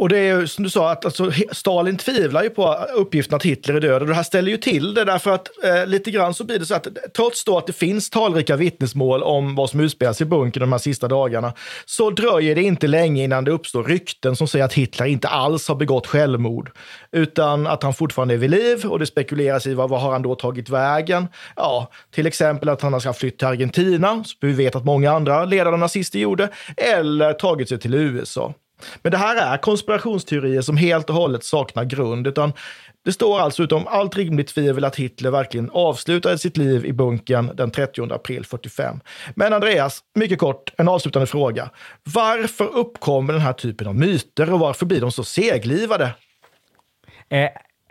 Och 0.00 0.08
det 0.08 0.18
är 0.18 0.40
ju 0.40 0.46
som 0.46 0.64
du 0.64 0.70
sa, 0.70 0.90
att 0.90 1.04
alltså, 1.04 1.30
Stalin 1.52 1.96
tvivlar 1.96 2.42
ju 2.42 2.50
på 2.50 2.74
uppgiften 2.94 3.36
att 3.36 3.42
Hitler 3.42 3.74
är 3.74 3.80
död. 3.80 4.02
Och 4.02 4.08
det 4.08 4.14
här 4.14 4.22
ställer 4.22 4.50
ju 4.50 4.56
till 4.56 4.94
det 4.94 5.04
därför 5.04 5.30
att 5.30 5.64
eh, 5.64 5.86
lite 5.86 6.10
grann 6.10 6.34
så 6.34 6.44
blir 6.44 6.58
det 6.58 6.66
så 6.66 6.74
att 6.74 6.86
trots 7.16 7.44
då 7.44 7.58
att 7.58 7.66
det 7.66 7.72
finns 7.72 8.10
talrika 8.10 8.56
vittnesmål 8.56 9.22
om 9.22 9.54
vad 9.54 9.70
som 9.70 9.80
utspelas 9.80 10.20
i 10.20 10.24
bunkern 10.24 10.60
de 10.60 10.72
här 10.72 10.78
sista 10.78 11.08
dagarna, 11.08 11.52
så 11.84 12.10
dröjer 12.10 12.54
det 12.54 12.62
inte 12.62 12.86
länge 12.86 13.24
innan 13.24 13.44
det 13.44 13.50
uppstår 13.50 13.84
rykten 13.84 14.36
som 14.36 14.48
säger 14.48 14.64
att 14.64 14.72
Hitler 14.72 15.06
inte 15.06 15.28
alls 15.28 15.68
har 15.68 15.74
begått 15.74 16.06
självmord, 16.06 16.70
utan 17.12 17.66
att 17.66 17.82
han 17.82 17.94
fortfarande 17.94 18.34
är 18.34 18.38
vid 18.38 18.50
liv 18.50 18.86
och 18.86 18.98
det 18.98 19.06
spekuleras 19.06 19.66
i 19.66 19.74
vad, 19.74 19.90
vad 19.90 20.00
har 20.00 20.12
han 20.12 20.22
då 20.22 20.34
tagit 20.34 20.68
vägen? 20.68 21.28
Ja, 21.56 21.90
till 22.10 22.26
exempel 22.26 22.68
att 22.68 22.82
han 22.82 22.92
har 22.92 23.12
flytt 23.12 23.38
till 23.38 23.46
Argentina, 23.46 24.24
som 24.24 24.48
vi 24.48 24.52
vet 24.52 24.76
att 24.76 24.84
många 24.84 25.12
andra 25.12 25.44
ledande 25.44 25.78
nazister 25.78 26.18
gjorde, 26.18 26.48
eller 26.76 27.32
tagit 27.32 27.68
sig 27.68 27.78
till 27.78 27.94
USA. 27.94 28.54
Men 29.02 29.12
det 29.12 29.18
här 29.18 29.36
är 29.36 29.56
konspirationsteorier 29.56 30.62
som 30.62 30.76
helt 30.76 31.10
och 31.10 31.16
hållet 31.16 31.44
saknar 31.44 31.84
grund, 31.84 32.26
utan 32.26 32.52
det 33.04 33.12
står 33.12 33.40
alltså 33.40 33.62
utom 33.62 33.86
allt 33.86 34.16
rimligt 34.16 34.48
tvivel 34.48 34.84
att 34.84 34.96
Hitler 34.96 35.30
verkligen 35.30 35.70
avslutade 35.70 36.38
sitt 36.38 36.56
liv 36.56 36.86
i 36.86 36.92
bunkern 36.92 37.50
den 37.56 37.70
30 37.70 38.12
april 38.12 38.44
45. 38.44 39.00
Men 39.34 39.52
Andreas, 39.52 40.00
mycket 40.14 40.38
kort, 40.38 40.72
en 40.78 40.88
avslutande 40.88 41.26
fråga. 41.26 41.70
Varför 42.14 42.64
uppkommer 42.64 43.32
den 43.32 43.42
här 43.42 43.52
typen 43.52 43.86
av 43.86 43.94
myter 43.94 44.52
och 44.52 44.60
varför 44.60 44.86
blir 44.86 45.00
de 45.00 45.12
så 45.12 45.24
seglivade? 45.24 46.04
Eh, 47.28 47.48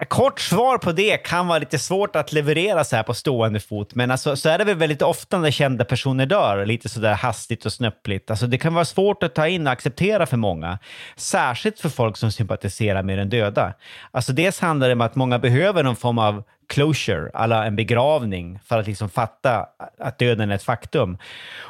Kort 0.07 0.39
svar 0.39 0.77
på 0.77 0.91
det 0.91 1.17
kan 1.17 1.47
vara 1.47 1.59
lite 1.59 1.79
svårt 1.79 2.15
att 2.15 2.33
leverera 2.33 2.83
så 2.83 2.95
här 2.95 3.03
på 3.03 3.13
stående 3.13 3.59
fot, 3.59 3.95
men 3.95 4.11
alltså, 4.11 4.35
så 4.35 4.49
är 4.49 4.57
det 4.57 4.63
väl 4.63 4.75
väldigt 4.75 5.01
ofta 5.01 5.37
när 5.37 5.51
kända 5.51 5.85
personer 5.85 6.25
dör, 6.25 6.65
lite 6.65 6.89
sådär 6.89 7.13
hastigt 7.13 7.65
och 7.65 7.73
snöpligt. 7.73 8.29
Alltså, 8.29 8.47
det 8.47 8.57
kan 8.57 8.73
vara 8.73 8.85
svårt 8.85 9.23
att 9.23 9.35
ta 9.35 9.47
in 9.47 9.67
och 9.67 9.73
acceptera 9.73 10.25
för 10.25 10.37
många, 10.37 10.79
särskilt 11.15 11.79
för 11.79 11.89
folk 11.89 12.17
som 12.17 12.31
sympatiserar 12.31 13.03
med 13.03 13.17
den 13.17 13.29
döda. 13.29 13.73
Alltså, 14.11 14.33
dels 14.33 14.59
handlar 14.59 14.87
det 14.87 14.93
om 14.93 15.01
att 15.01 15.15
många 15.15 15.39
behöver 15.39 15.83
någon 15.83 15.95
form 15.95 16.17
av 16.17 16.43
closure, 16.67 17.31
alla 17.33 17.65
en 17.65 17.75
begravning, 17.75 18.59
för 18.65 18.79
att 18.79 18.87
liksom 18.87 19.09
fatta 19.09 19.65
att 19.99 20.19
döden 20.19 20.51
är 20.51 20.55
ett 20.55 20.63
faktum. 20.63 21.17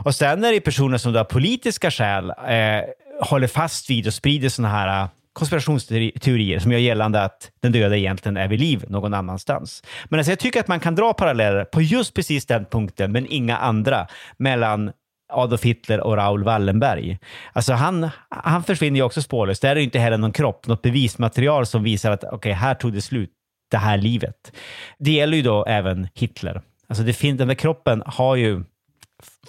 Och 0.05 0.15
sen 0.15 0.43
är 0.43 0.51
det 0.51 0.61
personer 0.61 0.97
som 0.97 1.15
av 1.15 1.23
politiska 1.23 1.91
skäl 1.91 2.29
eh, 2.29 2.83
håller 3.21 3.47
fast 3.47 3.89
vid 3.89 4.07
och 4.07 4.13
sprider 4.13 4.49
sådana 4.49 4.73
här 4.73 5.07
konspirationsteorier 5.33 6.59
som 6.59 6.71
gör 6.71 6.79
gällande 6.79 7.21
att 7.21 7.51
den 7.59 7.71
döda 7.71 7.97
egentligen 7.97 8.37
är 8.37 8.47
vid 8.47 8.59
liv 8.59 8.85
någon 8.87 9.13
annanstans. 9.13 9.83
Men 10.05 10.19
alltså 10.19 10.31
jag 10.31 10.39
tycker 10.39 10.59
att 10.59 10.67
man 10.67 10.79
kan 10.79 10.95
dra 10.95 11.13
paralleller 11.13 11.65
på 11.65 11.81
just 11.81 12.13
precis 12.13 12.45
den 12.45 12.65
punkten, 12.65 13.11
men 13.11 13.25
inga 13.29 13.57
andra, 13.57 14.07
mellan 14.37 14.91
Adolf 15.33 15.63
Hitler 15.63 15.99
och 15.99 16.15
Raoul 16.15 16.43
Wallenberg. 16.43 17.19
Alltså 17.53 17.73
han, 17.73 18.09
han 18.29 18.63
försvinner 18.63 18.99
ju 18.99 19.03
också 19.03 19.21
spårlöst. 19.21 19.61
Där 19.61 19.69
är 19.69 19.75
det 19.75 19.83
inte 19.83 19.99
heller 19.99 20.17
någon 20.17 20.33
kropp, 20.33 20.67
något 20.67 20.81
bevismaterial 20.81 21.65
som 21.65 21.83
visar 21.83 22.11
att 22.11 22.23
okej, 22.23 22.35
okay, 22.35 22.51
här 22.51 22.73
tog 22.73 22.93
det 22.93 23.01
slut, 23.01 23.31
det 23.71 23.77
här 23.77 23.97
livet. 23.97 24.53
Det 24.99 25.11
gäller 25.11 25.37
ju 25.37 25.43
då 25.43 25.65
även 25.65 26.07
Hitler. 26.15 26.61
Alltså 26.87 27.03
det 27.03 27.13
fin- 27.13 27.37
den 27.37 27.47
där 27.47 27.55
kroppen 27.55 28.03
har 28.05 28.35
ju 28.35 28.63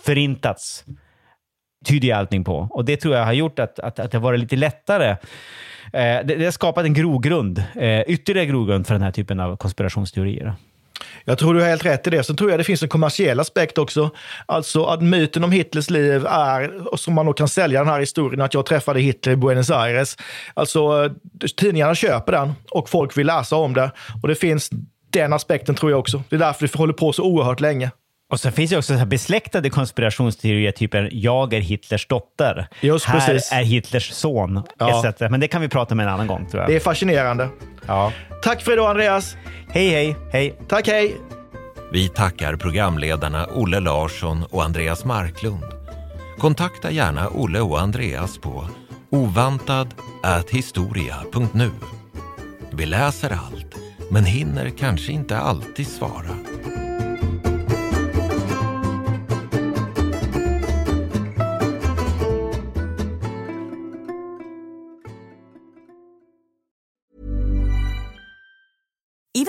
förintats, 0.04 0.84
tyder 1.86 2.14
allting 2.14 2.44
på. 2.44 2.68
Och 2.70 2.84
det 2.84 2.96
tror 2.96 3.14
jag 3.14 3.24
har 3.24 3.32
gjort 3.32 3.58
att, 3.58 3.78
att, 3.78 3.98
att 3.98 4.10
det 4.10 4.18
varit 4.18 4.40
lite 4.40 4.56
lättare 4.56 5.16
Eh, 5.92 6.26
det, 6.26 6.34
det 6.34 6.44
har 6.44 6.50
skapat 6.50 6.84
en 6.84 6.94
grogrund, 6.94 7.64
eh, 7.76 8.00
ytterligare 8.00 8.46
grogrund 8.46 8.86
för 8.86 8.94
den 8.94 9.02
här 9.02 9.12
typen 9.12 9.40
av 9.40 9.56
konspirationsteorier. 9.56 10.54
Jag 11.24 11.38
tror 11.38 11.54
du 11.54 11.60
har 11.60 11.68
helt 11.68 11.84
rätt 11.84 12.06
i 12.06 12.10
det. 12.10 12.22
Sen 12.22 12.36
tror 12.36 12.50
jag 12.50 12.60
det 12.60 12.64
finns 12.64 12.82
en 12.82 12.88
kommersiell 12.88 13.40
aspekt 13.40 13.78
också. 13.78 14.10
Alltså 14.46 14.84
att 14.84 15.02
myten 15.02 15.44
om 15.44 15.52
Hitlers 15.52 15.90
liv 15.90 16.26
är, 16.26 16.96
som 16.96 17.14
man 17.14 17.26
nog 17.26 17.36
kan 17.36 17.48
sälja 17.48 17.80
den 17.80 17.88
här 17.88 18.00
historien, 18.00 18.40
att 18.40 18.54
jag 18.54 18.66
träffade 18.66 19.00
Hitler 19.00 19.32
i 19.32 19.36
Buenos 19.36 19.70
Aires. 19.70 20.16
Alltså 20.54 21.10
tidningarna 21.56 21.94
köper 21.94 22.32
den 22.32 22.52
och 22.70 22.88
folk 22.88 23.18
vill 23.18 23.26
läsa 23.26 23.56
om 23.56 23.74
det. 23.74 23.90
Och 24.22 24.28
det 24.28 24.34
finns 24.34 24.70
den 25.10 25.32
aspekten 25.32 25.74
tror 25.74 25.90
jag 25.90 26.00
också. 26.00 26.22
Det 26.28 26.36
är 26.36 26.40
därför 26.40 26.66
det 26.66 26.74
håller 26.74 26.92
på 26.92 27.12
så 27.12 27.22
oerhört 27.22 27.60
länge. 27.60 27.90
Och 28.30 28.40
så 28.40 28.50
finns 28.50 28.70
det 28.70 28.78
också 28.78 28.98
så 28.98 29.06
besläktade 29.06 29.70
konspirationsteorier, 29.70 30.72
typen 30.72 31.08
jag 31.12 31.54
är 31.54 31.60
Hitlers 31.60 32.06
dotter. 32.06 32.68
Just 32.80 33.04
här 33.04 33.28
precis. 33.28 33.52
är 33.52 33.62
Hitlers 33.62 34.10
son, 34.10 34.62
ja. 34.78 35.08
etc. 35.08 35.20
Men 35.20 35.40
det 35.40 35.48
kan 35.48 35.62
vi 35.62 35.68
prata 35.68 35.94
om 35.94 36.00
en 36.00 36.08
annan 36.08 36.26
gång. 36.26 36.46
Tror 36.46 36.62
jag. 36.62 36.70
Det 36.70 36.76
är 36.76 36.80
fascinerande. 36.80 37.48
Ja. 37.86 38.12
Tack 38.42 38.62
för 38.62 38.72
idag 38.72 38.90
Andreas. 38.90 39.36
Hej, 39.68 39.90
hej. 39.90 40.16
hej. 40.32 40.54
Tack, 40.68 40.86
hej. 40.86 41.16
Vi 41.92 42.08
tackar 42.08 42.56
programledarna 42.56 43.46
Olle 43.46 43.80
Larsson 43.80 44.44
och 44.50 44.64
Andreas 44.64 45.04
Marklund. 45.04 45.64
Kontakta 46.38 46.90
gärna 46.90 47.28
Olle 47.28 47.60
och 47.60 47.80
Andreas 47.80 48.38
på 48.38 48.68
ovantad.historia.nu. 49.10 51.70
Vi 52.72 52.86
läser 52.86 53.30
allt, 53.30 53.74
men 54.10 54.24
hinner 54.24 54.70
kanske 54.78 55.12
inte 55.12 55.38
alltid 55.38 55.86
svara. 55.86 56.36